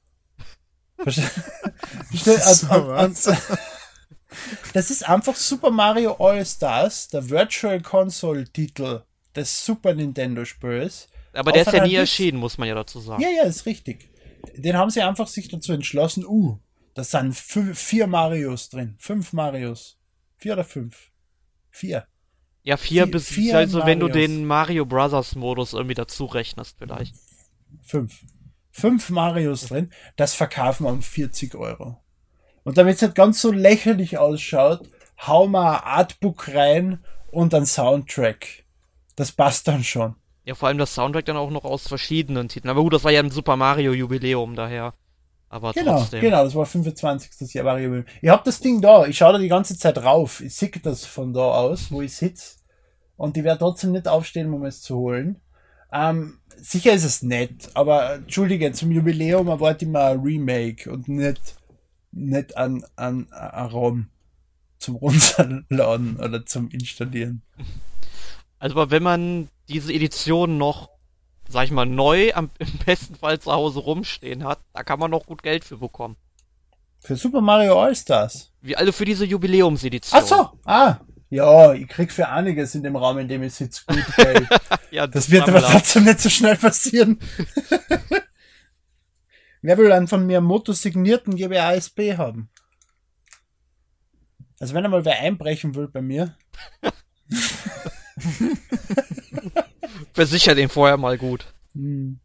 Verste- 0.97 1.29
Verste- 2.13 2.69
und- 2.69 2.89
und- 2.89 3.27
und- 3.27 3.37
Das 4.73 4.91
ist 4.91 5.07
einfach 5.07 5.35
Super 5.35 5.71
Mario 5.71 6.13
All-Stars, 6.19 7.07
der 7.09 7.29
Virtual 7.29 7.81
Console 7.81 8.45
Titel 8.45 9.01
des 9.35 9.65
Super 9.65 9.93
Nintendo 9.93 10.45
Spiels. 10.45 11.07
Aber 11.33 11.51
der 11.51 11.63
ist 11.63 11.73
ja 11.73 11.85
nie 11.85 11.95
erschienen, 11.95 12.37
muss 12.37 12.57
man 12.57 12.67
ja 12.67 12.75
dazu 12.75 12.99
sagen. 12.99 13.21
Ja, 13.21 13.29
ja, 13.29 13.43
ist 13.43 13.65
richtig. 13.65 14.09
Den 14.55 14.77
haben 14.77 14.89
sie 14.89 15.01
einfach 15.01 15.27
sich 15.27 15.47
dazu 15.47 15.73
entschlossen, 15.73 16.25
uh, 16.25 16.59
da 16.93 17.03
sind 17.03 17.35
vier 17.35 18.07
Marios 18.07 18.69
drin. 18.69 18.95
Fünf 18.99 19.33
Marios. 19.33 19.97
Vier 20.37 20.53
oder 20.53 20.63
fünf? 20.63 21.11
Vier. 21.69 22.05
Ja, 22.63 22.77
vier, 22.77 23.03
Vier- 23.03 23.11
bis, 23.11 23.27
vier 23.27 23.57
also 23.57 23.85
wenn 23.85 23.99
du 23.99 24.07
Marios. 24.07 24.27
den 24.27 24.45
Mario 24.45 24.85
Brothers 24.85 25.35
Modus 25.35 25.73
irgendwie 25.73 25.93
dazu 25.95 26.25
rechnest 26.25 26.77
vielleicht. 26.77 27.15
Fünf. 27.83 28.21
Fünf 28.71 29.09
Marios 29.09 29.67
drin. 29.67 29.91
Das 30.15 30.33
verkaufen 30.35 30.85
wir 30.85 30.91
um 30.91 31.01
40 31.01 31.55
Euro. 31.55 32.01
Und 32.69 32.77
damit 32.77 32.97
es 32.97 33.01
nicht 33.01 33.15
ganz 33.15 33.41
so 33.41 33.51
lächerlich 33.51 34.19
ausschaut, 34.19 34.87
hauen 35.25 35.49
wir 35.53 35.71
ein 35.83 35.91
Artbook 35.91 36.53
rein 36.53 37.03
und 37.31 37.51
einen 37.55 37.65
Soundtrack. 37.65 38.63
Das 39.15 39.31
passt 39.31 39.67
dann 39.67 39.83
schon. 39.83 40.13
Ja, 40.45 40.53
vor 40.53 40.67
allem 40.67 40.77
das 40.77 40.93
Soundtrack 40.93 41.25
dann 41.25 41.35
auch 41.35 41.49
noch 41.49 41.65
aus 41.65 41.87
verschiedenen 41.87 42.47
Titeln. 42.47 42.69
Aber 42.69 42.83
gut, 42.83 42.93
das 42.93 43.03
war 43.03 43.11
ja 43.11 43.21
ein 43.21 43.31
Super 43.31 43.55
Mario 43.55 43.91
Jubiläum 43.91 44.55
daher. 44.55 44.93
Aber 45.49 45.73
Genau, 45.73 45.97
trotzdem. 45.97 46.21
genau, 46.21 46.43
das 46.43 46.53
war 46.53 46.67
25. 46.67 47.55
Jahr 47.55 47.65
Mario. 47.65 48.03
Ich 48.21 48.29
hab 48.29 48.43
das 48.43 48.59
Ding 48.59 48.81
da, 48.81 49.07
ich 49.07 49.17
schaue 49.17 49.33
da 49.33 49.39
die 49.39 49.47
ganze 49.47 49.75
Zeit 49.75 49.97
rauf. 49.97 50.39
Ich 50.39 50.53
sehe 50.53 50.69
das 50.83 51.07
von 51.07 51.33
da 51.33 51.41
aus, 51.41 51.91
wo 51.91 52.03
ich 52.03 52.15
sitze. 52.15 52.57
Und 53.17 53.35
ich 53.35 53.43
werde 53.43 53.57
trotzdem 53.57 53.93
nicht 53.93 54.07
aufstehen, 54.07 54.53
um 54.53 54.63
es 54.63 54.83
zu 54.83 54.95
holen. 54.95 55.41
Ähm, 55.91 56.37
sicher 56.55 56.93
ist 56.93 57.03
es 57.03 57.23
nett, 57.23 57.71
aber 57.73 58.13
entschuldige, 58.13 58.71
zum 58.73 58.91
Jubiläum 58.91 59.47
erwarte 59.47 59.85
ich 59.85 59.91
mal 59.91 60.11
ein 60.11 60.19
Remake 60.19 60.87
und 60.91 61.07
nicht, 61.07 61.55
nicht 62.11 62.57
an, 62.57 62.83
an, 62.95 63.27
an 63.31 63.67
ROM. 63.67 64.09
zum 64.79 64.95
Runterladen 64.95 66.17
oder 66.17 66.45
zum 66.45 66.69
Installieren. 66.69 67.41
Also 68.59 68.75
aber 68.75 68.91
wenn 68.91 69.03
man 69.03 69.49
diese 69.67 69.93
Edition 69.93 70.57
noch, 70.57 70.89
sag 71.47 71.65
ich 71.65 71.71
mal, 71.71 71.85
neu 71.85 72.33
am 72.33 72.49
im 72.59 72.71
besten 72.85 73.15
Fall 73.15 73.39
zu 73.39 73.51
Hause 73.51 73.79
rumstehen 73.79 74.43
hat, 74.43 74.59
da 74.73 74.83
kann 74.83 74.99
man 74.99 75.11
noch 75.11 75.25
gut 75.25 75.43
Geld 75.43 75.63
für 75.65 75.77
bekommen. 75.77 76.15
Für 77.01 77.15
Super 77.15 77.41
Mario 77.41 77.81
All-Stars. 77.81 78.51
Wie 78.61 78.75
also 78.75 78.91
für 78.91 79.05
diese 79.05 79.25
Jubiläumsedition. 79.25 80.21
Ach 80.21 80.27
so, 80.27 80.49
ah. 80.65 80.97
Ja, 81.29 81.73
ich 81.73 81.87
krieg 81.87 82.11
für 82.11 82.27
einiges 82.27 82.73
in 82.73 82.81
dem 82.83 82.95
Raum, 82.95 83.19
in 83.19 83.27
dem 83.27 83.43
ich 83.43 83.53
sitze, 83.53 83.83
gut 83.85 84.03
Geld. 84.15 84.47
ja, 84.91 85.05
Das 85.07 85.29
wird 85.29 85.47
aber 85.47 85.61
trotzdem 85.61 86.05
nicht 86.05 86.19
so 86.19 86.29
schnell 86.29 86.55
passieren. 86.57 87.19
Wer 89.61 89.77
will 89.77 89.91
einen 89.91 90.07
von 90.07 90.25
mir 90.25 90.41
motosignierten 90.41 91.35
GBASB 91.35 92.17
haben? 92.17 92.49
Also 94.59 94.73
wenn 94.73 94.85
einmal 94.85 95.05
wer 95.05 95.19
einbrechen 95.19 95.75
will 95.75 95.87
bei 95.87 96.01
mir, 96.01 96.35
Versicher 100.13 100.55
den 100.55 100.69
vorher 100.69 100.97
mal 100.97 101.17
gut. 101.17 101.53
Hm. 101.73 102.19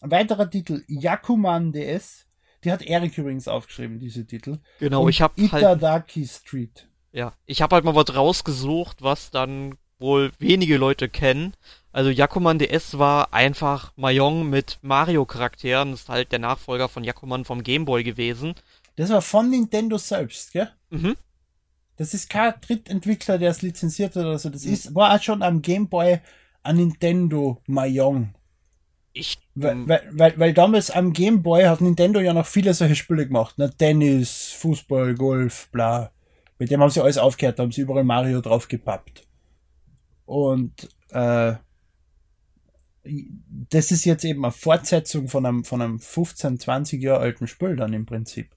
Ein 0.00 0.10
weiterer 0.10 0.48
Titel, 0.50 0.82
Yakuman 0.88 1.72
DS. 1.72 2.26
Die 2.64 2.72
hat 2.72 2.82
Eric 2.82 3.16
übrigens 3.16 3.48
aufgeschrieben, 3.48 3.98
diese 3.98 4.26
Titel. 4.26 4.58
Genau, 4.80 5.04
Und 5.04 5.10
ich 5.10 5.22
habe 5.22 5.34
halt, 5.50 5.62
Itadaki 5.62 6.26
Street. 6.26 6.88
ja, 7.12 7.34
ich 7.46 7.62
habe 7.62 7.74
halt 7.74 7.84
mal 7.84 7.94
was 7.94 8.14
rausgesucht, 8.14 9.02
was 9.02 9.30
dann 9.30 9.76
wohl 9.98 10.32
wenige 10.38 10.76
Leute 10.76 11.08
kennen. 11.08 11.54
Also 11.92 12.10
Yakuman 12.10 12.58
DS 12.58 12.98
war 12.98 13.32
einfach 13.34 13.92
Mahjong 13.96 14.48
mit 14.48 14.78
Mario-Charakteren. 14.82 15.90
Das 15.90 16.02
ist 16.02 16.08
halt 16.08 16.30
der 16.32 16.38
Nachfolger 16.38 16.88
von 16.88 17.02
Yakuman 17.02 17.44
vom 17.44 17.62
Gameboy 17.62 18.04
gewesen. 18.04 18.54
Das 18.96 19.10
war 19.10 19.22
von 19.22 19.50
Nintendo 19.50 19.98
selbst, 19.98 20.52
gell? 20.52 20.70
Mhm. 20.90 21.16
Das 21.96 22.14
ist 22.14 22.30
kein 22.30 22.54
Drittentwickler, 22.60 23.38
der 23.38 23.50
es 23.50 23.62
lizenziert 23.62 24.16
hat 24.16 24.24
oder 24.24 24.38
so. 24.38 24.50
Das 24.50 24.64
ist, 24.64 24.94
war 24.94 25.14
auch 25.14 25.22
schon 25.22 25.42
am 25.42 25.62
Game 25.62 25.88
Boy 25.88 26.20
ein 26.62 26.76
Nintendo 26.76 27.60
Mahjong. 27.66 28.34
Ich, 29.12 29.38
Weil, 29.54 29.88
weil, 29.88 30.08
weil, 30.12 30.38
weil 30.38 30.54
damals 30.54 30.90
am 30.90 31.12
Game 31.12 31.42
Boy 31.42 31.64
hat 31.64 31.80
Nintendo 31.80 32.20
ja 32.20 32.32
noch 32.32 32.46
viele 32.46 32.72
solche 32.72 32.94
Spiele 32.94 33.26
gemacht. 33.26 33.58
Ne? 33.58 33.70
Tennis, 33.76 34.52
Fußball, 34.58 35.14
Golf, 35.14 35.68
bla. 35.72 36.12
Mit 36.58 36.70
dem 36.70 36.80
haben 36.80 36.90
sie 36.90 37.02
alles 37.02 37.18
aufgehört, 37.18 37.58
da 37.58 37.64
haben 37.64 37.72
sie 37.72 37.80
überall 37.80 38.04
Mario 38.04 38.40
drauf 38.40 38.68
gepappt. 38.68 39.26
Und 40.26 40.88
äh, 41.08 41.54
das 43.02 43.90
ist 43.90 44.04
jetzt 44.04 44.24
eben 44.24 44.44
eine 44.44 44.52
Fortsetzung 44.52 45.28
von 45.28 45.46
einem, 45.46 45.64
von 45.64 45.80
einem 45.80 45.98
15, 45.98 46.58
20 46.58 47.02
Jahre 47.02 47.20
alten 47.20 47.46
Spiel 47.46 47.76
dann 47.76 47.92
im 47.92 48.06
Prinzip. 48.06 48.50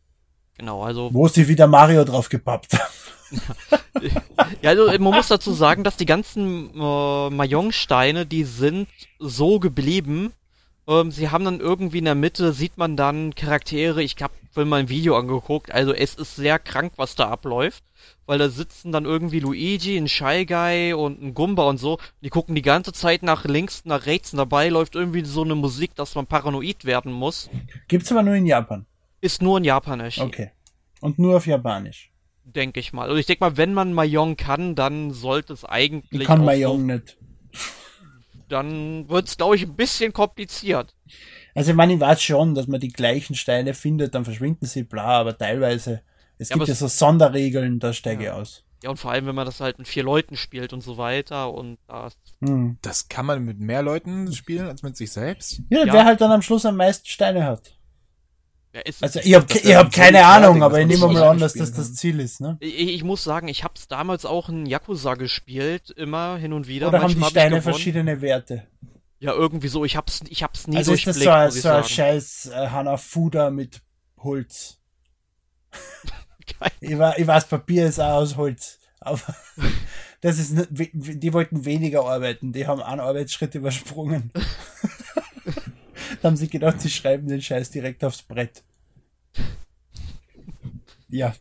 genau, 0.58 0.84
also 0.84 1.14
Wo 1.14 1.28
sie 1.28 1.48
wieder 1.48 1.68
Mario 1.68 2.04
drauf 2.04 2.30
gepappt 2.30 2.74
haben. 2.74 2.94
Ja, 4.62 4.72
also 4.72 4.88
man 4.88 5.14
muss 5.14 5.28
dazu 5.28 5.54
sagen, 5.54 5.84
dass 5.84 5.98
die 5.98 6.06
ganzen 6.06 6.72
äh, 6.74 7.30
Mahjong-Steine, 7.30 8.26
die 8.26 8.44
sind 8.44 8.88
so 9.20 9.60
geblieben. 9.60 10.34
Ähm, 10.88 11.12
sie 11.12 11.30
haben 11.30 11.46
dann 11.46 11.60
irgendwie 11.60 12.00
in 12.00 12.06
der 12.06 12.16
Mitte, 12.16 12.54
sieht 12.54 12.78
man 12.78 12.98
dann 12.98 13.36
Charaktere, 13.36 14.04
ich 14.04 14.16
hab 14.22 14.32
vorhin 14.52 14.70
mal 14.70 14.80
ein 14.80 14.90
Video 14.90 15.18
angeguckt, 15.18 15.72
also 15.72 15.94
es 15.94 16.16
ist 16.16 16.36
sehr 16.36 16.60
krank, 16.60 16.94
was 16.98 17.16
da 17.16 17.30
abläuft. 17.30 17.84
Weil 18.26 18.40
da 18.40 18.48
sitzen 18.50 18.92
dann 18.92 19.04
irgendwie 19.06 19.40
Luigi, 19.40 19.98
ein 19.98 20.08
Shy 20.08 20.46
Guy 20.46 20.94
und 20.94 21.22
ein 21.22 21.34
Gumba 21.34 21.64
und 21.68 21.78
so. 21.78 22.00
Die 22.22 22.30
gucken 22.30 22.56
die 22.56 22.62
ganze 22.62 22.94
Zeit 22.94 23.22
nach 23.22 23.44
links, 23.46 23.84
nach 23.86 24.06
rechts 24.06 24.32
und 24.32 24.38
dabei 24.38 24.70
läuft 24.70 24.96
irgendwie 24.96 25.26
so 25.26 25.44
eine 25.44 25.56
Musik, 25.56 25.94
dass 25.96 26.16
man 26.16 26.26
paranoid 26.26 26.86
werden 26.86 27.12
muss. 27.12 27.50
Gibt's 27.90 28.12
aber 28.12 28.24
nur 28.24 28.36
in 28.36 28.46
Japan. 28.46 28.86
Ist 29.20 29.42
nur 29.42 29.58
in 29.58 29.64
Japan 29.66 30.00
erschienen, 30.00 30.28
Okay. 30.28 30.52
Und 31.02 31.20
nur 31.20 31.36
auf 31.38 31.46
Japanisch. 31.48 32.12
denke 32.46 32.80
ich 32.80 32.94
mal. 32.94 33.04
Also 33.04 33.16
ich 33.18 33.26
denke 33.26 33.44
mal, 33.44 33.58
wenn 33.58 33.74
man 33.74 33.94
Mahjong 33.94 34.38
kann, 34.38 34.76
dann 34.76 35.12
sollte 35.12 35.52
es 35.52 35.66
eigentlich 35.66 36.22
Ich 36.22 36.28
kann 36.28 36.46
Mahjong 36.46 36.86
nicht. 36.86 37.18
dann 38.50 39.10
wird's 39.10 39.38
glaube 39.38 39.56
ich 39.56 39.64
ein 39.64 39.76
bisschen 39.76 40.14
kompliziert. 40.14 40.96
Also 41.56 41.72
ich 41.72 41.76
meine, 41.78 41.94
ich 41.94 42.00
weiß 42.00 42.22
schon, 42.22 42.56
dass 42.56 42.68
man 42.68 42.80
die 42.80 42.90
gleichen 42.90 43.36
Steine 43.36 43.74
findet, 43.74 44.16
dann 44.16 44.24
verschwinden 44.26 44.66
sie, 44.66 44.84
bla, 44.84 45.20
aber 45.20 45.38
teilweise, 45.38 46.02
es 46.44 46.50
Ja, 46.50 46.56
gibt 46.58 46.68
ja 46.68 46.74
es- 46.74 46.80
so 46.80 46.88
Sonderregeln, 46.88 47.80
da 47.80 47.92
steige 47.94 48.24
ich 48.26 48.30
aus. 48.32 48.64
Ja, 48.84 48.90
und 48.90 48.98
vor 48.98 49.12
allem, 49.12 49.26
wenn 49.26 49.36
man 49.36 49.46
das 49.46 49.62
halt 49.62 49.78
mit 49.80 49.88
vier 49.88 50.04
Leuten 50.04 50.36
spielt 50.36 50.74
und 50.74 50.82
so 50.82 50.98
weiter 50.98 51.54
und 51.54 51.78
das, 51.88 52.14
Hm. 52.44 52.78
Das 52.82 53.08
kann 53.08 53.26
man 53.26 53.44
mit 53.46 53.58
mehr 53.60 53.82
Leuten 53.82 54.32
spielen 54.34 54.68
als 54.68 54.84
mit 54.84 54.98
sich 54.98 55.12
selbst? 55.12 55.62
Ja, 55.70 55.86
Ja. 55.86 55.94
wer 55.94 56.06
halt 56.06 56.20
dann 56.22 56.32
am 56.32 56.42
Schluss 56.42 56.66
am 56.66 56.76
meisten 56.76 57.08
Steine 57.08 57.46
hat. 57.46 57.78
ja, 58.74 58.82
es, 58.84 59.02
Also 59.02 59.20
ich 59.22 59.34
hab, 59.36 59.48
das 59.48 59.58
ich 59.60 59.66
wär 59.68 59.78
hab 59.78 59.86
ein 59.86 59.92
keine 59.92 60.18
völlig 60.18 60.26
Ahnung, 60.26 60.64
aber 60.64 60.82
ich 60.82 60.88
nehme 60.88 61.08
mal 61.08 61.24
an, 61.24 61.40
dass 61.40 61.54
das 61.54 61.72
das 61.72 61.86
kann. 61.88 61.96
Ziel 61.96 62.20
ist, 62.20 62.42
ne? 62.42 62.58
ich, 62.60 62.76
ich 62.90 63.04
muss 63.06 63.24
sagen, 63.24 63.48
ich 63.48 63.64
hab's 63.64 63.88
damals 63.88 64.26
auch 64.26 64.50
in 64.50 64.66
Yakuza 64.66 65.14
gespielt, 65.14 65.90
immer 65.92 66.36
hin 66.38 66.52
und 66.52 66.68
wieder. 66.68 66.90
Oder 66.90 67.00
haben 67.02 67.14
die 67.14 67.20
Manchmal 67.20 67.28
hab 67.30 67.30
ich 67.30 67.32
Steine 67.42 67.56
gewonnen. 67.60 67.74
verschiedene 67.76 68.22
Werte? 68.22 68.68
Ja, 69.20 69.32
irgendwie 69.32 69.70
so, 69.70 69.86
ich 69.86 69.96
hab's, 69.96 70.20
ich 70.28 70.44
hab's 70.44 70.68
nie 70.68 70.76
Also 70.76 70.92
ist 70.92 71.08
das 71.08 71.16
durchblickt, 71.20 71.54
so 71.54 71.70
ein, 71.70 71.78
so 71.78 71.84
ein 71.84 71.84
scheiß 71.86 72.48
äh, 72.54 72.68
Hanafuda 72.68 73.50
mit 73.52 73.82
Holz? 74.18 74.82
Ich, 76.82 76.98
wa- 76.98 77.16
ich 77.18 77.26
weiß, 77.28 77.48
Papier 77.48 77.86
ist 77.88 78.00
auch 78.00 78.16
aus 78.22 78.36
Holz. 78.36 78.80
Aber 79.00 79.20
das 80.22 80.40
ist 80.40 80.68
die 80.70 81.34
wollten 81.34 81.66
weniger 81.66 82.06
arbeiten, 82.06 82.54
die 82.54 82.68
haben 82.68 82.82
einen 82.82 83.02
Arbeitsschritt 83.02 83.56
übersprungen. 83.56 84.32
da 86.22 86.28
haben 86.30 86.38
sie 86.38 86.48
gedacht, 86.50 86.80
sie 86.82 86.90
schreiben 86.90 87.28
den 87.28 87.42
Scheiß 87.42 87.70
direkt 87.72 88.04
aufs 88.04 88.22
Brett. 88.22 88.64
Ja. 91.10 91.36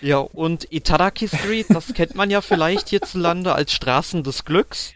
Ja, 0.00 0.18
und 0.18 0.72
Itadaki 0.72 1.28
Street, 1.28 1.66
das 1.68 1.92
kennt 1.94 2.14
man 2.14 2.30
ja 2.30 2.40
vielleicht 2.40 2.88
hierzulande 2.88 3.54
als 3.54 3.72
Straßen 3.72 4.22
des 4.22 4.44
Glücks. 4.44 4.92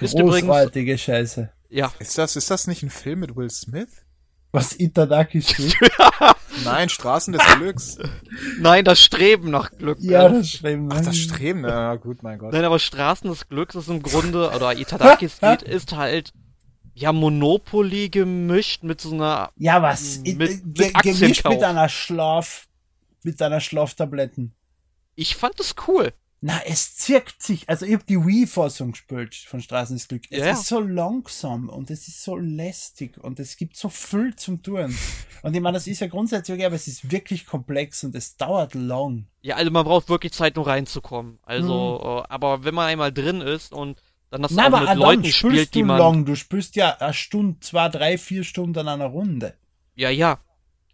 Ist 0.00 0.18
übrigens, 0.18 0.48
Großartige 0.48 0.98
Scheiße. 0.98 1.52
ja, 1.70 1.92
Ist 2.00 2.18
das, 2.18 2.36
ist 2.36 2.50
das 2.50 2.66
nicht 2.66 2.82
ein 2.82 2.90
Film 2.90 3.20
mit 3.20 3.36
Will 3.36 3.50
Smith? 3.50 4.01
Was 4.52 4.78
Itadaki 4.78 5.40
steht? 5.42 5.74
Nein, 6.64 6.88
Straßen 6.90 7.32
des 7.32 7.42
Glücks. 7.56 7.98
nein, 8.60 8.84
das 8.84 9.00
Streben 9.00 9.50
nach 9.50 9.70
Glück. 9.70 9.96
ja, 10.00 10.26
äh, 10.28 10.32
das 10.34 10.50
schreiben 10.50 10.90
Ach, 10.92 11.00
das 11.00 11.16
Streben, 11.16 11.62
na 11.62 11.94
gut, 11.96 12.22
mein 12.22 12.38
Gott. 12.38 12.52
Nein, 12.52 12.64
aber 12.64 12.78
Straßen 12.78 13.30
des 13.30 13.48
Glücks 13.48 13.74
ist 13.74 13.88
im 13.88 14.02
Grunde, 14.02 14.50
oder 14.50 14.76
Itadaki 14.78 15.28
Street 15.30 15.62
ist 15.62 15.96
halt, 15.96 16.34
ja, 16.94 17.10
Monopoly 17.12 18.10
gemischt 18.10 18.82
mit 18.82 19.00
so 19.00 19.12
einer, 19.14 19.50
Ja, 19.56 19.80
was? 19.80 20.18
Mit- 20.18 20.36
Mit, 20.38 20.66
mit 20.66 20.74
ge 20.74 20.92
gemischt 21.02 21.48
mit 21.48 21.62
einer 21.62 21.88
Schlaf, 21.88 22.68
mit 23.22 23.40
einer 23.40 23.60
Schlaftabletten. 23.60 24.52
ich 25.14 25.34
fand 25.36 25.58
es 25.58 25.74
cool. 25.88 26.12
Na, 26.44 26.60
es 26.66 26.96
zirkt 26.96 27.40
sich. 27.40 27.68
Also 27.68 27.86
ich 27.86 27.92
habe 27.94 28.02
die 28.02 28.16
Wii-Fassung 28.18 28.90
gespielt 28.92 29.32
von 29.36 29.60
Straßen 29.60 29.94
des 29.94 30.08
Glück. 30.08 30.24
Es 30.28 30.40
Ja, 30.40 30.50
ist 30.50 30.66
so 30.66 30.80
langsam 30.80 31.68
und 31.68 31.88
es 31.88 32.08
ist 32.08 32.24
so 32.24 32.36
lästig 32.36 33.16
und 33.22 33.38
es 33.38 33.56
gibt 33.56 33.76
so 33.76 33.88
viel 33.88 34.34
zum 34.34 34.60
tun. 34.60 34.92
Und 35.44 35.54
ich 35.54 35.60
meine, 35.60 35.76
das 35.76 35.86
ist 35.86 36.00
ja 36.00 36.08
grundsätzlich 36.08 36.56
okay, 36.56 36.66
aber 36.66 36.74
es 36.74 36.88
ist 36.88 37.12
wirklich 37.12 37.46
komplex 37.46 38.02
und 38.02 38.16
es 38.16 38.36
dauert 38.36 38.74
lang. 38.74 39.28
Ja, 39.42 39.54
also 39.54 39.70
man 39.70 39.84
braucht 39.84 40.08
wirklich 40.08 40.32
Zeit, 40.32 40.56
nur 40.56 40.66
reinzukommen. 40.66 41.38
Also, 41.42 42.00
äh, 42.02 42.28
aber 42.28 42.64
wenn 42.64 42.74
man 42.74 42.88
einmal 42.88 43.12
drin 43.12 43.40
ist 43.40 43.72
und 43.72 44.02
dann 44.30 44.42
das 44.42 44.50
Na, 44.50 44.62
auch 44.64 44.66
aber 44.66 44.80
mit 44.80 44.88
auch 44.88 44.94
Leuten 44.96 45.24
spielt, 45.26 45.74
die 45.76 45.80
du 45.82 45.86
man, 45.86 45.98
lang. 45.98 46.24
Du 46.24 46.34
spielst 46.34 46.74
ja 46.74 46.96
eine 46.98 47.14
Stunde, 47.14 47.60
zwei, 47.60 47.88
drei, 47.88 48.18
vier 48.18 48.42
Stunden 48.42 48.78
an 48.80 48.88
einer 48.88 49.06
Runde. 49.06 49.54
ja, 49.94 50.10
ja. 50.10 50.40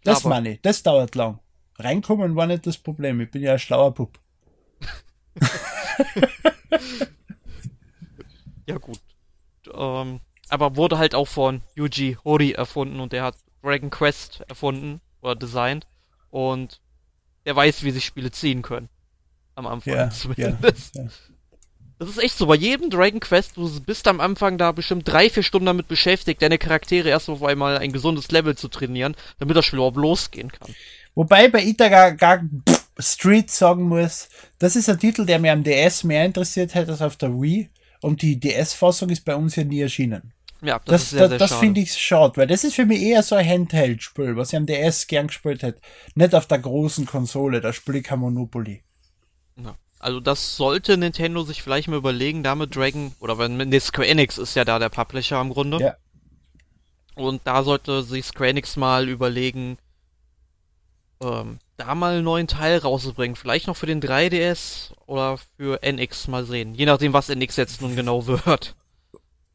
Das 0.03 0.19
aber- 0.19 0.29
meine 0.35 0.51
ich. 0.53 0.61
Das 0.61 0.83
dauert 0.83 1.15
lang. 1.15 1.39
Reinkommen 1.79 2.35
war 2.35 2.45
nicht 2.45 2.67
das 2.67 2.77
Problem. 2.77 3.19
Ich 3.21 3.31
bin 3.31 3.41
ja 3.41 3.53
ein 3.53 3.59
schlauer 3.59 3.93
Pup. 3.95 4.19
Ja, 8.69 8.77
gut. 8.77 8.99
Ähm, 9.73 10.19
aber 10.47 10.75
wurde 10.75 10.99
halt 10.99 11.15
auch 11.15 11.27
von 11.27 11.63
Yuji 11.75 12.17
Horii 12.23 12.53
erfunden 12.53 12.99
und 12.99 13.13
der 13.13 13.23
hat 13.23 13.35
Dragon 13.63 13.89
Quest 13.89 14.43
erfunden 14.47 15.01
oder 15.21 15.35
designt 15.35 15.87
und 16.29 16.79
der 17.45 17.55
weiß, 17.55 17.83
wie 17.83 17.89
sich 17.89 18.05
Spiele 18.05 18.29
ziehen 18.29 18.61
können. 18.61 18.87
Am 19.55 19.65
Anfang 19.65 19.93
ja, 19.93 20.09
zumindest. 20.11 20.95
ja. 20.95 21.07
Das 21.97 22.09
ist 22.09 22.19
echt 22.19 22.37
so. 22.37 22.45
Bei 22.45 22.55
jedem 22.55 22.91
Dragon 22.91 23.19
Quest, 23.19 23.57
du 23.57 23.81
bist 23.81 24.07
am 24.07 24.21
Anfang 24.21 24.57
da 24.57 24.71
bestimmt 24.71 25.07
drei, 25.07 25.29
vier 25.29 25.43
Stunden 25.43 25.65
damit 25.65 25.87
beschäftigt, 25.87 26.41
deine 26.41 26.59
Charaktere 26.59 27.09
erst 27.09 27.27
auf 27.27 27.43
einmal 27.43 27.79
ein 27.79 27.91
gesundes 27.91 28.31
Level 28.31 28.55
zu 28.55 28.67
trainieren, 28.67 29.15
damit 29.39 29.57
das 29.57 29.65
Spiel 29.65 29.77
überhaupt 29.77 29.97
losgehen 29.97 30.51
kann. 30.51 30.75
Wobei 31.15 31.49
bei 31.49 31.63
Itaga 31.63 32.11
gar 32.11 32.41
Street 32.99 33.49
sagen 33.49 33.83
muss, 33.83 34.29
das 34.59 34.75
ist 34.75 34.89
ein 34.89 34.99
Titel, 34.99 35.25
der 35.25 35.39
mir 35.39 35.53
am 35.53 35.63
DS 35.63 36.03
mehr 36.03 36.25
interessiert 36.25 36.75
hätte 36.75 36.91
als 36.91 37.01
auf 37.01 37.15
der 37.15 37.31
Wii. 37.31 37.69
Und 38.01 38.21
die 38.21 38.39
DS-Fassung 38.39 39.09
ist 39.09 39.25
bei 39.25 39.35
uns 39.35 39.55
ja 39.55 39.63
nie 39.63 39.81
erschienen. 39.81 40.33
Ja, 40.61 40.79
das, 40.79 40.85
Das, 40.85 41.01
ist 41.03 41.09
sehr, 41.11 41.29
das, 41.29 41.53
finde 41.53 41.81
ich 41.81 41.93
schade, 41.93 42.35
weil 42.35 42.47
das 42.47 42.63
ist 42.63 42.75
für 42.75 42.85
mich 42.85 43.01
eher 43.01 43.23
so 43.23 43.35
ein 43.35 43.47
Handheld-Spiel, 43.47 44.35
was 44.35 44.51
ich 44.51 44.57
am 44.57 44.65
DS 44.65 45.07
gern 45.07 45.27
gespielt 45.27 45.63
hätte. 45.63 45.79
Nicht 46.15 46.35
auf 46.35 46.47
der 46.47 46.59
großen 46.59 47.05
Konsole, 47.05 47.61
da 47.61 47.71
spiele 47.71 47.99
ich 47.99 48.03
kein 48.03 48.19
Monopoly. 48.19 48.83
Ja. 49.63 49.75
Also 49.99 50.19
das 50.19 50.57
sollte 50.57 50.97
Nintendo 50.97 51.43
sich 51.43 51.61
vielleicht 51.61 51.87
mal 51.87 51.97
überlegen, 51.97 52.43
damit 52.43 52.75
Dragon, 52.75 53.13
oder 53.19 53.37
wenn 53.37 53.57
nee, 53.57 53.79
Square 53.79 54.07
Enix 54.07 54.37
ist 54.37 54.55
ja 54.55 54.65
da 54.65 54.79
der 54.79 54.89
Publisher 54.89 55.39
im 55.39 55.49
Grunde. 55.49 55.79
Ja. 55.79 55.95
Und 57.15 57.41
da 57.45 57.63
sollte 57.63 58.03
sich 58.03 58.25
Square 58.25 58.49
Enix 58.49 58.75
mal 58.75 59.07
überlegen, 59.07 59.77
ähm, 61.21 61.59
da 61.79 61.95
mal 61.95 62.15
einen 62.15 62.23
neuen 62.23 62.47
Teil 62.47 62.77
rauszubringen. 62.77 63.35
Vielleicht 63.35 63.67
noch 63.67 63.77
für 63.77 63.85
den 63.85 64.01
3DS 64.01 64.91
oder 65.05 65.39
für 65.57 65.81
NX 65.81 66.27
mal 66.27 66.45
sehen. 66.45 66.73
Je 66.73 66.85
nachdem, 66.85 67.13
was 67.13 67.29
NX 67.29 67.55
jetzt 67.55 67.81
nun 67.81 67.95
genau 67.95 68.27
wird. 68.27 68.75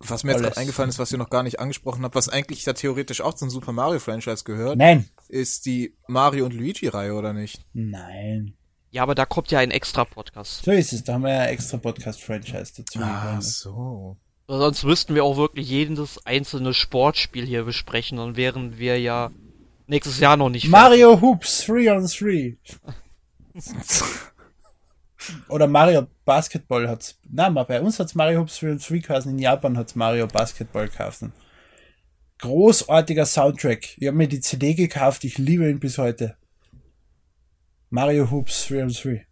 Was 0.01 0.25
mir 0.25 0.33
jetzt 0.33 0.43
gerade 0.43 0.57
eingefallen 0.57 0.91
ist, 0.91 0.99
was 0.99 1.13
ihr 1.13 1.19
noch 1.19 1.31
gar 1.31 1.43
nicht 1.43 1.61
angesprochen 1.61 2.05
habt, 2.05 2.15
was 2.15 2.29
eigentlich 2.29 2.65
da 2.65 2.73
theoretisch 2.73 3.21
auch 3.21 3.35
zum 3.35 3.49
Super 3.49 3.73
Mario 3.73 4.01
Franchise 4.01 4.45
gehört, 4.45 4.77
Nein. 4.77 5.09
ist 5.29 5.67
die 5.67 5.95
Mario 6.09 6.45
und 6.45 6.53
Luigi 6.53 6.89
Reihe 6.89 7.15
oder 7.15 7.33
nicht? 7.33 7.63
Nein. 7.73 8.55
Ja, 8.91 9.03
aber 9.03 9.15
da 9.15 9.27
kommt 9.27 9.51
ja 9.51 9.59
ein 9.61 9.71
extra 9.71 10.05
Podcast. 10.05 10.65
So 10.65 10.71
ist 10.73 10.93
es. 10.93 11.05
Da 11.05 11.15
haben 11.15 11.23
wir 11.23 11.33
ja 11.33 11.47
extra 11.47 11.79
Podcast-Franchise 11.79 12.75
dazu. 12.77 13.01
Ah, 13.01 13.41
so. 13.41 14.17
Sonst 14.47 14.85
müssten 14.85 15.15
wir 15.15 15.25
auch 15.25 15.37
wirklich 15.37 15.69
jedes 15.69 16.25
einzelne 16.27 16.75
Sportspiel 16.75 17.47
hier 17.47 17.65
besprechen, 17.65 18.19
dann 18.19 18.37
wären 18.37 18.79
wir 18.79 19.01
ja 19.01 19.31
nächstes 19.87 20.19
Jahr 20.21 20.37
noch 20.37 20.49
nicht 20.49 20.69
Mario 20.69 21.21
Hoops 21.21 21.67
3 21.67 21.93
on 21.93 22.07
3. 22.07 22.57
Oder 25.49 25.67
Mario 25.67 26.07
Basketball 26.25 26.89
hat's. 26.89 27.19
Nein, 27.31 27.55
bei 27.55 27.81
uns 27.81 27.99
hat's 27.99 28.15
Mario 28.15 28.41
Hoops 28.41 28.59
3 28.61 28.73
on 28.73 28.79
3 28.79 28.99
geheißen. 28.99 29.31
In 29.33 29.39
Japan 29.39 29.77
hat's 29.77 29.95
Mario 29.95 30.27
Basketball 30.27 30.89
geheißen. 30.89 31.33
Großartiger 32.39 33.27
Soundtrack. 33.27 33.97
Ich 33.97 34.07
habe 34.07 34.17
mir 34.17 34.29
die 34.29 34.41
CD 34.41 34.75
gekauft. 34.75 35.25
Ich 35.25 35.39
liebe 35.39 35.69
ihn 35.69 35.81
bis 35.81 35.99
heute. 35.99 36.37
Mario 37.91 38.31
Hoops 38.31 38.67
3 38.69 38.83
on 38.83 38.89
3. 38.89 39.27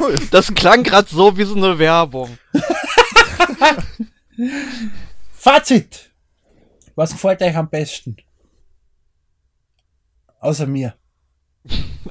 cool. 0.00 0.14
Das 0.30 0.52
klang 0.54 0.82
gerade 0.82 1.08
so 1.08 1.36
wie 1.36 1.44
so 1.44 1.54
eine 1.54 1.78
Werbung. 1.78 2.38
Fazit. 5.32 6.09
Was 7.00 7.12
gefällt 7.12 7.40
euch 7.40 7.56
am 7.56 7.70
besten? 7.70 8.18
Außer 10.38 10.66
mir. 10.66 10.92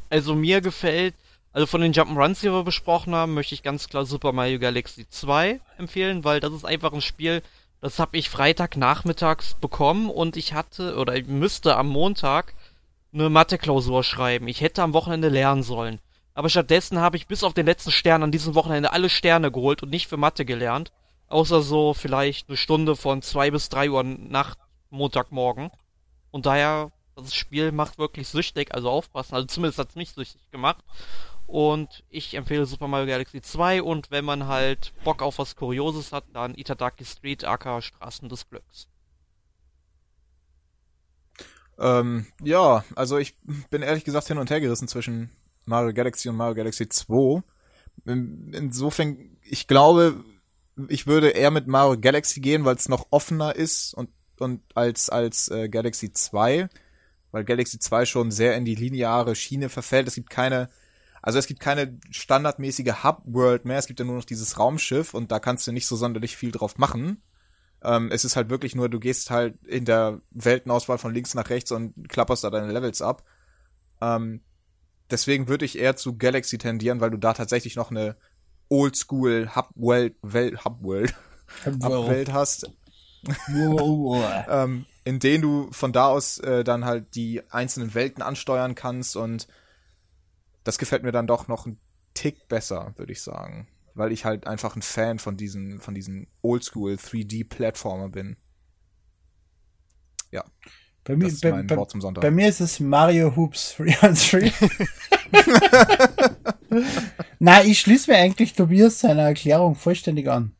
Also 0.10 0.34
mir 0.34 0.62
gefällt, 0.62 1.14
also 1.52 1.68
von 1.68 1.82
den 1.82 1.94
Jump'n'Runs, 1.94 2.42
die 2.42 2.52
wir 2.52 2.64
besprochen 2.64 3.14
haben, 3.14 3.36
möchte 3.36 3.54
ich 3.54 3.62
ganz 3.62 3.88
klar 3.88 4.08
Super 4.08 4.32
Mario 4.32 4.58
Galaxy 4.58 5.08
2 5.08 5.62
empfehlen, 5.78 6.24
weil 6.24 6.40
das 6.40 6.54
ist 6.54 6.66
einfach 6.66 6.92
ein 6.92 7.02
Spiel, 7.02 7.44
das 7.82 8.00
habe 8.00 8.18
ich 8.18 8.32
Freitagnachmittags 8.32 9.54
bekommen 9.62 10.10
und 10.10 10.36
ich 10.36 10.54
hatte 10.54 10.96
oder 10.96 11.16
ich 11.16 11.28
müsste 11.28 11.76
am 11.76 11.90
Montag 11.90 12.56
eine 13.14 13.30
Mathe-Klausur 13.30 14.04
schreiben. 14.04 14.48
Ich 14.48 14.62
hätte 14.62 14.82
am 14.82 14.94
Wochenende 14.94 15.30
lernen 15.30 15.62
sollen. 15.62 16.00
Aber 16.34 16.50
stattdessen 16.50 16.98
habe 16.98 17.16
ich 17.16 17.28
bis 17.28 17.44
auf 17.44 17.54
den 17.54 17.68
letzten 17.68 17.92
Stern 17.92 18.24
an 18.24 18.32
diesem 18.32 18.56
Wochenende 18.56 18.92
alle 18.92 19.12
Sterne 19.12 19.52
geholt 19.52 19.84
und 19.84 19.92
nicht 19.92 20.08
für 20.08 20.18
Mathe 20.18 20.46
gelernt. 20.46 20.92
Außer 21.28 21.62
so 21.62 21.94
vielleicht 21.94 22.50
eine 22.50 22.58
Stunde 22.58 22.96
von 22.96 23.22
zwei 23.22 23.52
bis 23.52 23.70
drei 23.70 23.92
Uhr 23.92 24.02
nach 24.02 24.56
Montagmorgen. 24.90 25.72
Und 26.32 26.46
daher, 26.46 26.92
das 27.16 27.34
Spiel 27.34 27.72
macht 27.72 27.98
wirklich 27.98 28.28
süchtig, 28.28 28.74
also 28.74 28.90
aufpassen. 28.90 29.36
Also 29.36 29.48
zumindest 29.48 29.80
hat 29.80 29.90
es 29.90 29.96
mich 29.96 30.12
süchtig 30.12 30.42
gemacht. 30.52 30.84
Und 31.48 32.04
ich 32.10 32.36
empfehle 32.36 32.68
Super 32.68 32.88
Mario 32.88 33.08
Galaxy 33.08 33.42
2 33.42 33.82
und 33.82 34.12
wenn 34.12 34.24
man 34.24 34.46
halt 34.46 34.94
Bock 35.04 35.24
auf 35.24 35.40
was 35.40 35.56
Kurioses 35.56 36.12
hat, 36.12 36.26
dann 36.34 36.54
Itadaki 36.54 37.06
Street, 37.06 37.44
aka 37.44 37.82
Straßen 37.82 38.30
des 38.30 38.48
Glücks. 38.48 38.88
Ähm, 41.80 42.28
ja, 42.44 42.84
also 42.96 43.18
ich 43.18 43.36
bin 43.72 43.82
ehrlich 43.82 44.04
gesagt 44.04 44.28
hin 44.28 44.38
und 44.38 44.52
her 44.52 44.60
gerissen 44.60 44.88
zwischen 44.88 45.32
Mario 45.66 45.94
Galaxy 45.94 46.30
und 46.30 46.36
Mario 46.36 46.56
Galaxy 46.56 46.88
2. 46.88 47.42
Insofern, 48.06 49.38
ich 49.42 49.66
glaube, 49.66 50.24
ich 50.88 51.08
würde 51.08 51.30
eher 51.30 51.52
mit 51.52 51.68
Mario 51.68 52.00
Galaxy 52.00 52.42
gehen, 52.42 52.64
weil 52.64 52.76
es 52.76 52.90
noch 52.90 53.08
offener 53.12 53.56
ist 53.56 53.94
und, 53.94 54.10
und 54.42 54.62
als, 54.76 55.10
als 55.10 55.50
äh, 55.50 55.70
Galaxy 55.70 56.12
2, 56.12 56.70
weil 57.32 57.44
Galaxy 57.44 57.80
2 57.80 58.06
schon 58.06 58.32
sehr 58.32 58.56
in 58.56 58.66
die 58.66 58.76
lineare 58.76 59.36
Schiene 59.36 59.70
verfällt. 59.70 60.08
Es 60.08 60.16
gibt 60.16 60.30
keine, 60.30 60.70
also 61.22 61.40
es 61.40 61.48
gibt 61.48 61.60
keine 61.60 61.98
standardmäßige 62.10 63.04
Hub-World 63.04 63.66
mehr, 63.66 63.78
es 63.78 63.88
gibt 63.88 64.00
ja 64.00 64.06
nur 64.06 64.16
noch 64.16 64.26
dieses 64.26 64.58
Raumschiff 64.58 65.14
und 65.14 65.32
da 65.32 65.40
kannst 65.40 65.68
du 65.68 65.72
nicht 65.72 65.88
so 65.88 65.96
sonderlich 65.96 66.38
viel 66.38 66.52
drauf 66.52 66.78
machen. 66.78 67.22
Ähm, 67.84 68.10
es 68.12 68.26
ist 68.26 68.36
halt 68.36 68.50
wirklich 68.50 68.76
nur, 68.76 68.90
du 68.90 69.00
gehst 69.00 69.30
halt 69.30 69.64
in 69.66 69.86
der 69.86 70.22
Weltenauswahl 70.32 70.98
von 70.98 71.14
links 71.14 71.34
nach 71.34 71.50
rechts 71.50 71.72
und 71.72 72.10
klapperst 72.10 72.44
da 72.44 72.50
deine 72.50 72.72
Levels 72.72 73.02
ab. 73.02 73.24
Ähm, 74.02 74.42
deswegen 75.10 75.48
würde 75.48 75.66
ich 75.66 75.80
eher 75.80 75.96
zu 75.96 76.18
Galaxy 76.18 76.58
tendieren, 76.58 77.00
weil 77.00 77.12
du 77.12 77.18
da 77.18 77.34
tatsächlich 77.34 77.76
noch 77.76 77.92
eine 77.92 78.18
Oldschool 78.70 79.56
Hub 79.56 79.70
World, 79.76 80.16
Welt, 80.22 80.64
Hub 80.66 80.84
World, 80.84 81.14
Hub 81.66 82.10
Welt 82.10 82.32
hast. 82.32 82.72
ähm, 84.50 84.86
in 85.04 85.20
denen 85.20 85.42
du 85.42 85.72
von 85.72 85.92
da 85.92 86.08
aus 86.08 86.38
äh, 86.40 86.64
dann 86.64 86.86
halt 86.86 87.16
die 87.16 87.42
einzelnen 87.50 87.94
Welten 87.94 88.22
ansteuern 88.22 88.76
kannst 88.76 89.16
und 89.16 89.48
das 90.64 90.78
gefällt 90.78 91.04
mir 91.04 91.12
dann 91.12 91.28
doch 91.28 91.48
noch 91.48 91.66
ein 91.66 91.80
Tick 92.14 92.48
besser, 92.48 92.94
würde 92.98 93.12
ich 93.12 93.22
sagen 93.22 93.68
weil 94.00 94.12
ich 94.12 94.26
halt 94.26 94.48
einfach 94.48 94.76
ein 94.76 94.82
Fan 94.82 95.20
von 95.20 95.38
diesen, 95.38 95.80
von 95.80 95.94
diesen 95.94 96.28
Oldschool 96.42 96.94
3D-Plattformer 96.94 98.10
bin. 98.10 98.38
Ja. 100.32 100.44
Bei 101.04 101.16
mir, 101.16 101.32
bei, 101.42 101.64
bei, 101.64 101.76
bei, 102.14 102.32
mir 102.32 102.50
ist 102.50 102.62
es 102.62 102.80
Mario 102.80 103.36
Hoops 103.36 103.76
3 103.78 104.08
on 104.08 104.14
3. 104.14 104.54
Nein, 107.40 107.68
ich 107.68 107.80
schließe 107.80 108.12
mir 108.12 108.18
eigentlich 108.18 108.54
Tobias 108.54 109.00
seine 109.00 109.22
Erklärung 109.22 109.76
vollständig 109.76 110.30
an. 110.30 110.56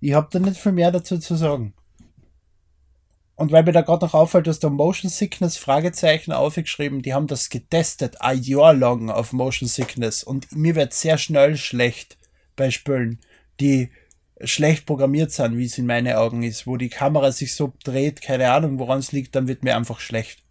Ich 0.00 0.14
habe 0.14 0.28
da 0.30 0.38
nicht 0.38 0.60
viel 0.60 0.72
mehr 0.72 0.90
dazu 0.90 1.18
zu 1.18 1.34
sagen. 1.36 1.74
Und 3.36 3.52
weil 3.52 3.62
mir 3.62 3.72
da 3.72 3.80
gerade 3.80 4.04
noch 4.04 4.12
auffällt, 4.12 4.46
dass 4.46 4.58
der 4.58 4.68
Motion 4.68 5.10
Sickness 5.10 5.56
Fragezeichen 5.56 6.32
aufgeschrieben, 6.32 7.00
die 7.00 7.14
haben 7.14 7.26
das 7.26 7.48
getestet, 7.48 8.20
ein 8.20 8.42
Jahr 8.42 8.74
lang 8.74 9.08
auf 9.08 9.32
Motion 9.32 9.66
Sickness 9.66 10.22
und 10.22 10.52
mir 10.54 10.74
wird 10.74 10.92
sehr 10.92 11.16
schnell 11.16 11.56
schlecht 11.56 12.18
bei 12.54 12.70
Spielen, 12.70 13.18
die 13.60 13.90
schlecht 14.42 14.86
programmiert 14.86 15.32
sind, 15.32 15.56
wie 15.56 15.64
es 15.64 15.78
in 15.78 15.86
meinen 15.86 16.14
Augen 16.14 16.42
ist, 16.42 16.66
wo 16.66 16.76
die 16.76 16.90
Kamera 16.90 17.32
sich 17.32 17.54
so 17.54 17.72
dreht, 17.82 18.20
keine 18.20 18.52
Ahnung, 18.52 18.78
woran 18.78 18.98
es 18.98 19.12
liegt, 19.12 19.34
dann 19.34 19.48
wird 19.48 19.64
mir 19.64 19.74
einfach 19.74 20.00
schlecht. 20.00 20.42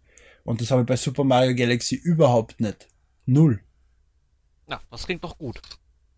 Und 0.44 0.60
das 0.60 0.70
habe 0.72 0.82
ich 0.82 0.86
bei 0.86 0.96
Super 0.96 1.22
Mario 1.22 1.54
Galaxy 1.54 1.94
überhaupt 1.94 2.60
nicht. 2.60 2.88
Null. 3.26 3.60
Na, 4.66 4.80
das 4.90 5.06
klingt 5.06 5.22
doch 5.22 5.38
gut. 5.38 5.60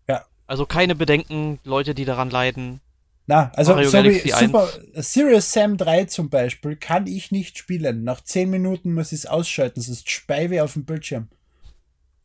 Ja. 0.07 0.25
Also 0.47 0.65
keine 0.65 0.95
Bedenken, 0.95 1.59
Leute, 1.63 1.93
die 1.93 2.05
daran 2.05 2.29
leiden. 2.29 2.81
Na, 3.25 3.51
also 3.55 3.73
Mario 3.73 3.89
so 3.89 3.97
Galaxy 3.97 4.25
wie 4.25 4.31
Super, 4.31 4.69
Serious 4.95 5.51
Sam 5.51 5.77
3 5.77 6.05
zum 6.05 6.29
Beispiel 6.29 6.75
kann 6.75 7.07
ich 7.07 7.31
nicht 7.31 7.57
spielen. 7.57 8.03
Nach 8.03 8.21
10 8.21 8.49
Minuten 8.49 8.93
muss 8.93 9.11
ich 9.13 9.19
es 9.19 9.25
ausschalten, 9.25 9.79
sonst 9.81 10.09
speibe 10.09 10.61
auf 10.63 10.73
dem 10.73 10.85
Bildschirm. 10.85 11.29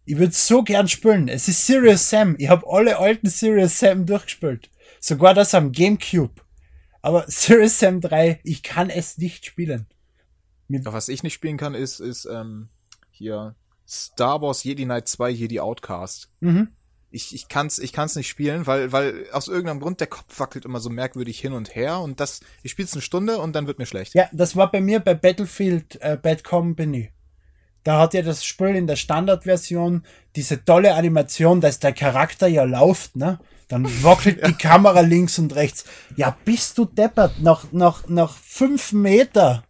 Ich 0.05 0.19
würde 0.19 0.33
so 0.33 0.63
gern 0.63 0.89
spielen. 0.89 1.29
Es 1.29 1.49
ist 1.49 1.67
Serious 1.67 2.09
Sam. 2.09 2.35
Ich 2.39 2.49
habe 2.49 2.67
alle 2.67 2.99
alten 2.99 3.29
Serious 3.29 3.79
Sam 3.79 4.07
durchgespielt. 4.07 4.71
Sogar 5.01 5.35
das 5.35 5.55
am 5.55 5.71
Gamecube. 5.71 6.43
Aber 7.03 7.25
Serious 7.29 7.79
Sam 7.79 8.01
3, 8.01 8.41
ich 8.43 8.63
kann 8.63 8.91
es 8.91 9.19
nicht 9.19 9.45
spielen. 9.45 9.87
Mit 10.67 10.85
was 10.87 11.09
ich 11.09 11.23
nicht 11.23 11.35
spielen 11.35 11.59
kann, 11.59 11.75
ist, 11.75 12.01
ist 12.01 12.25
ähm, 12.25 12.69
hier 13.11 13.55
Star 13.87 14.43
Wars 14.43 14.65
Jedi 14.65 14.85
Knight 14.85 15.09
2 15.09 15.31
Jedi 15.31 15.61
Outcast. 15.61 16.31
Mhm. 16.41 16.69
Ich, 17.11 17.35
ich 17.35 17.49
kann's, 17.49 17.79
ich 17.79 17.93
kann's 17.93 18.17
nicht 18.17 18.29
spielen, 18.29 18.67
weil, 18.67 18.93
weil 18.93 19.27
aus 19.33 19.49
irgendeinem 19.49 19.81
Grund 19.81 20.01
der 20.01 20.09
Kopf 20.09 20.39
wackelt 20.39 20.65
immer 20.65 20.81
so 20.81 20.91
merkwürdig 20.91 21.41
hin 21.41 21.55
und 21.55 21.75
her 21.75 22.01
und 22.01 22.21
das, 22.21 22.41
ich 22.63 22.73
spiel's 22.73 22.93
eine 22.93 23.03
Stunde 23.03 23.39
und 23.39 23.55
dann 23.55 23.67
wird 23.67 23.79
mir 23.79 23.87
schlecht. 23.87 24.15
Ja, 24.15 24.29
das 24.33 24.57
war 24.57 24.71
bei 24.71 24.81
mir 24.81 25.01
bei 25.01 25.15
Battlefield 25.15 25.99
äh, 26.03 26.19
Bad 26.21 26.45
Company. 26.45 27.11
Da 27.85 28.01
hat 28.01 28.13
ja 28.13 28.21
das 28.21 28.45
Spiel 28.45 28.77
in 28.77 28.87
der 28.87 28.97
Standardversion 28.97 30.05
diese 30.37 30.63
tolle 30.65 30.95
Animation, 30.95 31.63
dass 31.63 31.79
der 31.79 31.95
Charakter 31.95 32.47
ja 32.47 32.65
läuft, 32.65 33.17
ne? 33.17 33.39
Dann 33.69 33.85
wackelt 34.03 34.47
die 34.47 34.53
Kamera 34.53 35.01
links 35.01 35.39
und 35.39 35.55
rechts. 35.55 35.85
Ja, 36.17 36.37
bist 36.45 36.77
du 36.77 36.85
deppert. 36.85 37.41
Nach, 37.41 37.73
nach, 37.73 38.07
nach 38.09 38.37
fünf 38.37 38.93
Meter 38.93 39.65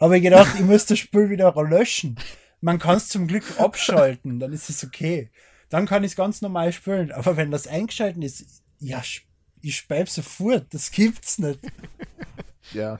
habe 0.00 0.18
ich 0.18 0.22
gedacht, 0.22 0.56
ich 0.58 0.64
muss 0.64 0.86
das 0.86 0.98
Spiel 0.98 1.30
wieder 1.30 1.54
löschen. 1.62 2.16
Man 2.60 2.78
kann 2.78 2.96
es 2.96 3.08
zum 3.08 3.26
Glück 3.26 3.44
abschalten, 3.58 4.40
dann 4.40 4.52
ist 4.52 4.68
es 4.70 4.84
okay. 4.84 5.30
Dann 5.68 5.86
kann 5.86 6.04
ich 6.04 6.12
es 6.12 6.16
ganz 6.16 6.42
normal 6.42 6.72
spielen. 6.72 7.12
Aber 7.12 7.36
wenn 7.36 7.50
das 7.50 7.66
eingeschalten 7.66 8.22
ist, 8.22 8.62
ja, 8.78 9.02
ich 9.60 9.76
speib 9.76 10.08
sofort. 10.08 10.66
Das 10.72 10.90
gibt's 10.90 11.38
nicht. 11.38 11.60
Ja. 12.72 12.98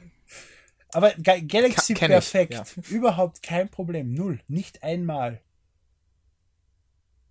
Aber 0.92 1.12
Galaxy 1.12 1.94
Ka 1.94 2.06
perfekt. 2.06 2.52
Ich, 2.52 2.90
ja. 2.90 2.96
Überhaupt 2.96 3.42
kein 3.42 3.70
Problem. 3.70 4.12
Null. 4.12 4.40
Nicht 4.46 4.82
einmal. 4.82 5.40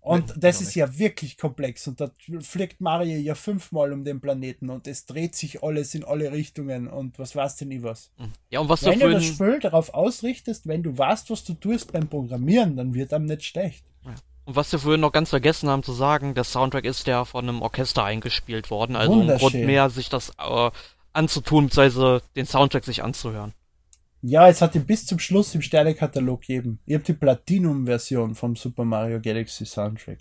Und 0.00 0.28
nee, 0.28 0.34
das 0.36 0.60
ist 0.60 0.66
nicht. 0.66 0.74
ja 0.74 0.98
wirklich 0.98 1.38
komplex. 1.38 1.86
Und 1.86 2.00
da 2.00 2.10
fliegt 2.40 2.80
Mario 2.80 3.16
ja 3.16 3.34
fünfmal 3.34 3.92
um 3.92 4.04
den 4.04 4.20
Planeten 4.20 4.68
und 4.68 4.86
es 4.86 5.06
dreht 5.06 5.34
sich 5.34 5.62
alles 5.62 5.94
in 5.94 6.04
alle 6.04 6.32
Richtungen 6.32 6.88
und 6.88 7.18
was 7.18 7.34
weißt 7.34 7.62
denn 7.62 7.70
ich 7.70 7.82
was. 7.82 8.10
Hm. 8.16 8.32
Ja, 8.50 8.60
und 8.60 8.68
was 8.68 8.84
wenn 8.84 9.00
du 9.00 9.10
das 9.10 9.24
Spiel 9.24 9.60
darauf 9.60 9.94
ausrichtest, 9.94 10.66
wenn 10.66 10.82
du 10.82 10.98
weißt, 10.98 11.30
was 11.30 11.44
du 11.44 11.54
tust 11.54 11.92
beim 11.92 12.08
Programmieren, 12.08 12.76
dann 12.76 12.92
wird 12.92 13.14
einem 13.14 13.26
nicht 13.26 13.44
schlecht. 13.44 13.86
Und 14.44 14.56
was 14.56 14.70
wir 14.72 14.78
vorhin 14.78 15.00
noch 15.00 15.12
ganz 15.12 15.30
vergessen 15.30 15.70
haben 15.70 15.82
zu 15.82 15.92
sagen, 15.92 16.34
der 16.34 16.44
Soundtrack 16.44 16.84
ist 16.84 17.06
ja 17.06 17.24
von 17.24 17.48
einem 17.48 17.62
Orchester 17.62 18.04
eingespielt 18.04 18.70
worden. 18.70 18.94
Also 18.94 19.20
ein 19.20 19.38
Grund 19.38 19.54
mehr, 19.54 19.88
sich 19.88 20.10
das 20.10 20.30
äh, 20.38 20.70
anzutun, 21.14 21.66
beziehungsweise 21.66 22.22
den 22.36 22.46
Soundtrack 22.46 22.84
sich 22.84 23.02
anzuhören. 23.02 23.54
Ja, 24.20 24.48
es 24.48 24.62
hat 24.62 24.74
ihn 24.74 24.86
bis 24.86 25.06
zum 25.06 25.18
Schluss 25.18 25.54
im 25.54 25.62
Sternekatalog 25.62 26.42
gegeben. 26.42 26.78
Ich 26.86 26.94
habe 26.94 27.04
die 27.04 27.12
Platinum-Version 27.12 28.34
vom 28.34 28.56
Super 28.56 28.84
Mario 28.84 29.20
Galaxy 29.20 29.66
Soundtrack. 29.66 30.20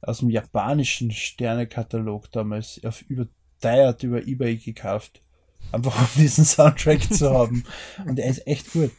Aus 0.00 0.18
dem 0.18 0.30
japanischen 0.30 1.10
Sternekatalog 1.10 2.30
damals 2.32 2.80
auf 2.84 3.02
überteuert 3.02 4.02
über 4.02 4.26
Ebay 4.26 4.56
gekauft. 4.56 5.20
Einfach 5.70 5.96
um 5.98 6.08
diesen 6.16 6.44
Soundtrack 6.44 7.12
zu 7.12 7.30
haben. 7.32 7.64
Und 8.04 8.18
er 8.18 8.30
ist 8.30 8.46
echt 8.46 8.72
gut. 8.72 8.90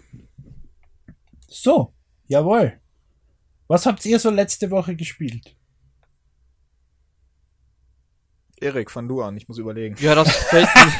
So, 1.47 1.93
jawohl. 2.28 2.80
Was 3.74 3.88
habt 3.88 4.05
ihr 4.05 4.19
so 4.19 4.30
letzte 4.30 4.69
Woche 4.69 4.95
gespielt? 4.95 5.55
Erik, 8.61 8.91
fang 8.91 9.07
du 9.07 9.24
an, 9.24 9.36
ich 9.36 9.47
muss 9.47 9.57
überlegen. 9.57 9.95
Ja, 9.99 10.13
das 10.13 10.32
fällt 10.51 10.69
mir, 10.76 10.93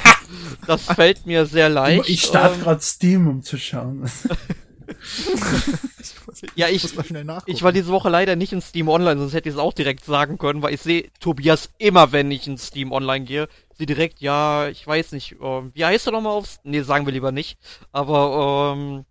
das 0.65 0.86
fällt 0.86 1.26
mir 1.28 1.45
sehr 1.45 1.69
leicht. 1.69 2.09
Ich 2.09 2.24
starte 2.24 2.55
Ähm, 2.55 2.61
gerade 2.61 2.82
Steam, 2.82 3.28
um 3.28 3.43
zu 3.43 3.59
schauen. 3.59 4.09
Ja, 6.55 6.67
ich, 6.67 6.84
muss 6.84 6.95
mal 6.95 7.05
schnell 7.05 7.24
nachgucken. 7.24 7.51
ich 7.51 7.63
war 7.63 7.71
diese 7.71 7.89
Woche 7.89 8.09
leider 8.09 8.36
nicht 8.36 8.53
in 8.53 8.61
Steam 8.61 8.89
Online, 8.89 9.19
sonst 9.19 9.34
hätte 9.34 9.49
ich 9.49 9.55
es 9.55 9.61
auch 9.61 9.74
direkt 9.74 10.03
sagen 10.03 10.38
können, 10.38 10.61
weil 10.61 10.74
ich 10.74 10.82
sehe 10.82 11.09
Tobias 11.19 11.69
immer, 11.78 12.11
wenn 12.11 12.32
ich 12.32 12.47
in 12.47 12.57
Steam 12.57 12.91
Online 12.91 13.24
gehe, 13.24 13.47
sie 13.74 13.86
direkt, 13.86 14.19
ja, 14.19 14.67
ich 14.67 14.86
weiß 14.86 15.11
nicht, 15.13 15.36
ähm, 15.41 15.71
wie 15.74 15.86
heißt 15.86 16.07
er 16.07 16.11
nochmal 16.11 16.34
aufs, 16.34 16.59
nee, 16.63 16.82
sagen 16.82 17.05
wir 17.05 17.13
lieber 17.13 17.32
nicht, 17.32 17.57
aber, 17.91 18.76
ähm, 18.76 19.05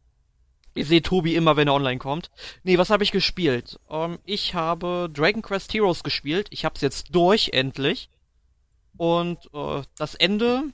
ich 0.74 0.88
sehe 0.88 1.02
Tobi 1.02 1.34
immer, 1.36 1.56
wenn 1.56 1.68
er 1.68 1.74
online 1.74 1.98
kommt. 1.98 2.30
Nee, 2.62 2.78
was 2.78 2.90
habe 2.90 3.04
ich 3.04 3.12
gespielt? 3.12 3.78
Ähm, 3.90 4.18
ich 4.24 4.54
habe 4.54 5.10
Dragon 5.12 5.42
Quest 5.42 5.72
Heroes 5.74 6.02
gespielt, 6.02 6.48
ich 6.50 6.64
hab's 6.64 6.80
jetzt 6.80 7.14
durch, 7.14 7.50
endlich. 7.52 8.08
Und, 8.96 9.38
äh, 9.54 9.82
das 9.96 10.14
Ende 10.14 10.64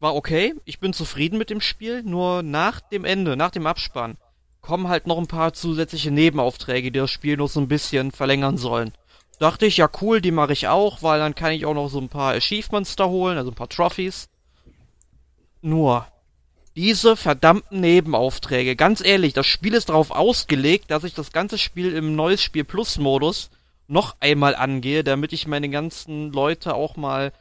war 0.00 0.14
okay, 0.14 0.54
ich 0.64 0.78
bin 0.78 0.92
zufrieden 0.92 1.38
mit 1.38 1.50
dem 1.50 1.60
Spiel, 1.60 2.02
nur 2.02 2.42
nach 2.42 2.80
dem 2.80 3.04
Ende, 3.04 3.36
nach 3.36 3.50
dem 3.50 3.66
Abspann, 3.66 4.16
kommen 4.60 4.88
halt 4.88 5.06
noch 5.06 5.18
ein 5.18 5.26
paar 5.26 5.52
zusätzliche 5.52 6.10
Nebenaufträge, 6.10 6.92
die 6.92 6.98
das 6.98 7.10
Spiel 7.10 7.36
noch 7.36 7.48
so 7.48 7.60
ein 7.60 7.68
bisschen 7.68 8.12
verlängern 8.12 8.58
sollen. 8.58 8.92
Dachte 9.38 9.66
ich, 9.66 9.76
ja 9.76 9.88
cool, 10.00 10.20
die 10.20 10.32
mache 10.32 10.52
ich 10.52 10.68
auch, 10.68 11.02
weil 11.02 11.20
dann 11.20 11.34
kann 11.34 11.52
ich 11.52 11.64
auch 11.64 11.74
noch 11.74 11.88
so 11.88 12.00
ein 12.00 12.08
paar 12.08 12.34
Achievements 12.34 12.96
da 12.96 13.06
holen, 13.06 13.38
also 13.38 13.50
ein 13.50 13.54
paar 13.54 13.68
Trophies. 13.68 14.28
Nur, 15.60 16.06
diese 16.78 17.16
verdammten 17.16 17.80
Nebenaufträge, 17.80 18.76
ganz 18.76 19.04
ehrlich, 19.04 19.32
das 19.32 19.48
Spiel 19.48 19.74
ist 19.74 19.88
darauf 19.88 20.12
ausgelegt, 20.12 20.92
dass 20.92 21.02
ich 21.02 21.12
das 21.12 21.32
ganze 21.32 21.58
Spiel 21.58 21.92
im 21.92 22.14
Neues 22.14 22.40
Spiel 22.40 22.62
Plus 22.62 22.98
Modus 22.98 23.50
noch 23.88 24.14
einmal 24.20 24.54
angehe, 24.54 25.02
damit 25.02 25.32
ich 25.32 25.48
meine 25.48 25.70
ganzen 25.70 26.32
Leute 26.32 26.76
auch 26.76 26.96
mal 26.96 27.32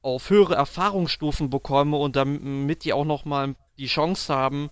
auf 0.00 0.30
höhere 0.30 0.54
Erfahrungsstufen 0.54 1.50
bekomme 1.50 1.98
und 1.98 2.16
damit 2.16 2.84
die 2.84 2.94
auch 2.94 3.04
noch 3.04 3.26
mal 3.26 3.54
die 3.76 3.84
Chance 3.84 4.34
haben, 4.34 4.70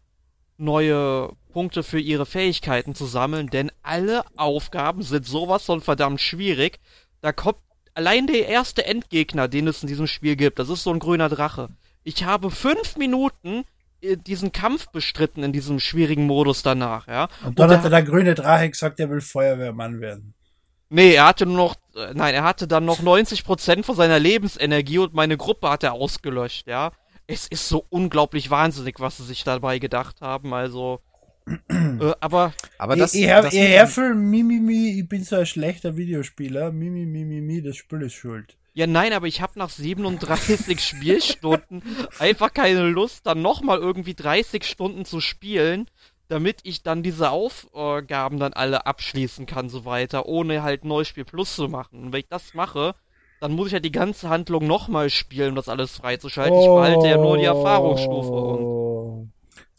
neue 0.57 1.33
Punkte 1.53 1.83
für 1.83 2.01
ihre 2.01 2.25
Fähigkeiten 2.25 2.95
zu 2.95 3.05
sammeln, 3.05 3.51
denn 3.51 3.71
alle 3.83 4.25
Aufgaben 4.39 5.03
sind 5.03 5.27
sowas 5.27 5.67
von 5.67 5.83
verdammt 5.83 6.23
schwierig. 6.23 6.81
Da 7.21 7.33
kommt 7.33 7.59
allein 7.93 8.27
der 8.27 8.49
erste 8.49 8.87
Endgegner, 8.87 9.49
den 9.49 9.69
es 9.69 9.83
in 9.83 9.89
diesem 9.89 10.07
Spiel 10.07 10.37
gibt, 10.37 10.59
das 10.59 10.71
ist 10.71 10.83
so 10.83 10.95
ein 10.95 10.99
grüner 10.99 11.29
Drache. 11.29 11.69
Ich 12.05 12.25
habe 12.25 12.51
fünf 12.51 12.97
Minuten 12.97 13.67
diesen 14.27 14.53
Kampf 14.53 14.89
bestritten 14.91 15.43
in 15.43 15.53
diesem 15.53 15.81
schwierigen 15.81 16.27
Modus 16.27 16.63
danach, 16.63 17.07
ja. 17.09 17.29
Und 17.45 17.59
dann 17.59 17.71
da- 17.71 17.83
hat 17.83 17.93
der 17.93 18.03
grüne 18.03 18.35
Drache 18.35 18.69
gesagt, 18.71 19.01
er 19.01 19.11
will 19.11 19.21
Feuerwehrmann 19.21 20.01
werden. 20.01 20.35
Nee, 20.91 21.15
er 21.15 21.27
hatte 21.27 21.47
nur 21.47 21.57
noch, 21.57 21.75
äh, 21.97 22.13
nein, 22.15 22.35
er 22.35 22.45
hatte 22.45 22.69
dann 22.69 22.85
noch 22.85 23.01
90% 23.01 23.85
von 23.85 23.97
seiner 23.97 24.19
Lebensenergie 24.19 24.99
und 24.99 25.15
meine 25.15 25.37
Gruppe 25.37 25.71
hat 25.71 25.83
er 25.83 25.95
ausgelöscht, 25.95 26.67
ja. 26.69 26.93
Es 27.27 27.47
ist 27.49 27.69
so 27.69 27.85
unglaublich 27.89 28.51
wahnsinnig, 28.51 29.01
was 29.01 29.17
sie 29.17 29.25
sich 29.25 29.45
dabei 29.45 29.79
gedacht 29.79 30.21
haben, 30.21 30.53
also, 30.53 31.01
äh, 31.69 32.13
aber, 32.21 32.53
Aber 32.79 32.97
das, 32.97 33.15
ich 33.15 33.23
ich, 33.25 33.31
hab- 33.31 33.45
das 33.45 33.55
ich 33.55 33.99
Mimimi, 34.15 35.01
ich 35.01 35.09
bin 35.09 35.25
so 35.25 35.37
ein 35.37 35.47
schlechter 35.47 35.97
Videospieler. 35.97 36.71
Mimi, 36.71 37.07
Mimi, 37.07 37.41
Mimi, 37.41 37.63
das 37.63 37.77
Spiel 37.77 38.03
ist 38.03 38.15
schuld. 38.15 38.57
Ja 38.75 38.87
nein, 38.87 39.13
aber 39.13 39.27
ich 39.27 39.41
habe 39.41 39.59
nach 39.59 39.71
37 39.71 40.81
Spielstunden 40.85 41.83
einfach 42.19 42.53
keine 42.53 42.89
Lust, 42.89 43.27
dann 43.27 43.43
nochmal 43.43 43.79
irgendwie 43.79 44.15
30 44.15 44.65
Stunden 44.65 45.05
zu 45.05 45.21
spielen, 45.21 45.89
damit 46.29 46.61
ich 46.65 46.83
dann 46.83 47.03
diese 47.03 47.31
Aufgaben 47.31 48.39
dann 48.39 48.53
alle 48.53 48.87
abschließen 48.87 49.47
kann, 49.47 49.69
so 49.69 49.85
weiter, 49.85 50.27
ohne 50.27 50.63
halt 50.63 50.85
Neuspiel 50.85 51.25
Plus 51.25 51.55
zu 51.55 51.69
machen. 51.69 52.05
Und 52.05 52.13
wenn 52.13 52.21
ich 52.21 52.29
das 52.29 52.55
mache, 52.55 52.95
dann 53.41 53.53
muss 53.53 53.69
ich 53.69 53.75
halt 53.75 53.85
die 53.85 53.93
ganze 53.93 54.29
Handlung 54.31 54.67
nochmal 54.67 55.11
spielen, 55.11 55.51
um 55.51 55.57
das 55.57 55.69
alles 55.69 55.97
freizuschalten. 55.97 56.59
Ich 56.59 56.67
behalte 56.67 57.09
ja 57.09 57.19
nur 57.19 57.37
die 57.39 57.45
Erfahrungsstufe 57.45 58.33
und 58.33 58.65
Oh. 58.65 59.29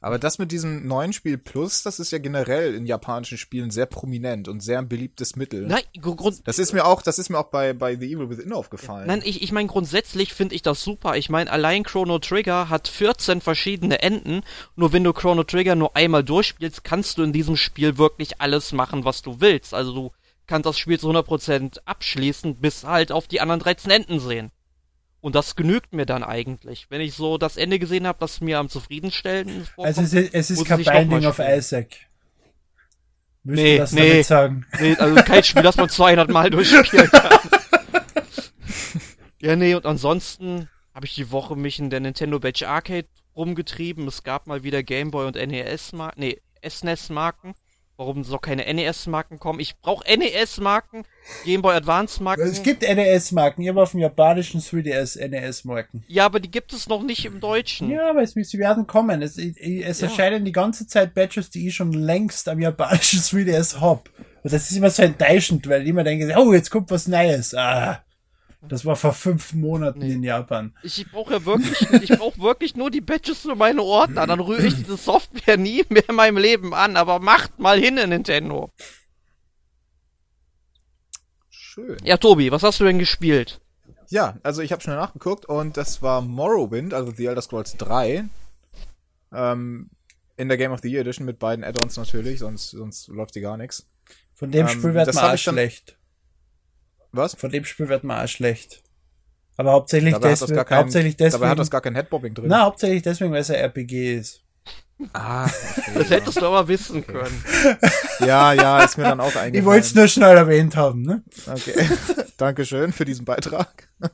Aber 0.06 0.20
das 0.20 0.38
mit 0.38 0.51
diesem 0.51 0.88
neuen 0.88 1.14
Spiel 1.14 1.39
Plus, 1.39 1.82
das 1.82 1.99
ist 1.99 2.12
ja 2.12 2.20
generell 2.20 2.76
in 2.76 2.86
japanischen 2.86 3.39
Spielen 3.39 3.72
sehr 3.72 3.88
prominent 3.88 4.47
und 4.47 4.60
sehr 4.60 4.78
ein 4.78 4.88
beliebtes 4.88 5.36
Mittel. 5.36 5.66
Nein, 5.66 5.82
gr- 5.99 6.16
Grund, 6.16 6.41
Das 6.45 6.60
ist 6.60 6.74
mir 6.74 6.86
auch, 6.86 7.01
das 7.01 7.18
ist 7.18 7.30
mir 7.30 7.39
auch 7.39 7.49
bei, 7.49 7.74
bei 7.74 7.95
The 7.95 8.14
Evil 8.14 8.30
Within 8.30 8.53
aufgefallen. 8.53 9.08
Nein, 9.08 9.24
ich, 9.26 9.41
ich 9.41 9.51
meine, 9.51 9.68
grundsätzlich 9.68 10.32
finde 10.36 10.53
ich 10.53 10.62
das 10.62 10.84
super. 10.84 11.18
Ich 11.18 11.30
meine, 11.30 11.51
allein 11.51 11.82
Chrono 11.82 12.20
Trigger 12.20 12.70
hat 12.70 12.88
14 12.88 13.41
verschiedene 13.41 14.03
Enden. 14.03 14.43
Nur 14.76 14.93
wenn 14.93 15.03
du 15.03 15.12
Chrono 15.12 15.43
Trigger 15.43 15.74
nur 15.74 15.95
einmal 15.95 16.24
durchspielst, 16.24 16.84
kannst 16.84 17.18
du 17.18 17.24
in 17.24 17.34
diesem 17.34 17.58
Spiel 17.58 17.97
wirklich 17.97 18.39
alles 18.39 18.74
machen, 18.74 19.06
was 19.06 19.24
du 19.24 19.41
willst. 19.41 19.74
Also 19.74 19.91
du 19.95 20.12
kannst 20.45 20.68
das 20.68 20.78
Spiel 20.78 20.99
zu 20.99 21.10
100% 21.10 21.80
abschließen, 21.86 22.58
bis 22.58 22.84
halt 22.84 23.12
auf 23.12 23.28
die 23.28 23.41
anderen 23.41 23.60
13 23.60 23.89
Enden 23.89 24.20
sehen. 24.20 24.51
Und 25.26 25.34
das 25.34 25.55
genügt 25.55 25.91
mir 25.91 26.05
dann 26.05 26.23
eigentlich. 26.23 26.86
Wenn 26.91 27.01
ich 27.01 27.15
so 27.15 27.39
das 27.39 27.57
Ende 27.57 27.80
gesehen 27.80 28.05
habe, 28.05 28.19
das 28.19 28.41
mir 28.41 28.59
am 28.59 28.69
zufriedenstellendsten 28.69 29.65
vorkommt. 29.65 29.88
Also 29.88 30.01
es 30.03 30.13
ist, 30.13 30.34
es 30.36 30.49
ist 30.51 30.65
kein 30.65 30.84
Binding 30.84 31.26
of. 31.26 31.39
Isaac. 31.39 31.88
Willst 33.43 33.63
Nee, 33.63 33.78
das 33.80 33.91
nee. 33.93 34.09
damit 34.09 34.26
sagen? 34.28 34.65
Nee, 34.80 34.95
also 34.97 35.15
kein 35.23 35.43
Spiel, 35.43 35.63
das 35.63 35.78
man 35.78 35.89
200 35.89 36.30
Mal 36.30 36.49
durchspielen 36.51 37.09
kann. 37.09 37.39
ja, 39.41 39.55
nee, 39.55 39.73
und 39.73 39.88
ansonsten 39.88 40.69
habe 40.93 41.07
ich 41.07 41.15
die 41.15 41.32
Woche 41.32 41.55
mich 41.55 41.80
in 41.80 41.89
der 41.89 42.01
Nintendo 42.01 42.39
Batch 42.39 42.61
Arcade 42.61 43.07
rumgetrieben. 43.36 44.07
Es 44.07 44.21
gab 44.21 44.45
mal 44.45 44.61
wieder 44.61 44.84
Game 44.84 45.09
Boy 45.09 45.26
und 45.26 45.38
NES-Marken, 45.38 46.19
nee, 46.19 46.39
SNES-Marken. 46.63 47.55
Warum 47.98 48.26
so 48.26 48.38
keine 48.38 48.66
NES-Marken 48.74 49.39
kommen? 49.39 49.62
Ich 49.62 49.78
brauche 49.80 50.04
NES-Marken, 50.18 51.06
Game 51.46 51.62
Boy 51.62 51.76
Advance-Marken. 51.76 52.43
Es 52.43 52.62
gibt 52.62 52.82
NES-Marken. 52.82 53.62
Ich 53.62 53.70
habe 53.70 53.82
auf 53.82 53.91
dem 53.91 54.02
japanischen 54.02 54.60
3DS 54.60 55.26
NES-Marken. 55.26 56.04
Ja, 56.08 56.26
aber 56.26 56.41
die 56.41 56.52
gibt 56.52 56.74
es 56.74 56.89
noch 56.89 57.04
nicht 57.04 57.24
im 57.24 57.39
Deutschen. 57.39 57.89
Ja, 57.89 58.10
aber 58.10 58.22
es, 58.22 58.34
sie 58.34 58.60
werden 58.60 58.86
kommen. 58.86 59.22
Es, 59.22 59.38
es 59.38 60.02
Ja. 60.02 60.08
erscheinen 60.08 60.43
die 60.43 60.52
ganze 60.52 60.88
Zeit 60.88 61.14
Badges, 61.14 61.50
die 61.50 61.68
ich 61.70 61.76
schon 61.76 61.93
längst 61.93 62.50
am 62.50 62.60
japanischen 62.60 63.20
3DS 63.20 63.80
hab. 63.80 64.10
Und 64.43 64.52
das 64.54 64.70
ist 64.70 64.76
immer 64.78 64.89
so 64.89 65.02
enttäuschend, 65.02 65.68
weil 65.70 65.84
ich 65.84 65.88
immer 65.89 66.04
denke, 66.04 66.34
oh, 66.38 66.54
jetzt 66.54 66.70
kommt 66.70 66.91
was 66.91 67.08
Neues. 67.08 67.56
Ah, 67.56 68.04
das 68.68 68.86
war 68.86 68.95
vor 68.95 69.13
fünf 69.13 69.53
Monaten 69.53 69.99
Nee. 69.99 70.13
in 70.13 70.24
Japan. 70.24 70.76
Ich 70.84 71.05
brauche 71.11 71.34
ja 71.34 71.45
wirklich, 71.45 71.82
ich 72.09 72.18
brauche 72.18 72.39
wirklich 72.41 72.76
nur 72.76 72.91
die 72.91 73.01
Badges 73.01 73.39
für 73.39 73.55
meine 73.55 73.82
Ordner. 73.82 74.28
Dann 74.28 74.39
rühre 74.39 74.66
ich 74.66 74.76
diese 74.76 74.97
Software 74.97 75.57
nie 75.57 75.84
mehr 75.89 76.07
in 76.09 76.16
meinem 76.16 76.38
Leben 76.38 76.74
an. 76.74 76.97
Aber 76.97 77.20
macht 77.20 77.59
mal 77.59 77.80
hin, 77.80 77.95
Nintendo. 77.95 78.72
Schön. 81.49 81.97
Ja, 82.03 82.18
Tobi, 82.18 82.51
was 82.51 82.63
hast 82.63 82.80
du 82.80 82.84
denn 82.86 82.99
gespielt? 82.99 83.59
Ja, 84.09 84.38
also 84.43 84.61
ich 84.61 84.72
habe 84.72 84.82
schnell 84.82 84.95
nachgeguckt 84.97 85.45
und 85.45 85.78
das 85.78 86.01
war 86.01 86.22
Morrowind, 86.22 86.93
also 86.93 87.11
The 87.11 87.26
Elder 87.26 87.41
Scrolls 87.41 87.76
3. 87.78 88.26
Ähm, 89.34 89.89
in 90.38 90.47
der 90.47 90.57
Game 90.57 90.72
of 90.72 90.82
the 90.82 90.89
Year 90.89 91.01
Edition 91.01 91.26
mit 91.26 91.39
beiden 91.39 91.63
Add-ons 91.66 91.97
natürlich, 91.97 92.39
sonst, 92.39 92.72
sonst 92.72 93.07
läuft 93.07 93.36
die 93.36 93.41
gar 93.41 93.57
nichts. 93.57 93.88
Von 94.34 94.51
dem 94.51 94.68
Ähm, 94.68 94.74
Spiel 94.80 94.93
wird 94.93 95.13
dann- 95.16 95.38
schlecht. 95.38 95.97
Was? 97.16 97.36
Von 97.36 97.51
dem 97.51 97.66
Spiel 97.66 97.89
wird 97.89 98.03
man 98.03 98.24
auch 98.24 98.28
schlecht. 98.28 98.84
Aber 99.57 99.72
hauptsächlich, 99.72 100.13
Dabei 100.13 100.28
hat, 100.28 100.34
das 100.34 100.39
deswegen, 100.41 100.55
gar 100.55 100.66
kein, 100.66 100.78
hauptsächlich 100.80 101.18
deswegen. 101.18 101.41
dabei 101.41 101.49
hat 101.51 101.59
das 101.59 101.72
gar 101.72 101.82
kein 101.82 101.95
Headbobbing 101.95 102.34
drin. 102.34 102.47
na, 102.49 102.63
hauptsächlich 102.63 103.03
deswegen, 103.03 103.32
weil 103.32 103.41
es 103.41 103.49
ein 103.49 103.55
RPG 103.55 104.16
ist. 104.16 104.41
Ah, 105.13 105.45
okay, 105.45 105.91
Das 105.95 106.09
ja. 106.09 106.16
hättest 106.18 106.41
du 106.41 106.45
aber 106.45 106.68
wissen 106.68 107.05
können. 107.05 107.43
ja, 108.20 108.53
ja, 108.53 108.84
ist 108.84 108.97
mir 108.97 109.03
dann 109.03 109.20
auch 109.20 109.26
eingefallen. 109.26 109.53
Ich 109.55 109.66
wollte 109.66 109.88
es 109.88 109.95
nur 109.95 110.07
schnell 110.07 110.38
erwähnt 110.38 110.76
haben, 110.78 111.01
ne? 111.01 111.24
Okay. 111.47 111.74
Dankeschön 112.38 112.93
für 112.93 113.03
diesen 113.03 113.26
Beitrag. 113.26 113.89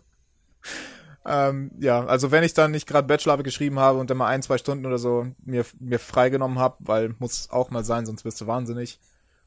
ähm, 1.25 1.71
ja, 1.79 2.03
also 2.05 2.31
wenn 2.31 2.43
ich 2.43 2.55
dann 2.55 2.71
nicht 2.71 2.87
gerade 2.87 3.07
Bachelorarbeit 3.07 3.45
geschrieben 3.45 3.79
habe 3.79 3.99
und 3.99 4.09
dann 4.09 4.17
mal 4.17 4.27
ein, 4.27 4.41
zwei 4.41 4.57
Stunden 4.57 4.85
oder 4.87 4.97
so 4.97 5.27
mir, 5.43 5.65
mir 5.79 5.99
freigenommen 5.99 6.57
habe, 6.57 6.77
weil 6.79 7.15
muss 7.19 7.49
auch 7.51 7.69
mal 7.69 7.83
sein, 7.83 8.07
sonst 8.07 8.25
wirst 8.25 8.41
du 8.41 8.47
wahnsinnig, 8.47 8.99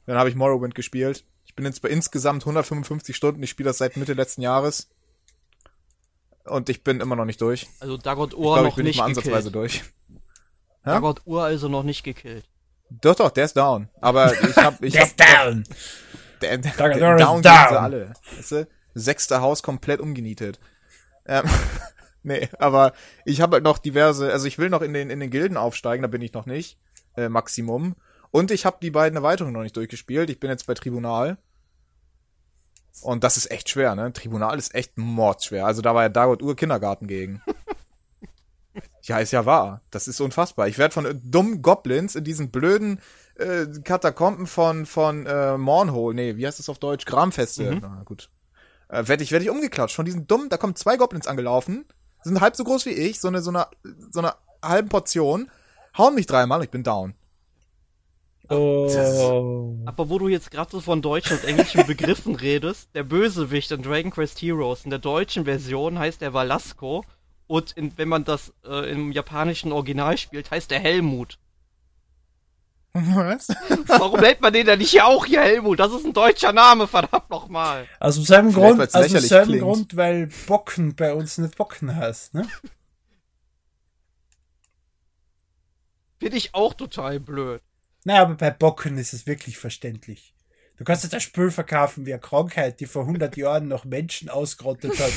dann 0.07 0.17
habe 0.17 0.29
ich 0.29 0.37
Morrowind 0.37 0.75
gespielt. 0.77 1.25
Ich 1.55 1.57
bin 1.57 1.67
jetzt 1.67 1.83
bei 1.83 1.89
insgesamt 1.89 2.43
155 2.43 3.15
Stunden, 3.15 3.41
ich 3.41 3.51
spiele 3.51 3.69
das 3.69 3.79
seit 3.79 3.97
Mitte 3.97 4.15
letzten 4.15 4.43
Jahres. 4.43 4.89
Und 6.45 6.69
ich 6.69 6.83
bin 6.83 7.01
immer 7.01 7.15
noch 7.15 7.25
nicht 7.25 7.41
durch. 7.41 7.63
Ich 7.63 7.69
Also 7.81 7.97
Dagot 7.97 8.35
Ur 8.35 8.55
glaube, 8.55 8.59
ich 8.61 8.65
noch 8.65 8.77
bin 8.77 8.87
nicht 8.87 8.99
mal 8.99 9.05
ansatzweise 9.05 9.53
gekillt. 9.53 9.55
durch. 9.55 9.85
Hä? 10.83 10.91
Dagot 10.91 11.23
Ur 11.27 11.45
also 11.45 11.69
noch 11.69 11.85
nicht 11.85 12.03
gekillt. 12.03 12.45
Doch, 12.91 13.15
doch, 13.15 13.31
der 13.31 13.45
ist 13.45 13.57
down. 13.57 13.89
Aber 14.01 14.33
ich 14.33 14.57
hab, 14.57 14.83
ich 14.83 14.99
hab, 14.99 15.17
down! 15.17 15.65
Der, 16.43 16.59
der, 16.59 16.73
Down 16.73 16.99
der 16.99 17.17
is 17.17 17.25
down, 17.25 17.43
down. 17.43 17.77
alle. 17.77 18.13
Weißt 18.37 18.51
du? 18.53 18.69
Sechste 18.95 19.41
Haus 19.41 19.63
komplett 19.63 20.01
umgenietet. 20.01 20.59
Ähm, 21.25 21.45
Nee, 22.25 22.49
aber 22.59 22.95
ich 23.27 23.43
habe 23.43 23.57
halt 23.57 23.65
noch 23.65 23.77
diverse, 23.77 24.33
also 24.33 24.47
ich 24.47 24.57
will 24.59 24.71
noch 24.71 24.81
in 24.81 24.95
den, 24.95 25.11
in 25.11 25.21
den 25.21 25.29
Gilden 25.29 25.59
aufsteigen, 25.59 26.01
da 26.01 26.09
bin 26.09 26.23
ich 26.23 26.33
noch 26.33 26.47
nicht. 26.47 26.79
Äh, 27.19 27.29
Maximum. 27.29 27.97
Und 28.35 28.51
ich 28.51 28.67
habe 28.67 28.79
die 28.83 28.91
beiden 28.91 29.17
Erweiterungen 29.17 29.55
noch 29.55 29.63
nicht 29.63 29.77
durchgespielt. 29.77 30.29
Ich 30.29 30.41
bin 30.41 30.51
jetzt 30.51 30.67
bei 30.67 30.75
Tribunal. 30.75 31.39
Und 33.01 33.23
das 33.23 33.37
ist 33.37 33.49
echt 33.49 33.69
schwer, 33.69 33.95
ne? 33.95 34.13
Tribunal 34.13 34.59
ist 34.59 34.75
echt 34.75 34.99
mordsschwer. 34.99 35.65
Also 35.65 35.83
da 35.83 35.95
war 35.95 36.03
ja 36.03 36.09
Dagot 36.09 36.43
Ur 36.43 36.57
Kindergarten 36.57 37.07
gegen. 37.07 37.43
ja, 39.03 39.19
ist 39.19 39.31
ja 39.31 39.47
wahr. 39.47 39.83
Das 39.93 40.09
ist 40.09 40.21
unfassbar. 40.21 40.67
Ich 40.67 40.79
werde 40.79 40.93
von 40.93 41.21
dummen 41.23 41.63
Goblins 41.63 42.17
in 42.17 42.25
diesen 42.25 42.51
blöden 42.51 43.01
äh, 43.37 43.67
Katakomben 43.85 44.49
von, 44.49 44.85
von 44.85 45.27
äh, 45.27 45.57
Mornhole, 45.57 46.17
nee, 46.17 46.37
wie 46.37 46.45
heißt 46.45 46.59
das 46.59 46.69
auf 46.69 46.81
Deutsch? 46.81 47.07
Gramfeste. 47.07 47.71
Mhm. 47.71 47.79
Na 47.83 48.03
gut. 48.05 48.31
Äh, 48.89 49.07
werde 49.07 49.23
ich, 49.23 49.31
werd 49.31 49.45
ich 49.45 49.51
umgeklatscht. 49.51 49.95
Von 49.95 50.07
diesen 50.07 50.27
dummen, 50.27 50.49
da 50.49 50.57
kommen 50.57 50.75
zwei 50.75 50.97
Goblins 50.97 51.29
angelaufen, 51.29 51.85
sind 52.25 52.41
halb 52.41 52.57
so 52.57 52.65
groß 52.65 52.85
wie 52.87 52.95
ich, 52.95 53.21
so 53.21 53.29
eine, 53.29 53.43
so 53.43 53.51
eine, 53.51 53.69
so 54.11 54.19
eine 54.19 54.35
halben 54.61 54.89
Portion, 54.89 55.53
hauen 55.97 56.17
mich 56.17 56.27
dreimal 56.27 56.59
und 56.59 56.65
ich 56.65 56.73
bin 56.73 56.83
down. 56.83 57.15
Oh. 58.51 59.79
Aber 59.87 60.11
wo 60.11 60.19
du 60.19 60.29
jetzt 60.29 60.51
gerade 60.51 60.71
so 60.71 60.81
von 60.81 61.01
deutschen 61.01 61.39
und 61.39 61.45
englischen 61.45 61.87
Begriffen 61.87 62.35
redest, 62.35 62.91
der 62.95 63.03
Bösewicht 63.03 63.71
in 63.71 63.83
Dragon 63.83 64.11
Quest 64.11 64.41
Heroes 64.43 64.85
in 64.85 64.91
der 64.91 64.99
deutschen 64.99 65.45
Version 65.45 65.99
heißt 65.99 66.21
er 66.23 66.35
Valasco 66.35 67.05
und 67.47 67.73
in, 67.73 67.97
wenn 67.97 68.09
man 68.09 68.25
das 68.25 68.53
äh, 68.67 68.91
im 68.91 69.13
japanischen 69.13 69.73
Original 69.73 70.19
spielt, 70.19 70.51
heißt 70.51 70.73
er 70.73 70.81
Helmut. 70.81 71.39
Was? 72.93 73.49
Warum 73.87 74.21
nennt 74.21 74.41
man 74.41 74.53
den 74.53 74.67
denn 74.67 74.79
nicht 74.79 75.03
auch 75.03 75.27
hier 75.27 75.41
Helmut? 75.41 75.81
Das 75.81 75.93
ist 75.93 76.05
ein 76.05 76.13
deutscher 76.13 76.53
Name, 76.53 76.87
verdammt 76.87 77.29
nochmal. 77.29 77.89
Aus 77.99 78.15
demselben 78.15 78.53
Grund, 78.53 78.81
aus 78.81 79.09
demselben 79.09 79.59
Grund, 79.59 79.97
weil 79.97 80.29
Bocken 80.47 80.95
bei 80.95 81.13
uns 81.13 81.39
nicht 81.39 81.57
Bocken 81.57 81.97
heißt, 81.97 82.35
ne? 82.35 82.47
Finde 86.21 86.37
ich 86.37 86.55
auch 86.55 86.75
total 86.75 87.19
blöd. 87.19 87.63
Naja, 88.05 88.23
aber 88.23 88.35
bei 88.35 88.51
Bocken 88.51 88.99
ist 88.99 89.15
es 89.15 89.27
wirklich 89.27 89.59
verständlich. 89.59 90.35
Du 90.77 90.85
kannst 90.85 91.05
jetzt 91.05 91.15
ein 91.15 91.21
Spül 91.21 91.51
verkaufen 91.51 92.05
wie 92.05 92.13
eine 92.13 92.21
Krankheit, 92.21 92.81
die 92.81 92.87
vor 92.87 93.03
100 93.03 93.37
Jahren 93.39 93.69
noch 93.69 93.85
Menschen 93.85 94.29
ausgerottet 94.29 94.99
hat. 94.99 95.13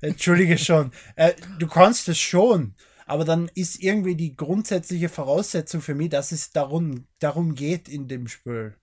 Entschuldige 0.00 0.56
schon. 0.56 0.92
Äh, 1.16 1.34
du 1.58 1.66
kannst 1.66 2.08
es 2.08 2.18
schon, 2.18 2.74
aber 3.06 3.24
dann 3.24 3.50
ist 3.54 3.82
irgendwie 3.82 4.14
die 4.14 4.36
grundsätzliche 4.36 5.08
Voraussetzung 5.08 5.82
für 5.82 5.94
mich, 5.94 6.08
dass 6.08 6.32
es 6.32 6.50
darum, 6.50 7.06
darum 7.18 7.54
geht 7.54 7.88
in 7.88 8.08
dem 8.08 8.26
Spül. 8.26 8.76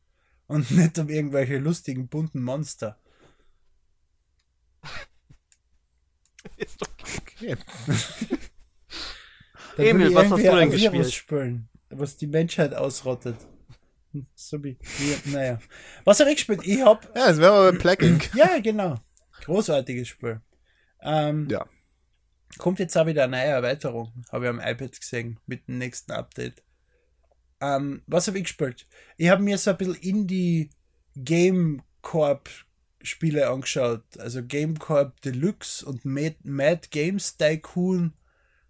Und 0.46 0.70
nicht 0.78 1.00
um 1.00 1.10
irgendwelche 1.10 1.58
lustigen, 1.58 2.08
bunten 2.08 2.44
Monster. 2.44 3.00
Ist 6.58 6.82
okay. 6.84 7.58
Emil, 9.78 10.14
was 10.14 10.32
hast 10.32 10.44
du 10.44 10.56
denn 10.56 10.72
gespielt? 10.72 11.14
Spülen 11.14 11.70
was 11.90 12.18
die 12.18 12.28
Menschheit 12.28 12.74
ausrottet. 12.74 13.38
So 14.36 14.64
wie, 14.64 14.78
wie 14.98 15.32
naja. 15.32 15.60
Was 16.04 16.20
habe 16.20 16.32
ich 16.32 16.38
gespielt? 16.38 16.62
Ich 16.64 16.82
hab. 16.82 17.16
Ja, 17.16 17.30
es 17.30 17.38
wäre 17.38 17.54
aber 17.54 17.78
Placking. 17.78 18.22
ja, 18.34 18.60
genau. 18.60 18.96
Großartiges 19.42 20.08
Spiel. 20.08 20.42
Ähm, 21.02 21.48
ja. 21.50 21.66
Kommt 22.58 22.80
jetzt 22.80 22.98
auch 22.98 23.06
wieder 23.06 23.26
eine 23.26 23.38
neue 23.38 23.46
Erweiterung, 23.46 24.12
habe 24.32 24.46
ich 24.46 24.50
am 24.50 24.60
iPad 24.60 25.00
gesehen, 25.00 25.40
mit 25.46 25.68
dem 25.68 25.78
nächsten 25.78 26.12
Update. 26.12 26.64
Ähm, 27.62 28.02
was 28.08 28.28
habe 28.28 28.38
ich 28.38 28.46
gespielt? 28.46 28.88
Ich 29.18 29.30
habe 29.30 29.44
mir 29.44 29.58
so 29.58 29.72
ein 29.72 29.78
bisschen 29.78 29.96
Indie 29.96 30.70
Game 31.16 31.84
Corp 32.02 32.50
Spiele 33.04 33.50
angeschaut. 33.50 34.04
Also 34.18 34.44
Game 34.44 34.80
Corp 34.80 35.22
Deluxe 35.22 35.86
und 35.86 36.06
Mad, 36.06 36.38
Mad 36.44 36.88
Games 36.90 37.38
Tycoon 37.38 38.14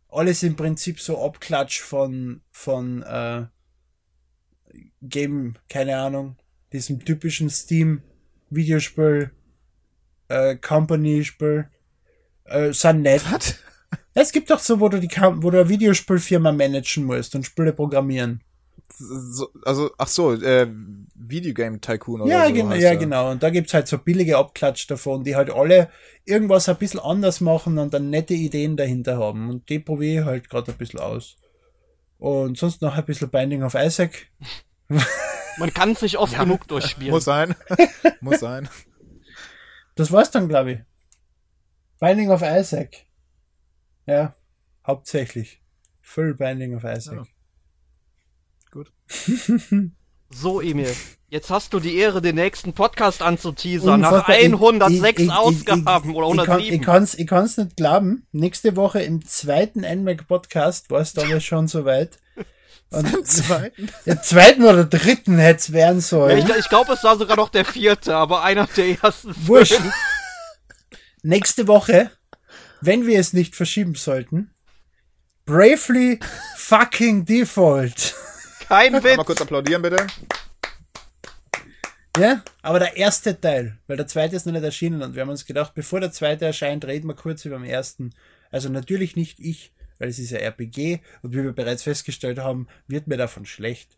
alles 0.10 0.44
im 0.44 0.56
Prinzip 0.56 1.00
so 1.00 1.24
Abklatsch 1.24 1.82
von, 1.82 2.42
von 2.52 3.04
äh, 3.04 3.46
Game, 5.02 5.56
keine 5.70 5.98
Ahnung, 5.98 6.38
diesem 6.74 7.04
typischen 7.04 7.50
Steam-Videospiel, 7.50 9.32
äh, 10.30 10.56
Company-Spiel, 10.56 11.70
äh, 12.46 12.74
sind 12.74 13.02
nett. 13.02 13.24
Was? 13.32 13.56
Es 14.14 14.32
gibt 14.32 14.50
doch 14.50 14.60
so, 14.60 14.80
wo 14.80 14.90
du 14.90 15.00
die 15.00 15.10
wo 15.10 15.52
du 15.52 15.60
eine 15.60 15.70
Videospielfirma 15.70 16.52
managen 16.52 17.06
musst 17.06 17.36
und 17.36 17.46
Spiele 17.46 17.72
programmieren. 17.72 18.44
So, 18.90 19.50
also, 19.64 19.92
ach 19.98 20.08
so, 20.08 20.34
äh, 20.34 20.68
Videogame 21.16 21.80
Tycoon 21.82 22.22
oder 22.22 22.32
ja, 22.32 22.48
so. 22.48 22.54
Genau, 22.54 22.74
ja, 22.74 22.96
genau. 22.96 23.32
Und 23.32 23.44
da 23.44 23.50
gibt's 23.50 23.74
halt 23.74 23.88
so 23.88 23.98
billige 23.98 24.38
Abklatsch 24.38 24.90
davon, 24.90 25.24
die 25.24 25.36
halt 25.36 25.50
alle 25.50 25.90
irgendwas 26.26 26.70
ein 26.70 26.78
bisschen 26.78 27.00
anders 27.00 27.42
machen 27.42 27.78
und 27.78 27.94
dann 27.94 28.10
nette 28.10 28.34
Ideen 28.34 28.78
dahinter 28.78 29.18
haben. 29.18 29.50
Und 29.50 29.70
die 29.70 29.80
probiere 29.80 30.22
ich 30.22 30.26
halt 30.26 30.50
gerade 30.50 30.72
ein 30.72 30.78
bisschen 30.78 31.00
aus. 31.00 31.36
Und 32.18 32.58
sonst 32.58 32.82
noch 32.82 32.96
ein 32.96 33.06
bisschen 33.06 33.30
Binding 33.30 33.64
of 33.64 33.76
Isaac. 33.76 34.28
Man 35.58 35.74
kann 35.74 35.92
es 35.92 36.02
nicht 36.02 36.18
oft 36.18 36.34
ja, 36.34 36.44
genug 36.44 36.68
durchspielen. 36.68 37.12
Muss 37.12 37.26
sein. 37.26 37.56
muss 38.22 38.40
sein. 38.40 38.70
Das 39.96 40.12
war's 40.12 40.32
dann, 40.32 40.48
glaube 40.48 40.72
ich. 40.72 40.80
Binding 42.00 42.30
of 42.30 42.42
Isaac. 42.44 43.06
Ja, 44.06 44.36
hauptsächlich. 44.86 45.62
Full 46.02 46.36
Binding 46.36 46.76
of 46.76 46.84
Isaac. 46.84 47.18
Ja. 47.18 47.24
Gut. 48.72 48.92
so, 50.30 50.62
Emil. 50.62 50.94
Jetzt 51.30 51.50
hast 51.50 51.74
du 51.74 51.80
die 51.80 51.98
Ehre, 51.98 52.22
den 52.22 52.36
nächsten 52.36 52.74
Podcast 52.74 53.22
anzuteasern. 53.22 54.02
Nach 54.02 54.28
106 54.28 55.20
ich, 55.20 55.26
ich, 55.26 55.32
Ausgaben 55.32 56.16
oder 56.16 56.28
107. 56.28 56.74
Ich 56.74 56.82
kann 56.82 57.04
es 57.04 57.16
ich 57.16 57.28
kann's 57.28 57.58
nicht 57.58 57.76
glauben. 57.76 58.26
Nächste 58.32 58.76
Woche 58.76 59.02
im 59.02 59.26
zweiten 59.26 59.82
NMAC 59.82 60.28
Podcast 60.28 60.90
war 60.90 61.02
es 61.02 61.14
damals 61.14 61.44
schon 61.44 61.68
soweit. 61.68 62.20
Und 62.90 63.14
Im 63.14 63.26
zweiten? 63.26 63.90
Der 64.06 64.22
zweiten 64.22 64.64
oder 64.64 64.86
dritten 64.86 65.38
hätte 65.38 65.60
es 65.60 65.74
werden 65.74 66.00
sollen. 66.00 66.38
Ja, 66.38 66.56
ich, 66.56 66.60
ich 66.60 66.70
glaube, 66.70 66.94
es 66.94 67.04
war 67.04 67.18
sogar 67.18 67.36
noch 67.36 67.50
der 67.50 67.66
vierte, 67.66 68.16
aber 68.16 68.44
einer 68.44 68.66
der 68.78 69.04
ersten. 69.04 69.36
Wurscht. 69.46 69.82
Nächste 71.24 71.68
Woche, 71.68 72.12
wenn 72.80 73.06
wir 73.06 73.20
es 73.20 73.34
nicht 73.34 73.56
verschieben 73.56 73.96
sollten, 73.96 74.52
Bravely 75.46 76.20
fucking 76.56 77.26
Default. 77.26 78.16
Kein 78.68 78.94
Witz. 79.02 79.16
Mal 79.16 79.24
kurz 79.24 79.42
applaudieren, 79.42 79.82
bitte. 79.82 80.08
Ja, 82.20 82.44
aber 82.62 82.80
der 82.80 82.98
erste 82.98 83.40
Teil, 83.40 83.78
weil 83.88 83.96
der 83.96 84.08
zweite 84.08 84.36
ist 84.36 84.46
noch 84.46 84.54
nicht 84.54 84.64
erschienen 84.64 85.02
und 85.04 85.16
wir 85.16 85.22
haben 85.22 85.30
uns 85.30 85.46
gedacht, 85.46 85.74
bevor 85.76 86.00
der 86.00 86.12
zweite 86.12 86.46
erscheint, 86.46 86.84
reden 86.86 87.08
wir 87.08 87.16
kurz 87.16 87.46
über 87.46 87.58
den 87.58 87.66
ersten. 87.66 88.14
Also 88.52 88.70
natürlich 88.70 89.16
nicht 89.16 89.40
ich, 89.40 89.72
weil 90.00 90.10
es 90.10 90.20
ist 90.20 90.32
ja 90.32 90.40
RPG 90.40 91.00
und 91.22 91.34
wie 91.34 91.44
wir 91.44 91.54
bereits 91.54 91.84
festgestellt 91.84 92.40
haben, 92.40 92.68
wird 92.88 93.08
mir 93.08 93.18
davon 93.18 93.46
schlecht. 93.46 93.98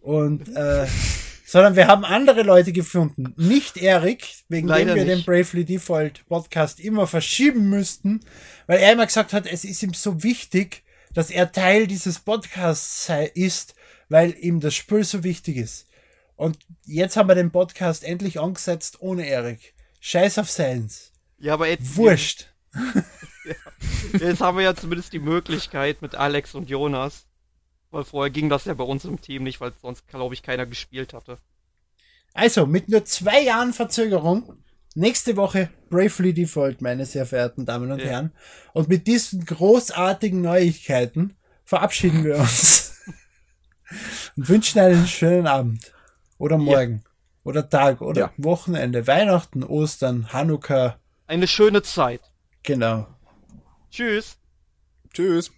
Und 0.00 0.54
äh, 0.54 0.86
sondern 1.46 1.74
wir 1.74 1.88
haben 1.88 2.04
andere 2.04 2.42
Leute 2.42 2.72
gefunden, 2.72 3.34
nicht 3.36 3.78
Erik, 3.78 4.26
wegen 4.48 4.68
Leider 4.68 4.94
dem 4.94 4.96
wir 4.96 5.04
nicht. 5.16 5.26
den 5.26 5.34
Bravely 5.34 5.64
Default 5.64 6.26
Podcast 6.28 6.80
immer 6.80 7.06
verschieben 7.06 7.68
müssten, 7.68 8.20
weil 8.66 8.78
er 8.78 8.92
immer 8.92 9.06
gesagt 9.06 9.32
hat, 9.32 9.46
es 9.46 9.64
ist 9.64 9.82
ihm 9.82 9.94
so 9.94 10.22
wichtig, 10.22 10.84
dass 11.14 11.30
er 11.30 11.50
Teil 11.50 11.86
dieses 11.86 12.18
Podcasts 12.18 13.06
sei, 13.06 13.26
ist, 13.34 13.74
weil 14.08 14.34
ihm 14.38 14.60
das 14.60 14.74
Spiel 14.74 15.04
so 15.04 15.24
wichtig 15.24 15.56
ist. 15.56 15.86
Und 16.36 16.58
jetzt 16.84 17.16
haben 17.16 17.28
wir 17.28 17.34
den 17.34 17.50
Podcast 17.50 18.04
endlich 18.04 18.40
angesetzt 18.40 19.00
ohne 19.00 19.26
Erik. 19.26 19.74
Scheiß 20.00 20.38
auf 20.38 20.50
Science. 20.50 21.12
Ja, 21.38 21.54
aber 21.54 21.68
jetzt. 21.68 21.96
Wurscht. 21.96 22.48
ja. 22.74 23.54
Jetzt 24.18 24.40
haben 24.40 24.56
wir 24.56 24.64
ja 24.64 24.74
zumindest 24.74 25.12
die 25.12 25.18
Möglichkeit 25.18 26.00
mit 26.02 26.14
Alex 26.14 26.54
und 26.54 26.70
Jonas. 26.70 27.26
Weil 27.90 28.04
vorher 28.04 28.30
ging 28.30 28.48
das 28.48 28.64
ja 28.64 28.74
bei 28.74 28.84
uns 28.84 29.04
im 29.04 29.20
Team 29.20 29.44
nicht, 29.44 29.60
weil 29.60 29.72
sonst, 29.80 30.08
glaube 30.08 30.34
ich, 30.34 30.42
keiner 30.42 30.66
gespielt 30.66 31.12
hatte. 31.12 31.38
Also, 32.32 32.66
mit 32.66 32.88
nur 32.88 33.04
zwei 33.04 33.40
Jahren 33.42 33.72
Verzögerung, 33.72 34.64
nächste 34.94 35.36
Woche 35.36 35.70
Bravely 35.90 36.34
Default, 36.34 36.82
meine 36.82 37.06
sehr 37.06 37.26
verehrten 37.26 37.66
Damen 37.66 37.92
und 37.92 38.00
ja. 38.00 38.06
Herren. 38.06 38.32
Und 38.72 38.88
mit 38.88 39.06
diesen 39.06 39.44
großartigen 39.44 40.40
Neuigkeiten 40.40 41.36
verabschieden 41.64 42.24
wir 42.24 42.36
uns 42.36 42.83
und 44.36 44.48
wünschen 44.48 44.80
einen 44.80 45.06
schönen 45.06 45.46
Abend. 45.46 45.92
Oder 46.38 46.58
morgen. 46.58 47.02
Ja. 47.04 47.10
Oder 47.44 47.68
Tag. 47.68 48.00
Oder 48.00 48.20
ja. 48.20 48.32
Wochenende. 48.36 49.06
Weihnachten, 49.06 49.62
Ostern, 49.62 50.32
Hanukkah. 50.32 50.98
Eine 51.26 51.46
schöne 51.46 51.82
Zeit. 51.82 52.20
Genau. 52.62 53.06
Tschüss. 53.90 54.38
Tschüss. 55.12 55.52